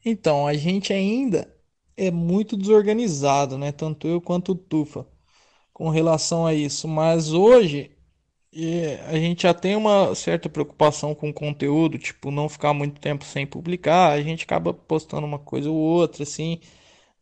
[0.03, 1.53] Então, a gente ainda
[1.95, 3.71] é muito desorganizado, né?
[3.71, 5.05] Tanto eu quanto o Tufa
[5.73, 6.87] com relação a isso.
[6.87, 7.91] Mas hoje
[9.07, 13.23] a gente já tem uma certa preocupação com o conteúdo, tipo, não ficar muito tempo
[13.25, 14.11] sem publicar.
[14.11, 16.59] A gente acaba postando uma coisa ou outra, assim.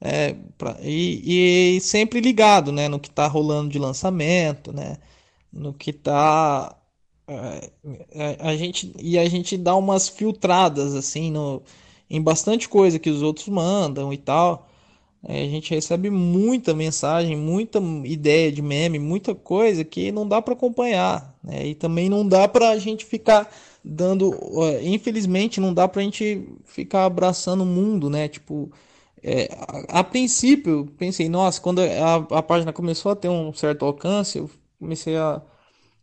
[0.01, 2.87] É, pra, e, e sempre ligado, né?
[2.87, 4.97] No que tá rolando de lançamento, né?
[5.51, 6.76] No que tá
[7.27, 7.69] é,
[8.11, 11.61] é, a, gente e a gente dá umas filtradas assim no,
[12.09, 14.67] em bastante coisa que os outros mandam e tal.
[15.23, 20.41] É, a gente recebe muita mensagem, muita ideia de meme, muita coisa que não dá
[20.41, 21.67] para acompanhar, né?
[21.67, 23.51] E também não dá para a gente ficar
[23.83, 24.33] dando,
[24.83, 28.27] infelizmente, não dá para a gente ficar abraçando o mundo, né?
[28.27, 28.71] Tipo,
[29.23, 29.49] é,
[29.89, 34.37] a, a, princípio, pensei, nossa, quando a, a página começou a ter um certo alcance,
[34.37, 34.49] eu
[34.79, 35.41] comecei a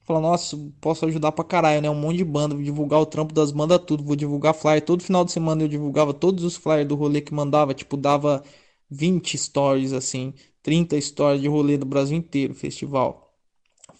[0.05, 1.89] Fala, nossa, posso ajudar pra caralho, né?
[1.91, 4.85] Um monte de banda, divulgar o trampo das bandas tudo, vou divulgar flyer.
[4.85, 8.45] Todo final de semana eu divulgava todos os flyers do rolê que mandava, tipo, dava
[8.91, 13.35] 20 stories, assim, 30 stories de rolê do Brasil inteiro, festival,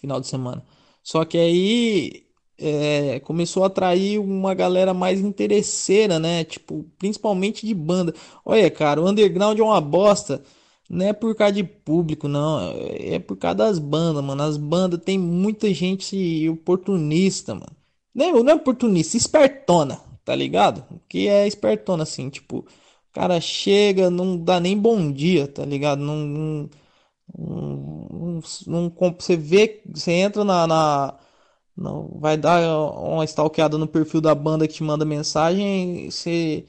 [0.01, 0.63] final de semana.
[1.03, 2.25] Só que aí
[2.57, 6.43] é, começou a atrair uma galera mais interesseira, né?
[6.43, 8.13] Tipo, principalmente de banda.
[8.45, 10.43] Olha, cara, o underground é uma bosta.
[10.89, 12.59] Não é por causa de público, não.
[12.79, 14.43] É por causa das bandas, mano.
[14.43, 17.75] As bandas tem muita gente oportunista, mano.
[18.13, 20.85] Não, não é oportunista, espertona, tá ligado?
[21.09, 22.65] Que é espertona, assim, tipo, o
[23.13, 25.99] cara chega, não dá nem bom dia, tá ligado?
[26.01, 26.15] Não.
[26.25, 26.69] não,
[27.37, 28.89] não, não
[29.19, 31.19] você vê, você entra na, na
[31.75, 32.61] não vai dar
[32.99, 36.65] uma stalkeada no perfil da banda que te manda mensagem, você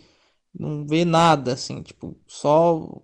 [0.55, 3.02] não vê nada assim, tipo, só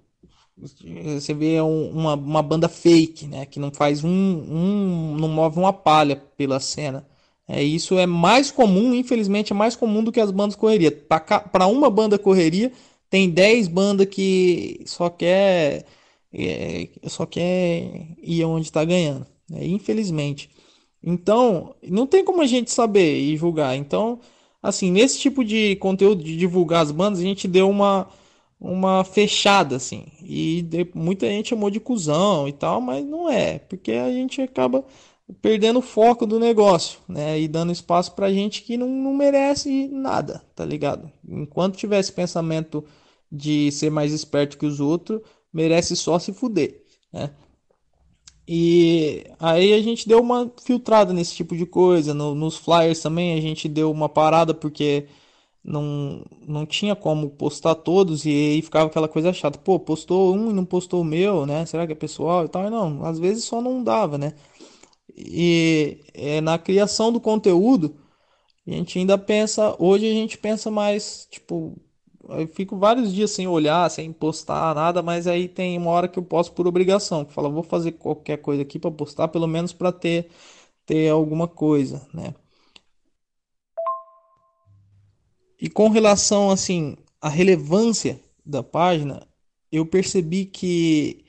[1.19, 3.47] você vê um, uma, uma banda fake, né?
[3.47, 5.17] Que não faz um, um.
[5.19, 7.07] não move uma palha pela cena.
[7.49, 10.91] É, isso é mais comum, infelizmente, é mais comum do que as bandas correria.
[10.93, 12.73] Para uma banda correria,
[13.11, 15.85] tem 10 bandas que só quer.
[16.33, 19.27] É, só quer ir onde está ganhando.
[19.51, 19.67] Né?
[19.67, 20.49] Infelizmente.
[21.03, 23.77] Então, não tem como a gente saber e julgar.
[23.77, 24.21] Então,
[24.63, 28.09] assim, nesse tipo de conteúdo de divulgar as bandas, a gente deu uma
[28.63, 30.07] uma fechada, assim.
[30.23, 34.41] E de, muita gente chamou de cuzão e tal, mas não é, porque a gente
[34.41, 34.85] acaba
[35.41, 37.41] perdendo o foco do negócio, né?
[37.41, 41.11] E dando espaço pra gente que não, não merece nada, tá ligado?
[41.29, 42.85] Enquanto tiver esse pensamento
[43.31, 45.21] de ser mais esperto que os outros,
[45.53, 46.83] merece só se fuder,
[47.13, 47.31] né?
[48.47, 52.13] E aí a gente deu uma filtrada nesse tipo de coisa.
[52.13, 55.07] No, nos flyers também a gente deu uma parada porque
[55.65, 59.59] não, não tinha como postar todos e aí ficava aquela coisa chata.
[59.59, 61.65] Pô, postou um e não postou o meu, né?
[61.67, 62.67] Será que é pessoal e tal?
[62.67, 64.35] E não, às vezes só não dava, né?
[65.17, 67.97] E é, na criação do conteúdo,
[68.67, 71.77] a gente ainda pensa, hoje a gente pensa mais, tipo,
[72.29, 76.19] eu fico vários dias sem olhar, sem postar nada, mas aí tem uma hora que
[76.19, 79.73] eu posto por obrigação, que fala, vou fazer qualquer coisa aqui para postar, pelo menos
[79.73, 80.29] para ter
[80.87, 82.35] ter alguma coisa, né?
[85.63, 89.25] E com relação assim à relevância da página,
[89.71, 91.25] eu percebi que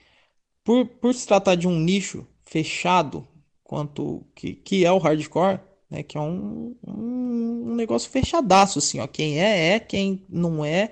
[0.63, 3.27] por, por se tratar de um nicho fechado
[3.63, 9.05] quanto que, que é o hardcore, né, que é um, um, negócio fechadaço assim, ó,
[9.05, 10.89] quem é é, quem não é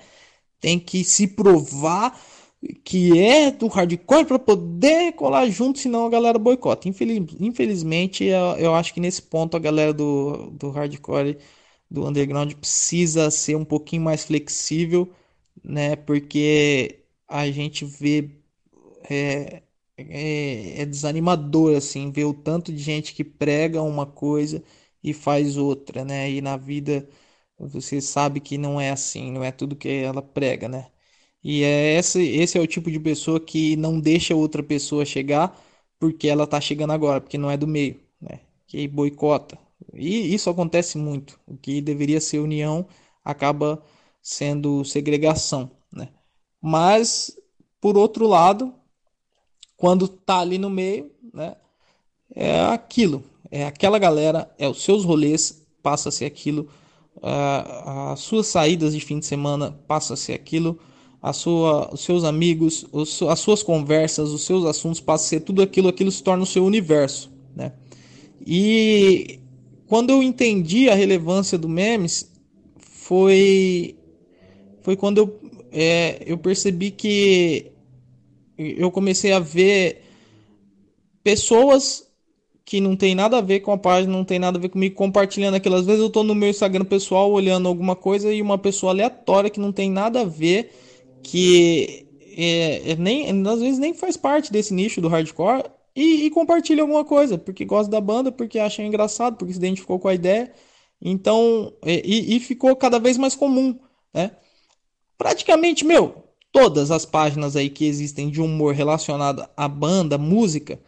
[0.59, 2.21] tem que se provar
[2.83, 6.87] que é do hardcore para poder colar junto, senão a galera boicota.
[6.87, 11.39] Infeliz, infelizmente, eu, eu, acho que nesse ponto a galera do, do hardcore,
[11.91, 15.13] do underground, precisa ser um pouquinho mais flexível,
[15.63, 15.95] né?
[15.97, 18.31] Porque a gente vê.
[19.09, 19.63] É,
[19.97, 24.63] é, é desanimador, assim, ver o tanto de gente que prega uma coisa
[25.03, 26.29] e faz outra, né?
[26.31, 27.07] E na vida
[27.57, 30.91] você sabe que não é assim, não é tudo que ela prega, né?
[31.43, 35.59] E é esse, esse é o tipo de pessoa que não deixa outra pessoa chegar
[35.99, 38.39] porque ela tá chegando agora, porque não é do meio, né?
[38.67, 39.57] Que boicota.
[39.93, 41.39] E isso acontece muito.
[41.47, 42.87] O que deveria ser união
[43.23, 43.81] acaba
[44.21, 46.09] sendo segregação, né?
[46.61, 47.35] Mas
[47.81, 48.73] por outro lado,
[49.75, 51.55] quando tá ali no meio, né?
[52.33, 56.69] É aquilo, é aquela galera, é os seus rolês, passa a ser aquilo,
[57.21, 60.79] as suas saídas de fim de semana passa a ser aquilo,
[61.21, 65.39] a sua, os seus amigos, os, as suas conversas, os seus assuntos passam a ser
[65.41, 67.73] tudo aquilo, aquilo se torna o seu universo, né?
[68.45, 69.40] E
[69.91, 72.31] quando eu entendi a relevância do memes,
[72.79, 73.93] foi
[74.81, 75.39] foi quando eu,
[75.69, 77.73] é, eu percebi que
[78.57, 80.01] eu comecei a ver
[81.21, 82.09] pessoas
[82.63, 84.95] que não tem nada a ver com a página, não tem nada a ver comigo,
[84.95, 85.75] compartilhando aquilo.
[85.75, 89.49] Às vezes eu estou no meu Instagram pessoal olhando alguma coisa e uma pessoa aleatória
[89.49, 90.71] que não tem nada a ver
[91.21, 92.07] que
[92.37, 95.65] é, é, nem, às vezes nem faz parte desse nicho do hardcore
[95.95, 99.99] e, e, compartilha alguma coisa, porque gosta da banda, porque acha engraçado, porque se identificou
[99.99, 100.53] com a ideia.
[101.01, 103.77] Então, e, e ficou cada vez mais comum,
[104.13, 104.31] né?
[105.17, 110.79] Praticamente, meu, todas as páginas aí que existem de humor relacionado à banda, música,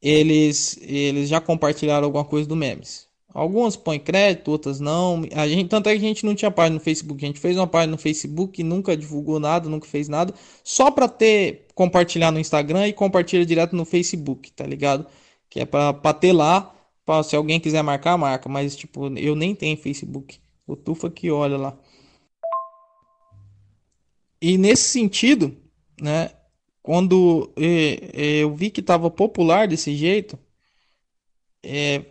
[0.00, 3.05] eles, eles já compartilharam alguma coisa do memes.
[3.36, 5.22] Algumas põem crédito, outras não.
[5.34, 7.22] A gente, tanto é que a gente não tinha página no Facebook.
[7.22, 10.32] A gente fez uma página no Facebook e nunca divulgou nada, nunca fez nada.
[10.64, 15.06] Só para ter, compartilhar no Instagram e compartilha direto no Facebook, tá ligado?
[15.50, 18.48] Que é para ter lá, pra, se alguém quiser marcar, marca.
[18.48, 20.38] Mas, tipo, eu nem tenho Facebook.
[20.66, 21.78] O Tufa que olha lá.
[24.40, 25.54] E nesse sentido,
[26.00, 26.30] né?
[26.82, 27.52] Quando
[28.14, 30.38] eu vi que tava popular desse jeito,
[31.62, 32.02] é,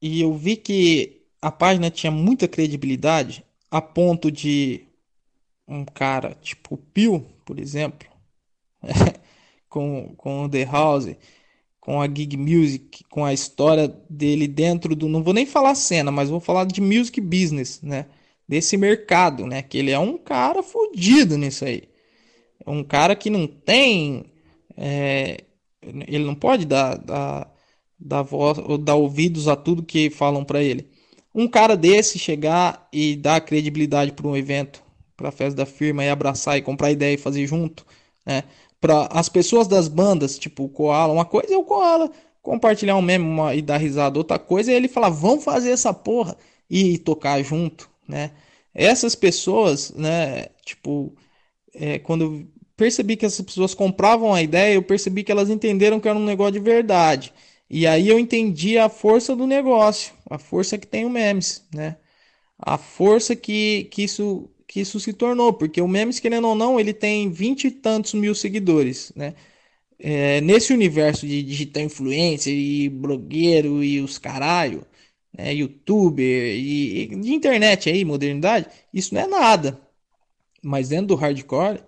[0.00, 4.86] e eu vi que a página tinha muita credibilidade a ponto de
[5.66, 8.08] um cara tipo Pio, por exemplo,
[9.68, 11.14] com, com o The House,
[11.80, 15.08] com a Gig Music, com a história dele dentro do.
[15.08, 18.06] Não vou nem falar cena, mas vou falar de music business, né?
[18.46, 19.62] Desse mercado, né?
[19.62, 21.84] Que ele é um cara fodido nisso aí.
[22.64, 24.26] É um cara que não tem.
[24.76, 25.38] É,
[25.82, 27.52] ele não pode dar, dar
[27.98, 30.88] dar voz dar ouvidos a tudo que falam para ele.
[31.34, 34.82] Um cara desse chegar e dar credibilidade para um evento,
[35.16, 37.86] para a festa da firma e abraçar e comprar ideia e fazer junto,
[38.24, 38.44] né?
[38.80, 42.10] Para as pessoas das bandas, tipo o Koala, uma coisa é o Koala
[42.42, 45.92] compartilhar um meme uma, e dar risada, outra coisa é ele falar, vamos fazer essa
[45.92, 46.36] porra
[46.70, 48.32] e tocar junto, né?
[48.74, 51.14] Essas pessoas, né, tipo,
[51.74, 52.46] é, quando eu
[52.76, 56.24] percebi que essas pessoas compravam a ideia, eu percebi que elas entenderam que era um
[56.24, 57.32] negócio de verdade.
[57.70, 61.96] E aí eu entendi a força do negócio, a força que tem o Memes, né?
[62.58, 66.80] A força que, que, isso, que isso se tornou, porque o Memes, querendo ou não,
[66.80, 69.34] ele tem vinte e tantos mil seguidores, né?
[69.98, 74.86] É, nesse universo de digital influencer e blogueiro e os caralho,
[75.36, 79.80] né, youtuber e, e, de internet aí, modernidade, isso não é nada.
[80.62, 81.80] Mas dentro do hardcore,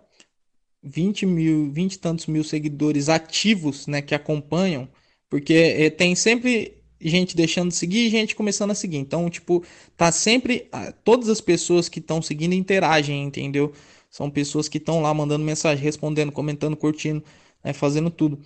[0.82, 4.88] 20 mil, 20 e tantos mil seguidores ativos, né, que acompanham
[5.30, 8.98] porque é, tem sempre gente deixando de seguir e gente começando a seguir.
[8.98, 9.64] Então, tipo,
[9.96, 10.68] tá sempre.
[11.04, 13.72] Todas as pessoas que estão seguindo interagem, entendeu?
[14.10, 17.24] São pessoas que estão lá mandando mensagem, respondendo, comentando, curtindo,
[17.64, 18.38] né, fazendo tudo.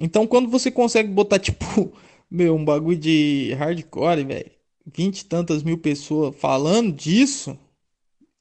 [0.00, 1.92] Então, quando você consegue botar, tipo,
[2.30, 4.50] meu, um bagulho de hardcore, velho,
[4.86, 7.58] vinte e tantas mil pessoas falando disso,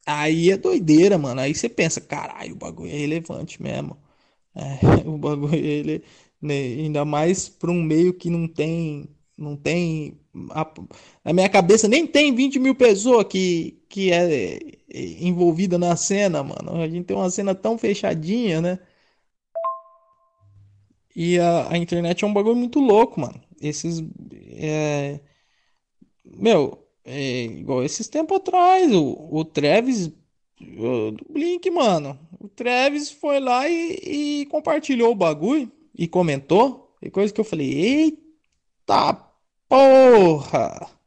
[0.06, 1.42] aí é doideira, mano.
[1.42, 3.98] Aí você pensa, caralho, o bagulho é relevante mesmo.
[4.56, 6.04] É, o bagulho ele
[6.42, 6.54] né?
[6.56, 10.20] Ainda mais para um meio que não tem Não tem.
[10.52, 10.66] A,
[11.26, 16.44] a minha cabeça nem tem 20 mil pessoas que, que é, é envolvida na cena,
[16.44, 16.82] mano.
[16.82, 18.80] A gente tem uma cena tão fechadinha, né?
[21.16, 23.42] E a, a internet é um bagulho muito louco, mano.
[23.62, 24.04] Esses.
[24.58, 25.20] É...
[26.26, 30.08] Meu, é igual esses tempos atrás, o, o Travis
[30.60, 32.18] do Blink, mano.
[32.40, 36.96] O Travis foi lá e, e compartilhou o bagulho e comentou.
[37.02, 39.14] E coisa que eu falei, eita
[39.68, 40.90] porra!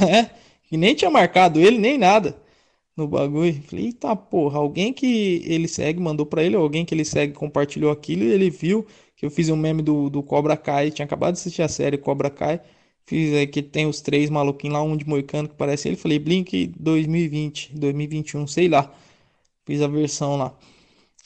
[0.00, 0.30] É,
[0.72, 2.42] e nem tinha marcado ele, nem nada
[2.96, 3.62] no bagulho.
[3.64, 7.90] Falei, eita porra, alguém que ele segue mandou pra ele, alguém que ele segue compartilhou
[7.92, 8.86] aquilo e ele viu
[9.16, 10.90] que eu fiz um meme do, do Cobra Kai.
[10.90, 12.60] Tinha acabado de assistir a série Cobra Kai.
[13.06, 15.96] Fiz aí que tem os três maluquinhos lá, um de moicano que parece ele.
[15.96, 18.90] Falei, Blink 2020, 2021, sei lá.
[19.66, 20.56] Fiz a versão lá.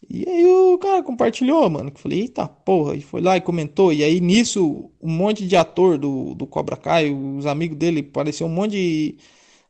[0.07, 1.91] E aí o cara compartilhou, mano.
[1.91, 2.95] Que falei, eita porra.
[2.95, 3.93] E foi lá e comentou.
[3.93, 8.47] E aí nisso, um monte de ator do, do Cobra Kai, os amigos dele, pareceu
[8.47, 9.19] um monte de.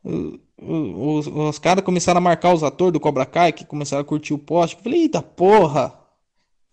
[0.04, 4.04] Os, os, os caras começaram a marcar os atores do Cobra Kai, que começaram a
[4.04, 4.76] curtir o post.
[4.76, 5.98] Eu falei, eita porra.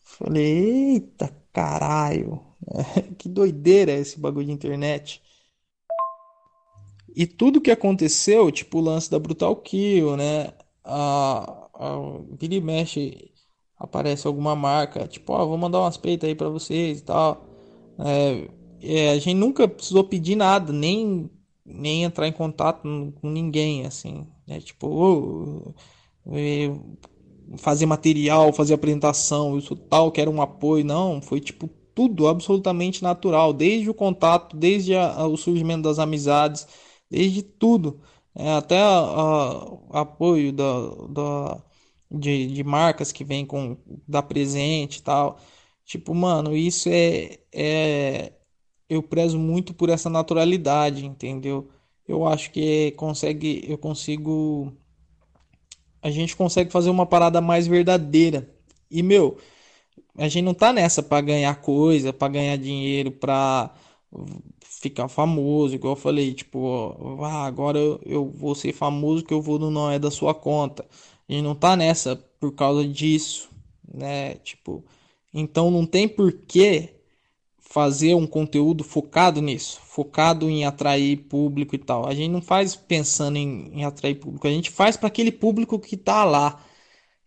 [0.04, 2.42] Falei, eita caralho.
[3.18, 5.22] que doideira esse bagulho de internet.
[7.16, 10.54] E tudo que aconteceu, tipo o lance da Brutal Kill, né?
[10.84, 11.96] A, a,
[12.38, 13.32] vira mexe
[13.78, 17.46] aparece alguma marca, tipo, ó, oh, vou mandar umas peitas aí para vocês e tal.
[18.00, 18.48] É,
[18.82, 21.30] é, a gente nunca precisou pedir nada, nem,
[21.66, 22.84] nem entrar em contato
[23.22, 24.60] com ninguém, assim, né?
[24.60, 25.74] Tipo, oh,
[27.58, 33.02] fazer material, fazer apresentação, isso tal, que era um apoio, não, foi tipo tudo absolutamente
[33.04, 36.68] natural, desde o contato, desde a, o surgimento das amizades,
[37.10, 38.02] desde tudo,
[38.36, 41.64] é, até o apoio da, da,
[42.20, 43.78] de, de marcas que vem com
[44.08, 45.40] da presente e tal.
[45.86, 48.34] Tipo, mano, isso é, é.
[48.90, 51.70] Eu prezo muito por essa naturalidade, entendeu?
[52.08, 54.74] Eu acho que consegue, eu consigo.
[56.02, 58.48] A gente consegue fazer uma parada mais verdadeira.
[58.90, 59.38] E, meu,
[60.18, 63.74] a gente não tá nessa para ganhar coisa, para ganhar dinheiro, pra
[64.62, 69.42] ficar famoso, igual eu falei, tipo, ah, agora eu, eu vou ser famoso que eu
[69.42, 70.86] vou no não é da sua conta.
[71.28, 73.50] Gente não tá nessa por causa disso,
[73.88, 74.36] né?
[74.36, 74.84] Tipo,
[75.34, 76.96] então não tem por que
[77.60, 82.08] fazer um conteúdo focado nisso, focado em atrair público e tal.
[82.08, 85.80] A gente não faz pensando em, em atrair público, a gente faz para aquele público
[85.80, 86.64] que tá lá,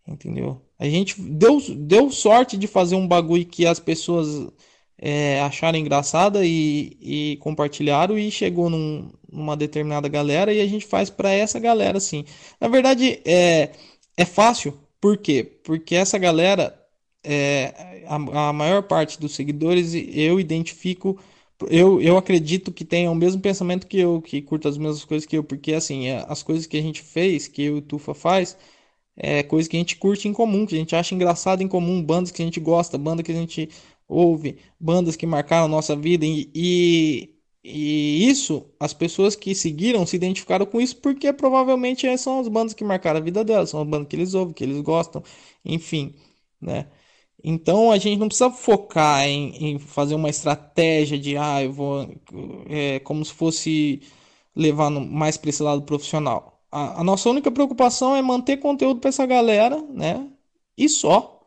[0.07, 0.61] entendeu?
[0.79, 4.49] A gente deu, deu sorte de fazer um bagulho que as pessoas
[4.97, 10.85] é, acharam engraçada e, e, compartilharam e chegou num, numa determinada galera e a gente
[10.85, 12.25] faz para essa galera assim.
[12.59, 13.71] Na verdade, é,
[14.17, 15.43] é fácil, por quê?
[15.63, 16.77] Porque essa galera,
[17.23, 21.19] é, a, a maior parte dos seguidores eu identifico
[21.69, 25.27] eu, eu acredito que tenham o mesmo pensamento que eu, que curta as mesmas coisas
[25.27, 27.81] que eu, porque assim, é, as coisas que a gente fez, que eu e o
[27.81, 28.57] Tufa faz,
[29.17, 32.03] é coisa que a gente curte em comum, que a gente acha engraçado em comum,
[32.03, 33.69] bandas que a gente gosta, banda que a gente
[34.07, 40.05] ouve, bandas que marcaram a nossa vida e, e, e isso, as pessoas que seguiram
[40.05, 43.81] se identificaram com isso porque provavelmente são as bandas que marcaram a vida delas, são
[43.81, 45.21] as bandas que eles ouvem, que eles gostam,
[45.65, 46.15] enfim,
[46.61, 46.89] né?
[47.43, 52.07] Então a gente não precisa focar em, em fazer uma estratégia de ah, eu vou
[52.67, 54.01] é, como se fosse
[54.55, 58.99] levar no, mais para esse lado profissional a, a nossa única preocupação é manter conteúdo
[58.99, 60.29] para essa galera, né?
[60.77, 61.38] E só.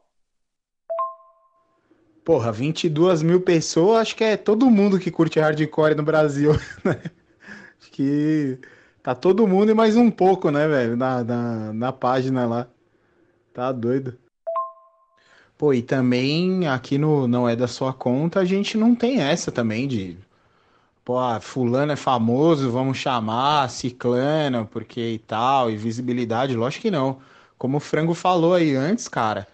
[2.24, 6.52] Porra, 22 mil pessoas, acho que é todo mundo que curte hardcore no Brasil,
[6.84, 7.00] né?
[7.80, 8.58] Acho que
[9.02, 12.68] tá todo mundo e mais um pouco, né, velho, na, na, na página lá.
[13.52, 14.16] Tá doido.
[15.58, 19.52] Pô, e também aqui no Não É Da Sua Conta, a gente não tem essa
[19.52, 20.16] também de
[21.04, 26.90] pô, ah, fulano é famoso, vamos chamar ciclano, porque e tal, e visibilidade, lógico que
[26.90, 27.20] não.
[27.58, 29.46] Como o Frango falou aí antes, cara,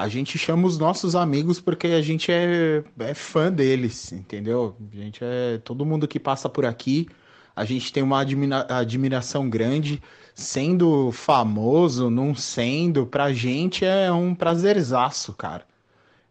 [0.00, 4.74] a gente chama os nossos amigos porque a gente é, é fã deles, entendeu?
[4.92, 7.06] A gente é todo mundo que passa por aqui,
[7.54, 10.02] a gente tem uma admira, admiração grande,
[10.34, 15.66] sendo famoso, não sendo, pra gente é um prazerzaço, cara.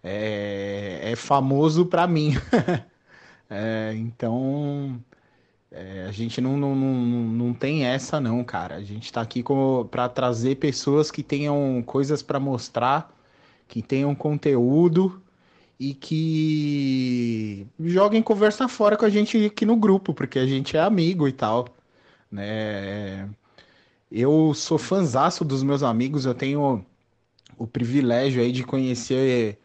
[0.03, 2.33] É, é famoso pra mim.
[3.51, 5.03] É, então,
[5.71, 8.75] é, a gente não, não, não, não tem essa não, cara.
[8.75, 9.43] A gente está aqui
[9.89, 13.11] para trazer pessoas que tenham coisas para mostrar,
[13.69, 15.21] que tenham conteúdo
[15.79, 20.81] e que joguem conversa fora com a gente aqui no grupo, porque a gente é
[20.81, 21.67] amigo e tal,
[22.31, 23.29] né?
[24.11, 26.85] Eu sou fanzaço dos meus amigos, eu tenho
[27.57, 29.59] o privilégio aí de conhecer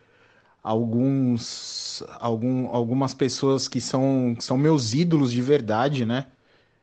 [0.63, 6.27] alguns, algum, algumas pessoas que são, são meus ídolos de verdade, né?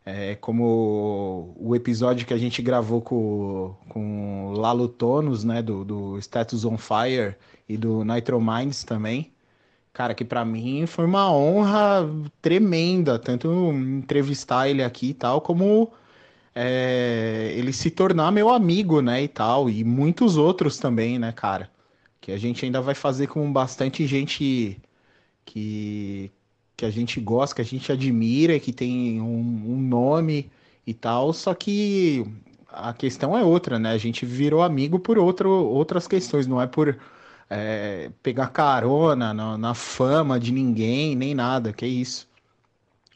[0.05, 5.61] É, como o episódio que a gente gravou com, com Lalo Tonos, né?
[5.61, 7.35] Do, do Status on Fire
[7.69, 9.31] e do Nitro Minds também.
[9.93, 12.09] Cara, que para mim foi uma honra
[12.41, 15.91] tremenda, tanto entrevistar ele aqui e tal, como
[16.55, 21.69] é, ele se tornar meu amigo, né, e tal, e muitos outros também, né, cara
[22.21, 24.79] que a gente ainda vai fazer com bastante gente
[25.43, 26.31] que,
[26.81, 30.49] que a gente gosta, que a gente admira, que tem um, um nome
[30.85, 32.25] e tal, só que
[32.67, 33.91] a questão é outra, né?
[33.91, 36.97] A gente virou amigo por outro, outras questões, não é por
[37.47, 42.27] é, pegar carona na, na, fama de ninguém, nem nada, que é isso.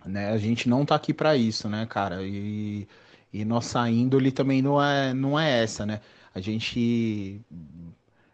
[0.06, 0.30] Né?
[0.30, 2.22] A gente não tá aqui para isso, né, cara?
[2.22, 2.88] E,
[3.34, 6.02] e nossa índole também não é, não é essa, né?
[6.36, 7.42] A gente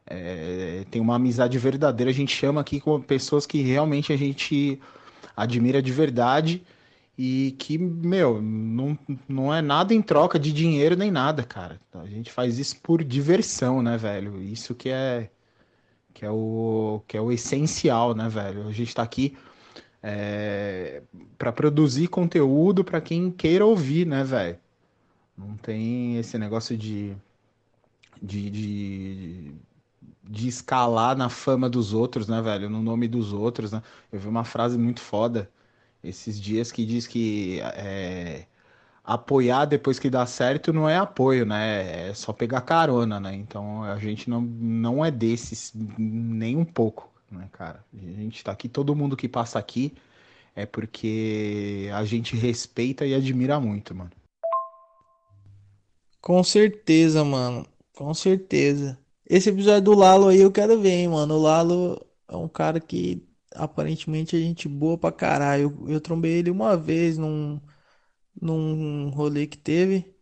[0.08, 2.12] é, tem uma amizade verdadeira.
[2.12, 4.78] A gente chama aqui com pessoas que realmente a gente
[5.42, 6.64] admira de verdade
[7.18, 8.98] e que, meu, não,
[9.28, 11.80] não é nada em troca de dinheiro nem nada, cara.
[11.94, 14.42] A gente faz isso por diversão, né, velho?
[14.42, 15.30] Isso que é
[16.14, 18.68] que é o que é o essencial, né, velho?
[18.68, 19.38] A gente tá aqui
[20.04, 21.04] é,
[21.38, 24.58] para produzir conteúdo para quem queira ouvir, né, velho?
[25.38, 27.16] Não tem esse negócio de,
[28.22, 29.56] de, de de
[30.48, 32.70] escalar na fama dos outros, né, velho?
[32.70, 33.82] No nome dos outros, né?
[34.12, 35.50] Eu vi uma frase muito foda
[36.04, 38.46] esses dias que diz que é,
[39.04, 42.10] apoiar depois que dá certo não é apoio, né?
[42.10, 43.36] É só pegar carona, né?
[43.36, 47.84] Então a gente não, não é desses nem um pouco, né, cara?
[47.94, 49.94] A gente tá aqui, todo mundo que passa aqui
[50.56, 54.12] é porque a gente respeita e admira muito, mano.
[56.20, 57.66] Com certeza, mano.
[57.96, 58.98] Com certeza.
[59.32, 61.36] Esse episódio do Lalo aí eu quero ver, hein, mano.
[61.36, 63.26] O Lalo é um cara que
[63.56, 65.78] aparentemente é gente boa pra caralho.
[65.88, 67.58] Eu, eu trombei ele uma vez num,
[68.42, 70.14] num rolê que teve.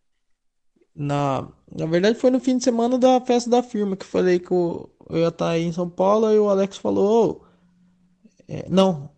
[0.95, 4.39] Na, na verdade foi no fim de semana da festa da firma que eu falei
[4.39, 7.45] que eu, eu ia estar tá aí em São Paulo e o Alex falou.
[8.47, 9.09] é, não,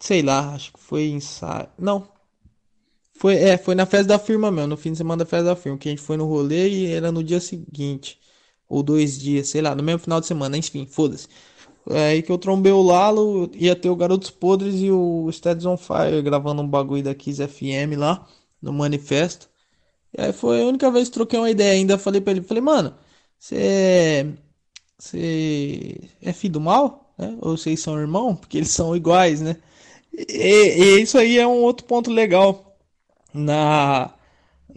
[0.00, 1.68] sei lá, acho que foi ensaio.
[1.78, 2.08] Não.
[3.14, 5.56] Foi, é, foi na festa da firma mesmo, no fim de semana da festa da
[5.56, 8.18] firma, que a gente foi no rolê e era no dia seguinte
[8.68, 11.28] ou dois dias, sei lá, no mesmo final de semana, enfim, foda-se.
[11.90, 15.64] É aí que eu trombei o Lalo, ia ter o Garotos Podres e o Stads
[15.66, 18.26] on Fire gravando um bagulho da Kiss FM lá,
[18.60, 19.48] no manifesto.
[20.16, 22.62] E aí foi a única vez que troquei uma ideia ainda, falei pra ele, falei,
[22.62, 22.94] mano,
[23.38, 24.34] você
[24.98, 27.14] você é filho do mal?
[27.18, 27.36] Né?
[27.40, 28.36] Ou vocês são irmão?
[28.36, 29.56] Porque eles são iguais, né?
[30.12, 32.76] E, e, isso aí é um outro ponto legal
[33.32, 34.14] na,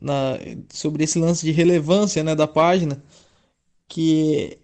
[0.02, 0.38] na
[0.72, 3.02] sobre esse lance de relevância né, da página
[3.92, 4.58] que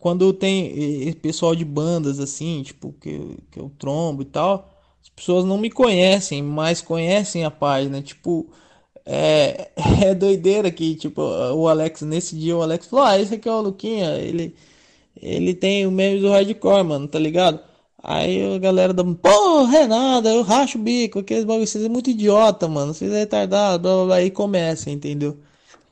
[0.00, 4.70] quando tem pessoal de bandas assim, tipo, que, que eu trombo e tal,
[5.02, 8.50] as pessoas não me conhecem, mas conhecem a página, tipo,
[9.06, 9.70] é,
[10.06, 13.52] é doideira que, tipo, o Alex, nesse dia o Alex falou, ah, esse aqui é
[13.52, 14.54] o Luquinha, ele,
[15.20, 17.60] ele tem o meme do hardcore, mano, tá ligado?
[18.02, 22.10] Aí a galera da, pô, Renata, eu racho o bico, aqueles bagulho, vocês é muito
[22.10, 25.38] idiota, mano, vocês é retardado, blá blá blá, aí começa, entendeu?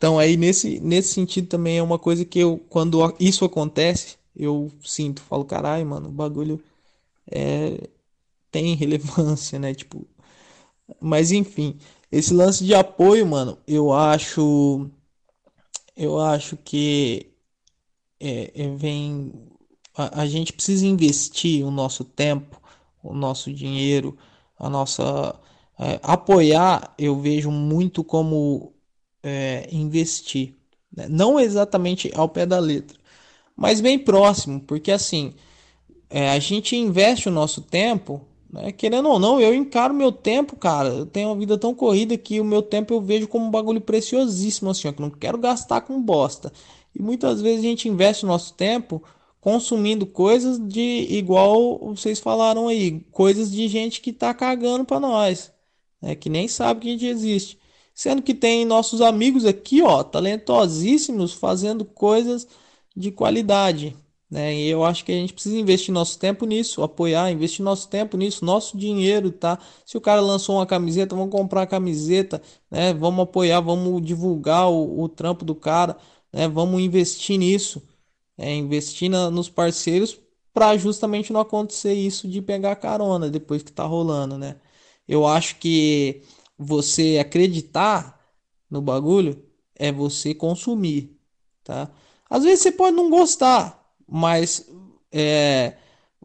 [0.03, 4.69] Então aí nesse, nesse sentido também é uma coisa que eu, quando isso acontece, eu
[4.83, 6.61] sinto, falo, caralho, mano, o bagulho
[7.31, 7.89] é,
[8.51, 9.73] tem relevância, né?
[9.75, 10.05] Tipo,
[11.01, 11.79] mas enfim,
[12.11, 14.91] esse lance de apoio, mano, eu acho,
[15.97, 17.33] eu acho que
[18.21, 19.33] é, é, vem,
[19.97, 22.61] a, a gente precisa investir o nosso tempo,
[23.05, 24.19] o nosso dinheiro,
[24.59, 25.41] a nossa
[25.79, 28.73] é, apoiar, eu vejo muito como
[29.23, 30.55] é, investir.
[30.95, 31.07] Né?
[31.09, 32.99] Não exatamente ao pé da letra,
[33.57, 35.35] mas bem próximo, porque assim
[36.13, 38.21] é, a gente investe o nosso tempo.
[38.53, 38.71] Né?
[38.71, 40.91] Querendo ou não, eu encaro meu tempo, cara.
[40.91, 43.81] Eu tenho uma vida tão corrida que o meu tempo eu vejo como um bagulho
[43.81, 46.53] preciosíssimo, assim, ó, que eu não quero gastar com bosta.
[46.95, 49.03] E muitas vezes a gente investe o nosso tempo
[49.41, 55.53] consumindo coisas de igual vocês falaram aí, coisas de gente que tá cagando para nós,
[56.01, 56.15] né?
[56.15, 57.59] Que nem sabe que a gente existe.
[58.03, 62.49] Sendo que tem nossos amigos aqui, ó, talentosíssimos, fazendo coisas
[62.97, 63.97] de qualidade.
[64.29, 64.57] Né?
[64.57, 68.17] E eu acho que a gente precisa investir nosso tempo nisso, apoiar, investir nosso tempo
[68.17, 69.57] nisso, nosso dinheiro, tá?
[69.87, 72.93] Se o cara lançou uma camiseta, vamos comprar a camiseta, né?
[72.93, 75.97] Vamos apoiar, vamos divulgar o, o trampo do cara,
[76.33, 76.49] né?
[76.49, 77.81] Vamos investir nisso,
[78.37, 80.19] é, investir na, nos parceiros
[80.53, 84.57] para justamente não acontecer isso de pegar carona depois que tá rolando, né?
[85.07, 86.23] Eu acho que
[86.63, 88.21] você acreditar
[88.71, 89.43] no bagulho
[89.75, 91.19] é você consumir,
[91.65, 91.91] tá?
[92.31, 94.69] Às vezes você pode não gostar, mas
[95.11, 95.75] é,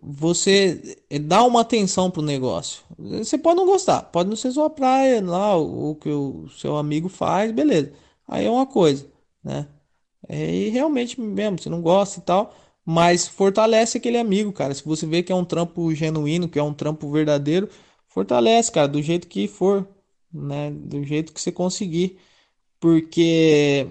[0.02, 2.84] você dá uma atenção pro negócio.
[2.98, 6.78] Você pode não gostar, pode não ser sua praia lá, o, o que o seu
[6.78, 7.94] amigo faz, beleza.
[8.28, 9.10] Aí é uma coisa,
[9.44, 9.68] né?
[10.28, 12.54] É, e realmente mesmo, você não gosta e tal,
[12.86, 14.74] mas fortalece aquele amigo, cara.
[14.74, 17.70] Se você vê que é um trampo genuíno, que é um trampo verdadeiro,
[18.08, 19.88] fortalece, cara, do jeito que for,
[20.32, 20.72] né?
[20.72, 22.20] Do jeito que você conseguir.
[22.80, 23.88] Porque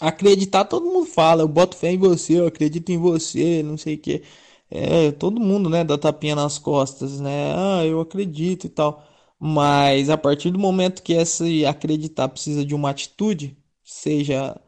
[0.00, 3.94] acreditar todo mundo fala, eu boto fé em você, eu acredito em você, não sei
[3.96, 4.22] o que.
[4.70, 7.54] É, todo mundo, né, dá tapinha nas costas, né?
[7.56, 9.02] Ah, eu acredito e tal.
[9.40, 14.60] Mas a partir do momento que esse acreditar precisa de uma atitude, seja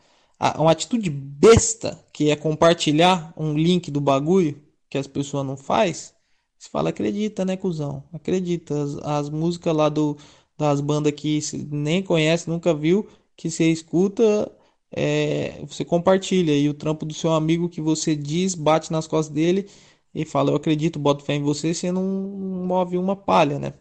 [0.58, 6.14] uma atitude besta, que é compartilhar um link do bagulho que as pessoas não faz,
[6.58, 8.02] você fala, acredita, né, cuzão?
[8.12, 8.82] Acredita.
[8.82, 10.16] As, as músicas lá do,
[10.60, 14.50] das bandas que nem conhece, nunca viu, que você escuta,
[14.92, 16.52] é, você compartilha.
[16.56, 19.68] E o trampo do seu amigo que você diz, bate nas costas dele
[20.14, 23.74] e fala, eu acredito, boto fé em você, você não move uma palha, né?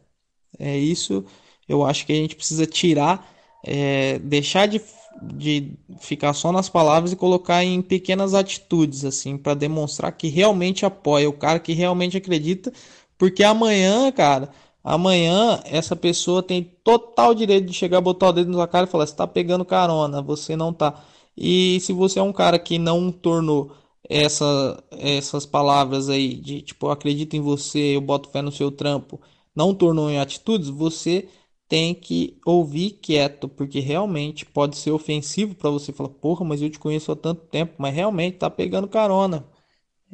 [0.58, 1.26] É isso,
[1.68, 3.28] eu acho que a gente precisa tirar,
[3.64, 4.82] é, deixar de,
[5.22, 10.86] de ficar só nas palavras e colocar em pequenas atitudes, assim, para demonstrar que realmente
[10.86, 12.72] apoia, o cara que realmente acredita,
[13.18, 14.50] porque amanhã, cara,
[14.84, 18.90] amanhã essa pessoa tem total direito de chegar, botar o dedo na sua cara e
[18.90, 21.04] falar: você tá pegando carona, você não tá.
[21.38, 23.72] E se você é um cara que não tornou
[24.10, 28.72] essa, essas palavras aí de tipo, eu acredito em você, eu boto fé no seu
[28.72, 29.20] trampo,
[29.56, 31.30] não tornou em atitudes, você
[31.68, 36.70] tem que ouvir quieto, porque realmente pode ser ofensivo para você falar, porra, mas eu
[36.70, 39.46] te conheço há tanto tempo, mas realmente tá pegando carona.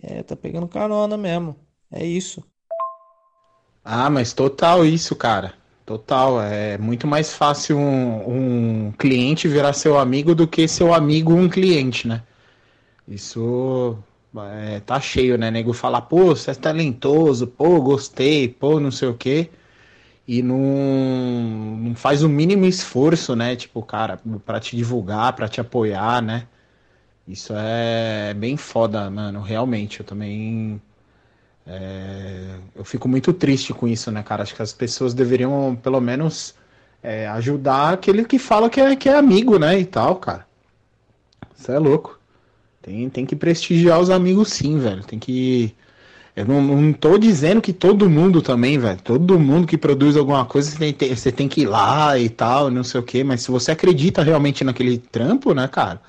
[0.01, 1.55] É, tá pegando carona mesmo.
[1.91, 2.43] É isso.
[3.85, 5.53] Ah, mas total isso, cara.
[5.85, 6.41] Total.
[6.41, 11.47] É muito mais fácil um, um cliente virar seu amigo do que seu amigo um
[11.47, 12.23] cliente, né?
[13.07, 13.97] Isso
[14.37, 15.51] é, tá cheio, né?
[15.51, 19.49] Nego falar, pô, você é talentoso, pô, gostei, pô, não sei o quê.
[20.27, 20.57] E não,
[21.77, 23.55] não faz o mínimo esforço, né?
[23.55, 26.47] Tipo, cara, para te divulgar, para te apoiar, né?
[27.27, 29.41] Isso é bem foda, mano.
[29.41, 30.81] Realmente, eu também.
[31.67, 34.43] É, eu fico muito triste com isso, né, cara?
[34.43, 36.53] Acho que as pessoas deveriam, pelo menos,
[37.01, 39.79] é, ajudar aquele que fala que é, que é amigo, né?
[39.79, 40.45] E tal, cara.
[41.57, 42.19] Isso é louco.
[42.81, 45.03] Tem, tem que prestigiar os amigos sim, velho.
[45.03, 45.73] Tem que.
[46.35, 48.99] Eu não, não tô dizendo que todo mundo também, velho.
[49.01, 52.69] Todo mundo que produz alguma coisa, você tem, você tem que ir lá e tal,
[52.69, 53.23] não sei o quê.
[53.23, 56.01] Mas se você acredita realmente naquele trampo, né, cara?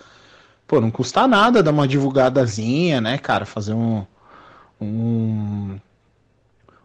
[0.66, 3.46] Pô, não custa nada dar uma divulgadazinha, né, cara?
[3.46, 4.04] Fazer um.
[4.80, 5.78] Um,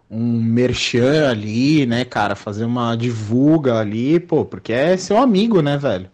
[0.10, 2.36] um merchan ali, né, cara?
[2.36, 6.10] Fazer uma divulga ali, pô, porque é seu amigo, né, velho?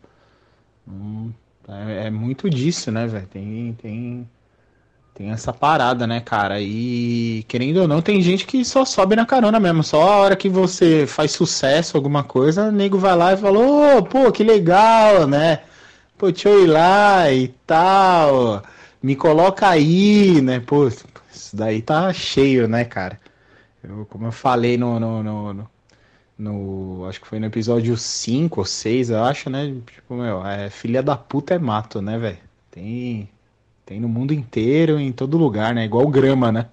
[0.88, 1.32] Hum,
[1.68, 3.28] é, é muito disso, né, velho?
[3.28, 4.30] Tem, tem,
[5.14, 6.62] tem essa parada, né, cara?
[6.62, 9.84] E querendo ou não, tem gente que só sobe na carona mesmo.
[9.84, 13.60] Só a hora que você faz sucesso, alguma coisa, o nego vai lá e fala,
[13.98, 15.62] oh, pô, que legal, né?
[16.18, 18.64] Pô, deixa eu ir lá e tal.
[19.02, 20.60] Me coloca aí, né?
[20.60, 20.90] Pô,
[21.38, 23.19] isso daí tá cheio, né, cara?
[23.84, 25.69] Eu, como eu falei no, no, no, no
[26.38, 27.05] no.
[27.07, 29.73] Acho que foi no episódio 5 ou 6, eu acho, né?
[29.85, 32.39] Tipo, meu, é, filha da puta é mato, né, velho?
[32.69, 33.30] Tem.
[33.85, 35.85] Tem no mundo inteiro, em todo lugar, né?
[35.85, 36.69] Igual grama, né?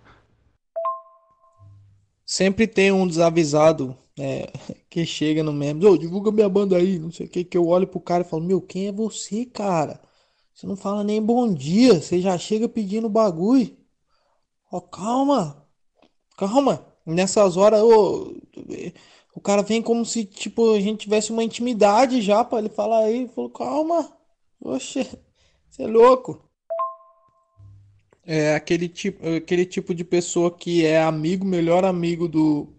[2.26, 4.52] Sempre tem um desavisado é,
[4.90, 7.68] que chega no meme, ô, divulga minha banda aí, não sei o que, que eu
[7.68, 10.00] olho pro cara e falo, meu, quem é você, cara?
[10.52, 13.76] Você não fala nem bom dia, você já chega pedindo bagulho.
[14.74, 15.64] Ó, calma,
[16.36, 16.84] calma.
[17.06, 18.34] Nessas horas, ô,
[19.32, 23.04] o cara vem como se, tipo, a gente tivesse uma intimidade já para ele falar
[23.04, 23.28] aí.
[23.28, 24.12] Falou, calma.
[24.60, 25.08] Oxe,
[25.70, 26.42] você é louco.
[28.26, 32.74] É aquele tipo, aquele tipo de pessoa que é amigo, melhor amigo do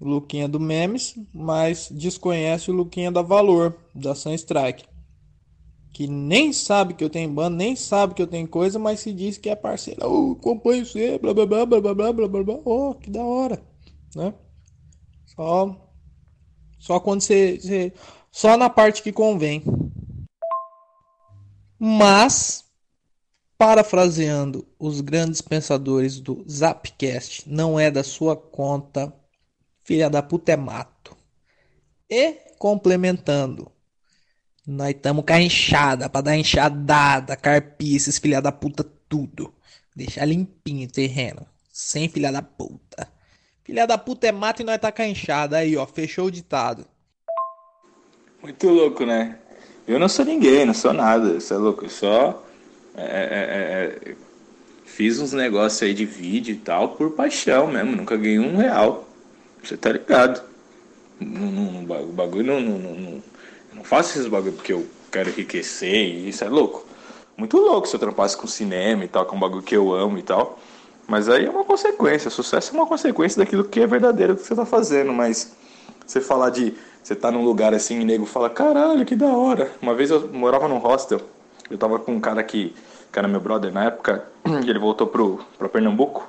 [0.00, 4.86] Luquinha do Memes, mas desconhece o Luquinha da Valor, da Sunstrike.
[5.92, 9.12] Que nem sabe que eu tenho banda, nem sabe que eu tenho coisa, mas se
[9.12, 10.00] diz que é parceiro.
[10.08, 12.58] Oh, acompanho você, blá blá blá blá blá blá blá blá.
[12.64, 13.62] Oh, que da hora,
[14.16, 14.32] né?
[15.26, 15.76] Só,
[16.78, 17.92] só quando você, você,
[18.30, 19.62] Só na parte que convém.
[21.78, 22.64] Mas,
[23.58, 29.12] parafraseando os grandes pensadores do Zapcast, não é da sua conta,
[29.82, 31.16] filha da puta é mato.
[32.08, 33.71] E, complementando,
[34.66, 39.52] nós estamos com a enxada, pra dar enxadada, carpices, filha da puta, tudo.
[39.94, 43.08] Deixar limpinho o terreno, sem filha da puta.
[43.64, 45.58] Filha da puta é mata e nós tá enxada.
[45.58, 46.86] Aí, ó, fechou o ditado.
[48.42, 49.38] Muito louco, né?
[49.86, 51.40] Eu não sou ninguém, não sou nada.
[51.40, 52.44] Você é louco, eu só.
[52.94, 54.16] É, é, é, é
[54.84, 59.08] fiz uns negócios aí de vídeo e tal por paixão mesmo, nunca ganhei um real.
[59.62, 60.42] Você tá ligado?
[61.20, 63.22] o bagulho não,
[63.82, 66.86] não faço esses bagulho porque eu quero enriquecer e isso é louco.
[67.36, 70.18] Muito louco se eu trampasse com cinema e tal, é um bagulho que eu amo
[70.18, 70.58] e tal.
[71.08, 74.54] Mas aí é uma consequência, sucesso é uma consequência daquilo que é verdadeiro que você
[74.54, 75.52] tá fazendo, mas
[76.06, 76.74] você falar de.
[77.02, 79.72] Você tá num lugar assim e nego fala, caralho, que da hora.
[79.82, 81.20] Uma vez eu morava num hostel,
[81.68, 82.72] eu tava com um cara que,
[83.12, 84.24] era meu brother na época,
[84.64, 86.28] ele voltou pro, pra Pernambuco.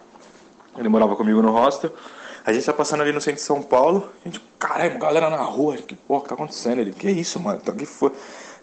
[0.75, 1.93] Ele morava comigo no hostel.
[2.45, 4.10] A gente tá passando ali no centro de São Paulo.
[4.24, 5.78] A gente, caralho, galera na rua.
[5.78, 6.80] Que porra que tá acontecendo?
[6.80, 7.60] Ele, que isso, mano?
[7.61, 8.11] Então, que foi?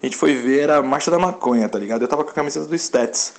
[0.03, 2.03] A gente foi ver, era a Marcha da Maconha, tá ligado?
[2.03, 3.35] Eu tava com a camiseta do Stats.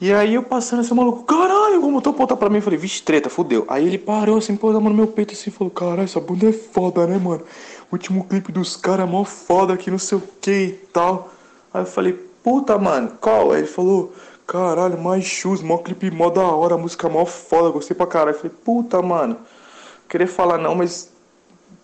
[0.00, 3.02] E aí eu passando esse maluco, caralho, como tô apontar pra mim, eu falei, vixe,
[3.02, 3.66] treta, fudeu.
[3.68, 6.48] Aí ele parou assim, pôs a mão no meu peito assim, falou, caralho, essa bunda
[6.48, 7.44] é foda, né, mano?
[7.92, 11.30] Último clipe dos caras é mó foda aqui, não sei o que e tal.
[11.74, 13.52] Aí eu falei, puta, mano, qual?
[13.52, 14.14] Aí ele falou,
[14.50, 18.36] caralho, mais shoes, mó clipe mó da hora, música mó foda, gostei pra caralho.
[18.36, 19.36] Falei, puta, mano,
[20.08, 21.08] querer falar não, mas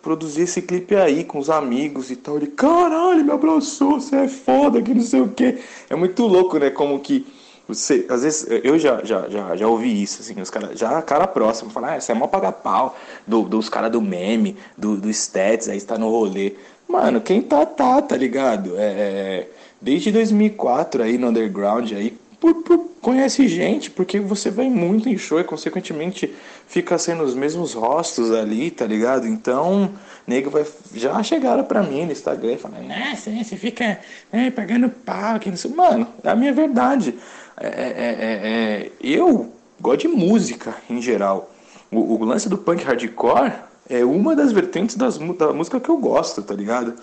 [0.02, 2.36] produzir esse clipe aí com os amigos e tal.
[2.36, 5.62] Ele, caralho, me abraçou, você é foda, que não sei o que.
[5.88, 7.24] É muito louco, né, como que
[7.68, 11.26] você, às vezes, eu já, já, já, já ouvi isso, assim, os caras, já cara
[11.28, 15.08] próximo, falar, ah, você é mó paga pau do, dos caras do meme, do, do
[15.10, 16.54] Stats, aí está no rolê.
[16.88, 18.76] Mano, quem tá, tá, tá ligado?
[18.76, 24.68] É, é desde 2004 aí no underground, aí, por, por, conhece gente, porque você vai
[24.68, 26.34] muito em show e, consequentemente,
[26.66, 29.26] fica sendo os mesmos rostos ali, tá ligado?
[29.26, 29.90] Então,
[30.26, 30.64] nego vai.
[30.94, 33.98] Já chegaram pra mim no Instagram e falaram, nossa, você fica
[34.32, 35.76] é, pagando pau, que não.
[35.76, 37.14] Mano, é a minha verdade.
[37.58, 41.50] É, é, é, é, eu gosto de música em geral.
[41.90, 43.52] O, o, lance do punk hardcore
[43.88, 46.94] é uma das vertentes das, da música que eu gosto, tá ligado?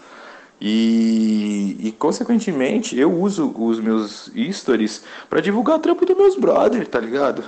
[0.65, 6.87] E, e consequentemente eu uso os meus stories para divulgar o trampo dos meus brothers,
[6.87, 7.43] tá ligado?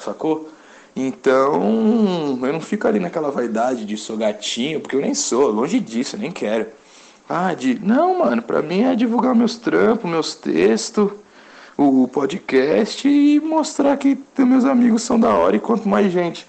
[0.00, 0.48] Sacou?
[0.96, 5.78] Então eu não fico ali naquela vaidade de sou gatinho, porque eu nem sou, longe
[5.78, 6.66] disso, eu nem quero.
[7.28, 7.78] Ah, de.
[7.78, 11.12] Não, mano, pra mim é divulgar meus trampos, meus textos
[11.76, 16.44] o podcast e mostrar que meus amigos são da hora e quanto mais gente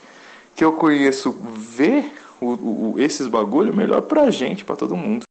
[0.56, 2.06] que eu conheço vê
[2.42, 5.28] o, o, esses bagulho, melhor pra gente, pra todo mundo.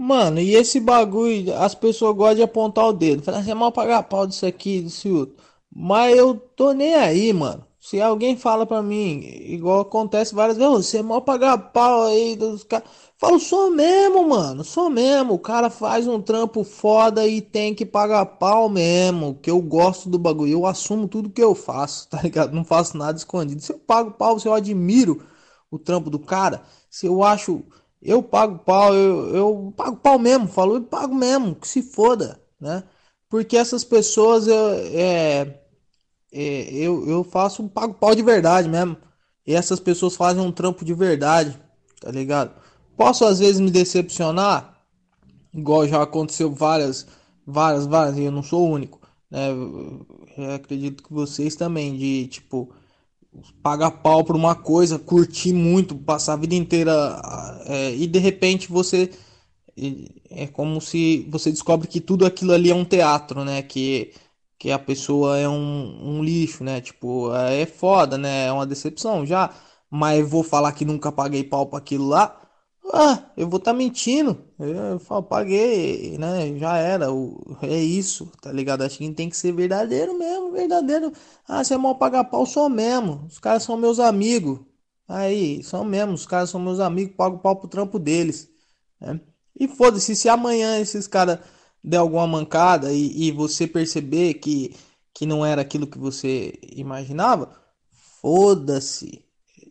[0.00, 3.22] Mano, e esse bagulho, as pessoas gostam de apontar o dedo.
[3.22, 5.36] Falar assim, é mal pagar pau disso aqui, desse outro.
[5.74, 7.66] Mas eu tô nem aí, mano.
[7.80, 12.36] Se alguém fala pra mim, igual acontece várias vezes, você é mal pagar pau aí
[12.36, 12.88] dos caras.
[13.16, 15.34] Falo, sou mesmo, mano, sou mesmo.
[15.34, 19.34] O cara faz um trampo foda e tem que pagar pau mesmo.
[19.42, 20.52] Que eu gosto do bagulho.
[20.52, 22.54] Eu assumo tudo que eu faço, tá ligado?
[22.54, 23.60] Não faço nada escondido.
[23.60, 25.22] Se eu pago pau, se eu admiro
[25.70, 27.62] o trampo do cara, se eu acho.
[28.00, 30.48] Eu pago pau, eu, eu pago pau mesmo.
[30.48, 32.84] Falou, eu pago mesmo, que se foda, né?
[33.28, 35.60] Porque essas pessoas, eu, é,
[36.32, 38.96] é, eu, eu faço, pago pau de verdade mesmo.
[39.46, 41.58] E essas pessoas fazem um trampo de verdade,
[42.00, 42.54] tá ligado?
[42.96, 44.84] Posso às vezes me decepcionar,
[45.54, 47.06] igual já aconteceu várias,
[47.46, 49.00] várias, várias, e eu não sou o único,
[49.30, 49.48] né?
[49.50, 52.72] Eu acredito que vocês também, de tipo,
[53.62, 56.92] pagar pau por uma coisa, curtir muito, passar a vida inteira
[57.66, 59.10] é, e de repente você
[60.30, 63.62] é como se você descobre que tudo aquilo ali é um teatro, né?
[63.62, 64.12] Que,
[64.58, 66.80] que a pessoa é um, um lixo, né?
[66.80, 68.46] Tipo, é foda, né?
[68.46, 69.54] É uma decepção já.
[69.90, 72.47] Mas vou falar que nunca paguei pau para aquilo lá.
[72.92, 74.44] Ah, eu vou estar tá mentindo.
[74.58, 76.56] Eu falo, paguei, né?
[76.58, 77.12] Já era.
[77.12, 78.82] O, é isso, tá ligado?
[78.82, 81.12] Acho que tem que ser verdadeiro mesmo, verdadeiro.
[81.46, 83.26] Ah, você é mal pagar pau, sou mesmo.
[83.26, 84.60] Os caras são meus amigos.
[85.06, 88.48] Aí, são mesmo, os caras são meus amigos, pago pau pro trampo deles.
[89.00, 89.20] Né?
[89.58, 91.40] E foda-se, se amanhã esses caras
[91.82, 94.74] der alguma mancada e, e você perceber que,
[95.14, 97.50] que não era aquilo que você imaginava,
[98.20, 99.24] foda-se.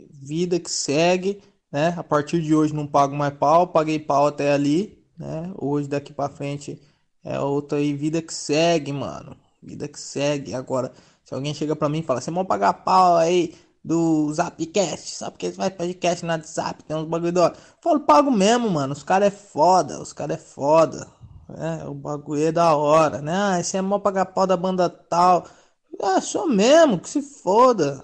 [0.09, 1.41] Vida que segue
[1.71, 1.93] né?
[1.97, 5.51] A partir de hoje não pago mais pau, paguei pau até ali, né?
[5.57, 6.81] Hoje daqui para frente
[7.23, 9.35] é outra aí, vida que segue, mano.
[9.61, 10.53] Vida que segue.
[10.53, 13.53] Agora, se alguém chega para mim e fala, você vai pagar pau aí
[13.83, 17.37] do Zapcast, só porque você faz podcast no WhatsApp, tem uns bagulho.
[17.37, 18.93] Eu falo, pago mesmo, mano.
[18.93, 21.07] Os caras é foda, os caras é foda.
[21.49, 23.33] É, o bagulho é da hora, né?
[23.33, 25.45] Ah, esse é mó pagar pau da banda tal.
[26.01, 28.03] Ah, sou mesmo, que se foda.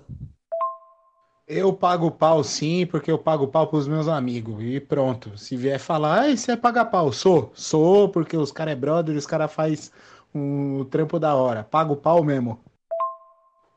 [1.55, 4.55] Eu pago pau sim, porque eu pago pau pros meus amigos.
[4.63, 5.37] E pronto.
[5.37, 7.13] Se vier falar, ah, você é pagar pau?
[7.13, 7.51] Sou.
[7.53, 9.91] Sou, porque os caras é brother, os caras faz
[10.33, 11.63] um trampo da hora.
[11.63, 12.59] Pago pau mesmo.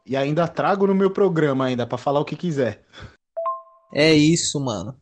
[0.07, 2.83] E ainda trago no meu programa ainda, para falar o que quiser.
[3.93, 4.97] É isso, mano.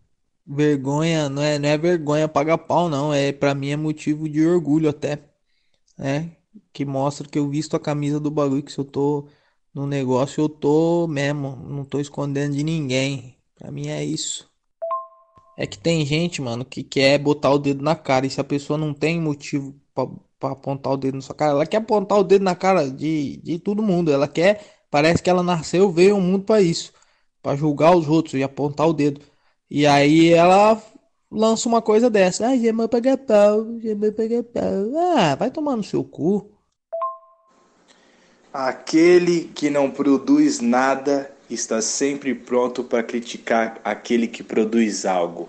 [0.44, 3.14] Vergonha, não é, não é vergonha pagar pau, não.
[3.14, 5.20] É, para mim é motivo de orgulho até.
[5.96, 6.28] É,
[6.72, 9.28] que mostra que eu visto a camisa do bagulho, que se eu tô
[9.74, 13.36] no negócio, eu tô mesmo, não tô escondendo de ninguém.
[13.56, 14.50] Pra mim é isso.
[15.56, 18.44] É que tem gente, mano, que quer botar o dedo na cara, e se a
[18.44, 19.74] pessoa não tem motivo
[20.38, 23.36] pra apontar o dedo na sua cara, ela quer apontar o dedo na cara de,
[23.38, 26.92] de todo mundo, ela quer, parece que ela nasceu, veio ao mundo para isso,
[27.42, 29.20] para julgar os outros e apontar o dedo.
[29.70, 30.80] E aí ela
[31.30, 32.48] lança uma coisa dessa.
[32.48, 34.96] Ah, gemou pagar pau, gemou pagar pau.
[35.16, 36.53] Ah, vai tomar no seu cu.
[38.54, 45.48] Aquele que não produz nada está sempre pronto para criticar aquele que produz algo.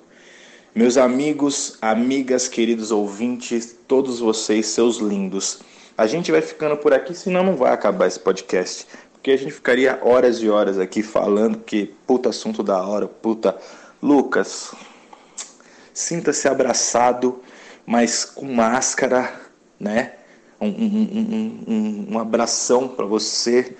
[0.73, 5.59] Meus amigos, amigas, queridos ouvintes, todos vocês, seus lindos.
[5.95, 8.87] A gente vai ficando por aqui, senão não vai acabar esse podcast.
[9.13, 13.55] Porque a gente ficaria horas e horas aqui falando que puta assunto da hora, puta.
[14.01, 14.73] Lucas,
[15.93, 17.39] sinta-se abraçado,
[17.85, 19.31] mas com máscara,
[19.79, 20.24] né?
[20.59, 23.75] Um, um, um, um abração para você.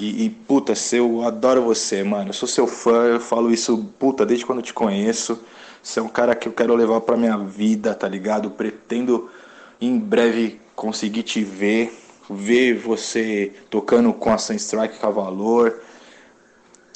[0.00, 2.30] E, e, puta, eu adoro você, mano.
[2.30, 5.38] Eu sou seu fã, eu falo isso, puta, desde quando eu te conheço.
[5.82, 8.50] Você é um cara que eu quero levar pra minha vida, tá ligado?
[8.50, 9.30] Pretendo
[9.80, 11.96] em breve conseguir te ver,
[12.28, 15.80] ver você tocando com a Sunstrike Cavalor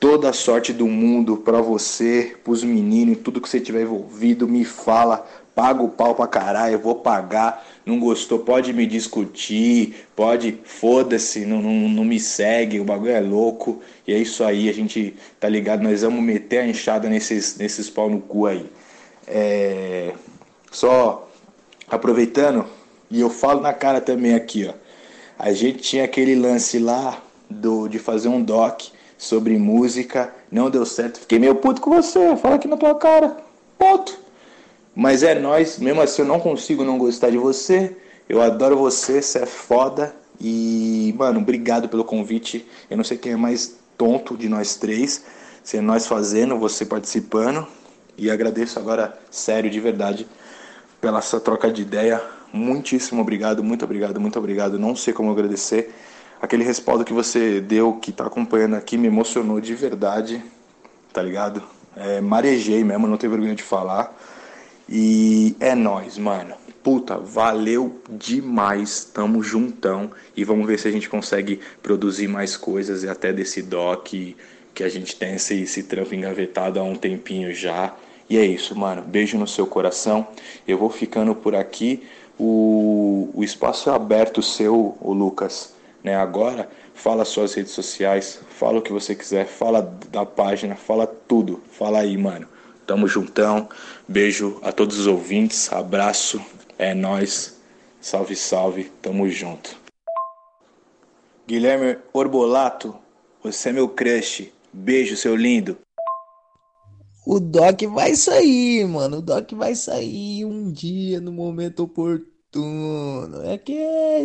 [0.00, 4.64] toda a sorte do mundo para você, pros meninos, tudo que você tiver envolvido, me
[4.64, 5.28] fala,
[5.60, 7.66] paga o pau pra caralho, eu vou pagar.
[7.84, 13.20] Não gostou, pode me discutir, pode, foda-se, não, não, não me segue, o bagulho é
[13.20, 13.82] louco.
[14.08, 17.90] E é isso aí, a gente tá ligado, nós vamos meter a enxada nesses, nesses
[17.90, 18.64] pau no cu aí.
[19.26, 20.14] É,
[20.72, 21.28] só
[21.90, 22.64] aproveitando,
[23.10, 24.72] e eu falo na cara também aqui, ó.
[25.38, 28.80] A gente tinha aquele lance lá do, de fazer um doc
[29.18, 31.20] sobre música, não deu certo.
[31.20, 33.36] Fiquei meio puto com você, fala aqui na tua cara.
[33.76, 34.29] Ponto.
[35.00, 37.96] Mas é nós, mesmo assim eu não consigo não gostar de você.
[38.28, 40.14] Eu adoro você, você é foda.
[40.38, 42.68] E, mano, obrigado pelo convite.
[42.90, 45.24] Eu não sei quem é mais tonto de nós três.
[45.64, 47.66] Se é nós fazendo, você participando.
[48.18, 50.26] E agradeço agora, sério, de verdade,
[51.00, 52.22] pela essa troca de ideia.
[52.52, 54.78] Muitíssimo obrigado, muito obrigado, muito obrigado.
[54.78, 55.94] Não sei como agradecer
[56.42, 60.44] aquele respaldo que você deu, que tá acompanhando aqui, me emocionou de verdade,
[61.10, 61.62] tá ligado?
[61.96, 64.14] É, marejei mesmo, não tenho vergonha de falar.
[64.90, 66.54] E é nós, mano.
[66.82, 69.04] Puta, valeu demais.
[69.04, 70.10] Tamo juntão.
[70.36, 74.84] E vamos ver se a gente consegue produzir mais coisas e até desse doc que
[74.84, 77.94] a gente tem esse, esse trampo engavetado há um tempinho já.
[78.28, 79.02] E é isso, mano.
[79.02, 80.26] Beijo no seu coração.
[80.66, 82.02] Eu vou ficando por aqui.
[82.38, 86.16] O, o espaço é aberto seu, o Lucas né?
[86.16, 91.62] Agora, fala suas redes sociais, fala o que você quiser, fala da página, fala tudo.
[91.72, 92.48] Fala aí, mano.
[92.86, 93.68] Tamo juntão.
[94.10, 95.72] Beijo a todos os ouvintes.
[95.72, 96.44] Abraço.
[96.76, 97.60] É nós.
[98.00, 98.90] Salve, salve.
[99.00, 99.78] Tamo junto.
[101.46, 102.98] Guilherme Orbolato,
[103.40, 104.52] você é meu crush.
[104.72, 105.78] Beijo, seu lindo.
[107.24, 109.18] O Doc vai sair, mano.
[109.18, 113.44] O Doc vai sair um dia no momento oportuno.
[113.44, 113.78] É que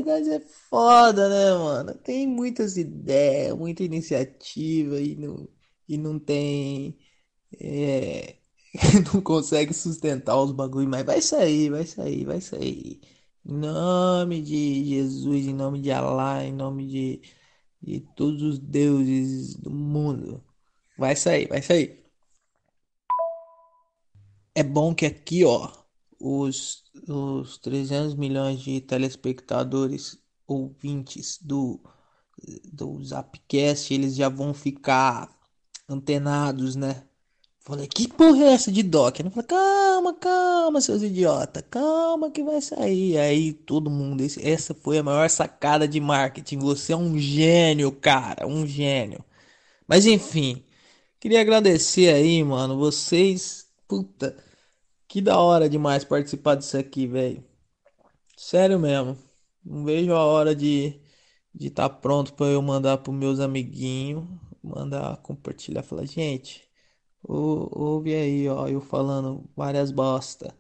[0.04, 1.94] nós é foda, né, mano?
[1.94, 5.48] Tem muitas ideias, muita iniciativa e não,
[5.88, 6.98] e não tem.
[7.62, 8.38] É,
[9.14, 13.02] não consegue sustentar os bagulho, mas vai sair, vai sair, vai sair.
[13.46, 17.22] Em nome de Jesus, em nome de Allah, em nome de,
[17.82, 20.44] de todos os deuses do mundo.
[20.98, 22.06] Vai sair, vai sair.
[24.54, 25.72] É bom que aqui, ó,
[26.20, 31.82] os, os 300 milhões de telespectadores ouvintes do,
[32.72, 35.30] do Zapcast, eles já vão ficar
[35.90, 37.08] antenados, né?
[37.66, 39.20] Falei, que porra é essa de doc?
[39.20, 43.18] Eu falei, calma, calma, seus idiotas, calma que vai sair.
[43.18, 46.60] Aí todo mundo, esse, essa foi a maior sacada de marketing.
[46.60, 49.26] Você é um gênio, cara, um gênio.
[49.88, 50.64] Mas enfim,
[51.20, 54.38] queria agradecer aí, mano, vocês, puta,
[55.08, 57.44] que da hora demais participar disso aqui, velho.
[58.38, 59.18] Sério mesmo.
[59.64, 61.00] Não vejo a hora de
[61.54, 64.26] de estar tá pronto para eu mandar para meus amiguinhos,
[64.64, 66.65] mandar compartilhar, falar, gente,
[67.28, 70.56] ouve aí, ó, eu falando várias bosta.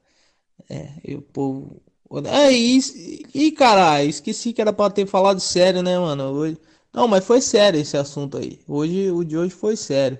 [0.69, 1.81] É, e o povo.
[2.25, 2.93] É isso.
[3.33, 6.25] E caralho, esqueci que era pra ter falado sério, né, mano?
[6.31, 6.57] Hoje...
[6.93, 8.59] Não, mas foi sério esse assunto aí.
[8.67, 10.19] Hoje, o de hoje foi sério.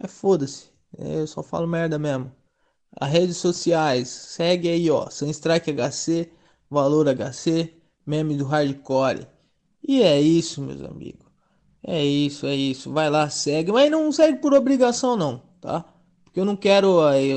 [0.00, 0.70] É foda-se.
[0.98, 2.32] É, eu só falo merda mesmo.
[2.98, 6.30] As redes sociais, segue aí, ó, Sunstrike HC,
[6.70, 7.72] Valor HC,
[8.06, 9.26] meme do hardcore.
[9.82, 11.26] E é isso, meus amigos.
[11.82, 12.92] É isso, é isso.
[12.92, 15.84] Vai lá, segue, mas não segue por obrigação não, tá?
[16.24, 17.32] Porque eu não quero aí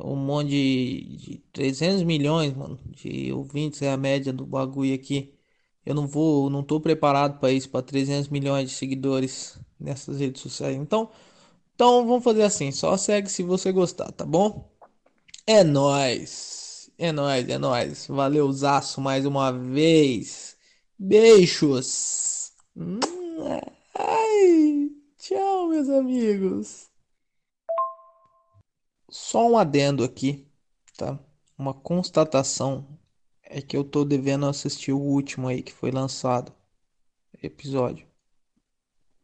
[0.00, 5.34] um monte de, de 300 milhões, mano, de ouvintes é a média do bagulho aqui.
[5.84, 10.40] Eu não vou, não tô preparado para isso, para 300 milhões de seguidores nessas redes
[10.42, 10.76] sociais.
[10.76, 11.10] Então,
[11.74, 14.70] então vamos fazer assim, só segue se você gostar, tá bom?
[15.46, 16.90] É nós.
[16.98, 18.06] É nós, é nós.
[18.08, 20.56] Valeu, Zaço, mais uma vez.
[20.98, 22.52] Beijos.
[23.94, 24.81] Ai,
[25.22, 26.90] tchau, meus amigos.
[29.08, 30.48] Só um adendo aqui,
[30.96, 31.16] tá?
[31.56, 32.98] Uma constatação
[33.40, 36.52] é que eu tô devendo assistir o último aí que foi lançado.
[37.40, 38.06] Episódio.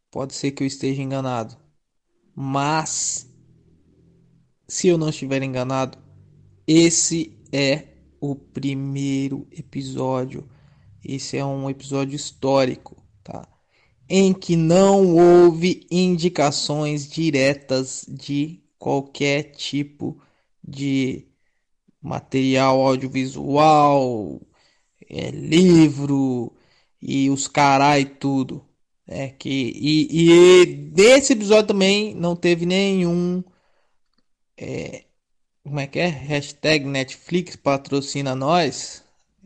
[0.08, 1.56] Pode ser que eu esteja enganado.
[2.32, 3.28] Mas
[4.68, 5.98] se eu não estiver enganado,
[6.64, 7.88] esse é
[8.20, 10.48] o primeiro episódio.
[11.02, 13.57] Esse é um episódio histórico, tá?
[14.08, 20.20] Em que não houve indicações diretas de qualquer tipo
[20.66, 21.26] de
[22.02, 24.40] material audiovisual,
[25.08, 26.52] é, livro
[27.00, 28.64] e os carai tudo.
[29.06, 33.42] É que e, e desse episódio também não teve nenhum
[34.56, 35.04] é,
[35.68, 36.06] como é que é?
[36.06, 39.04] Hashtag Netflix patrocina nós.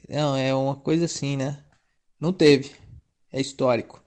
[0.08, 1.62] Não, é uma coisa assim, né?
[2.20, 2.72] Não teve.
[3.32, 4.01] É histórico.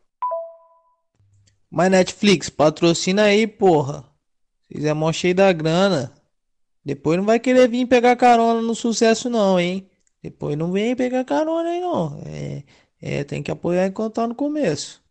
[1.76, 4.06] Mas Netflix, patrocina aí, porra.
[4.62, 6.10] Vocês é mó cheio da grana.
[6.86, 9.86] Depois não vai querer vir pegar carona no sucesso, não, hein?
[10.24, 12.22] Depois não vem pegar carona aí, não.
[12.26, 12.64] É,
[13.02, 15.04] é tem que apoiar enquanto tá no começo.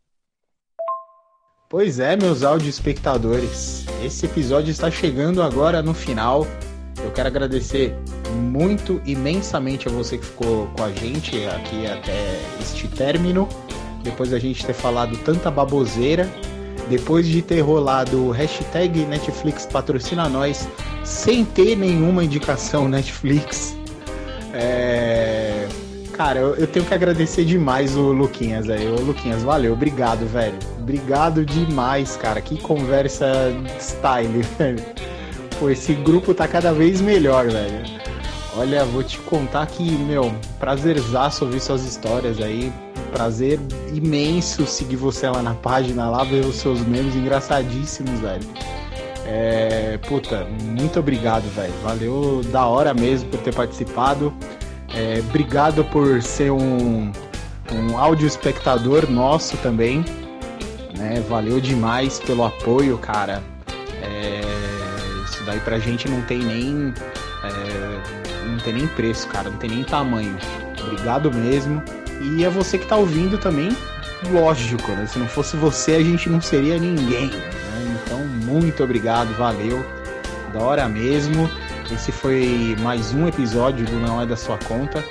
[1.68, 3.84] Pois é, meus áudio espectadores.
[4.02, 6.46] Esse episódio está chegando agora no final.
[7.04, 7.94] Eu quero agradecer
[8.32, 13.46] muito, imensamente a você que ficou com a gente aqui até este término.
[14.02, 16.26] Depois da gente ter falado tanta baboseira,
[16.88, 20.68] depois de ter rolado o hashtag Netflix patrocina nós,
[21.02, 23.76] sem ter nenhuma indicação Netflix.
[24.56, 25.66] É...
[26.12, 28.86] Cara, eu, eu, tenho que agradecer demais o Luquinhas aí.
[28.86, 30.56] Ô, Luquinhas, valeu, obrigado, velho.
[30.78, 32.40] Obrigado demais, cara.
[32.40, 34.80] Que conversa style, velho.
[35.58, 37.82] Pô, esse grupo tá cada vez melhor, velho.
[38.56, 42.72] Olha, vou te contar que, meu, prazerzaço ouvir suas histórias aí.
[43.14, 43.60] Prazer
[43.92, 48.44] imenso seguir você lá na página, lá ver os seus memes engraçadíssimos, velho.
[49.24, 51.72] É, puta, muito obrigado, velho.
[51.84, 54.34] Valeu da hora mesmo por ter participado.
[54.92, 57.12] É, obrigado por ser um,
[57.72, 60.04] um áudio espectador nosso também.
[60.98, 61.24] Né?
[61.28, 63.44] Valeu demais pelo apoio, cara.
[64.02, 64.40] É,
[65.24, 66.92] isso daí pra gente não tem nem.
[67.44, 69.48] É, não tem nem preço, cara.
[69.50, 70.36] Não tem nem tamanho.
[70.82, 71.80] Obrigado mesmo.
[72.24, 73.76] E é você que tá ouvindo também,
[74.32, 75.06] lógico, né?
[75.06, 77.26] Se não fosse você, a gente não seria ninguém.
[77.26, 78.00] Né?
[78.02, 79.84] Então, muito obrigado, valeu.
[80.52, 81.50] Da hora mesmo.
[81.92, 85.04] Esse foi mais um episódio do Não É da Sua Conta.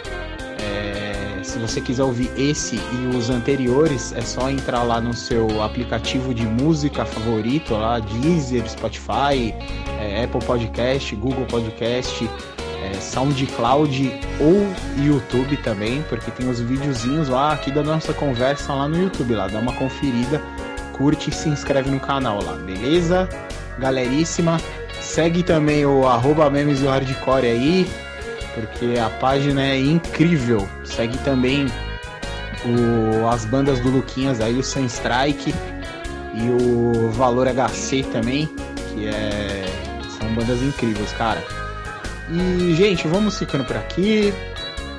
[0.60, 5.62] É, se você quiser ouvir esse e os anteriores, é só entrar lá no seu
[5.62, 9.54] aplicativo de música favorito, lá, Deezer, Spotify,
[10.00, 12.28] é, Apple Podcast, Google Podcast,
[12.84, 14.68] é, SoundCloud ou
[15.04, 19.48] YouTube também, porque tem os videozinhos lá aqui da nossa conversa lá no YouTube, lá,
[19.48, 20.42] dá uma conferida,
[20.94, 23.28] curte e se inscreve no canal lá, beleza?
[23.80, 24.60] Galeríssima,
[25.04, 27.88] Segue também o arroba memes do hardcore aí,
[28.56, 30.68] porque a página é incrível.
[30.86, 31.68] Segue também
[32.66, 35.54] o, as bandas do Luquinhas aí, o Sunstrike
[36.34, 38.48] e o Valor HC também,
[38.94, 39.66] que é,
[40.18, 41.44] são bandas incríveis, cara.
[42.30, 44.34] E, gente, vamos ficando por aqui.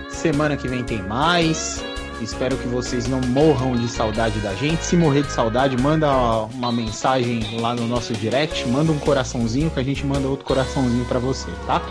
[0.08, 1.82] Semana que vem tem mais.
[2.20, 4.84] Espero que vocês não morram de saudade da gente.
[4.84, 6.10] Se morrer de saudade, manda
[6.44, 11.04] uma mensagem lá no nosso direct, manda um coraçãozinho que a gente manda outro coraçãozinho
[11.06, 11.82] para você, tá?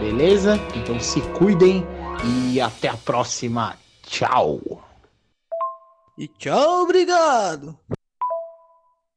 [0.00, 0.60] Beleza?
[0.74, 1.86] Então se cuidem
[2.24, 3.76] e até a próxima.
[4.02, 4.60] Tchau.
[6.18, 7.78] E tchau, obrigado.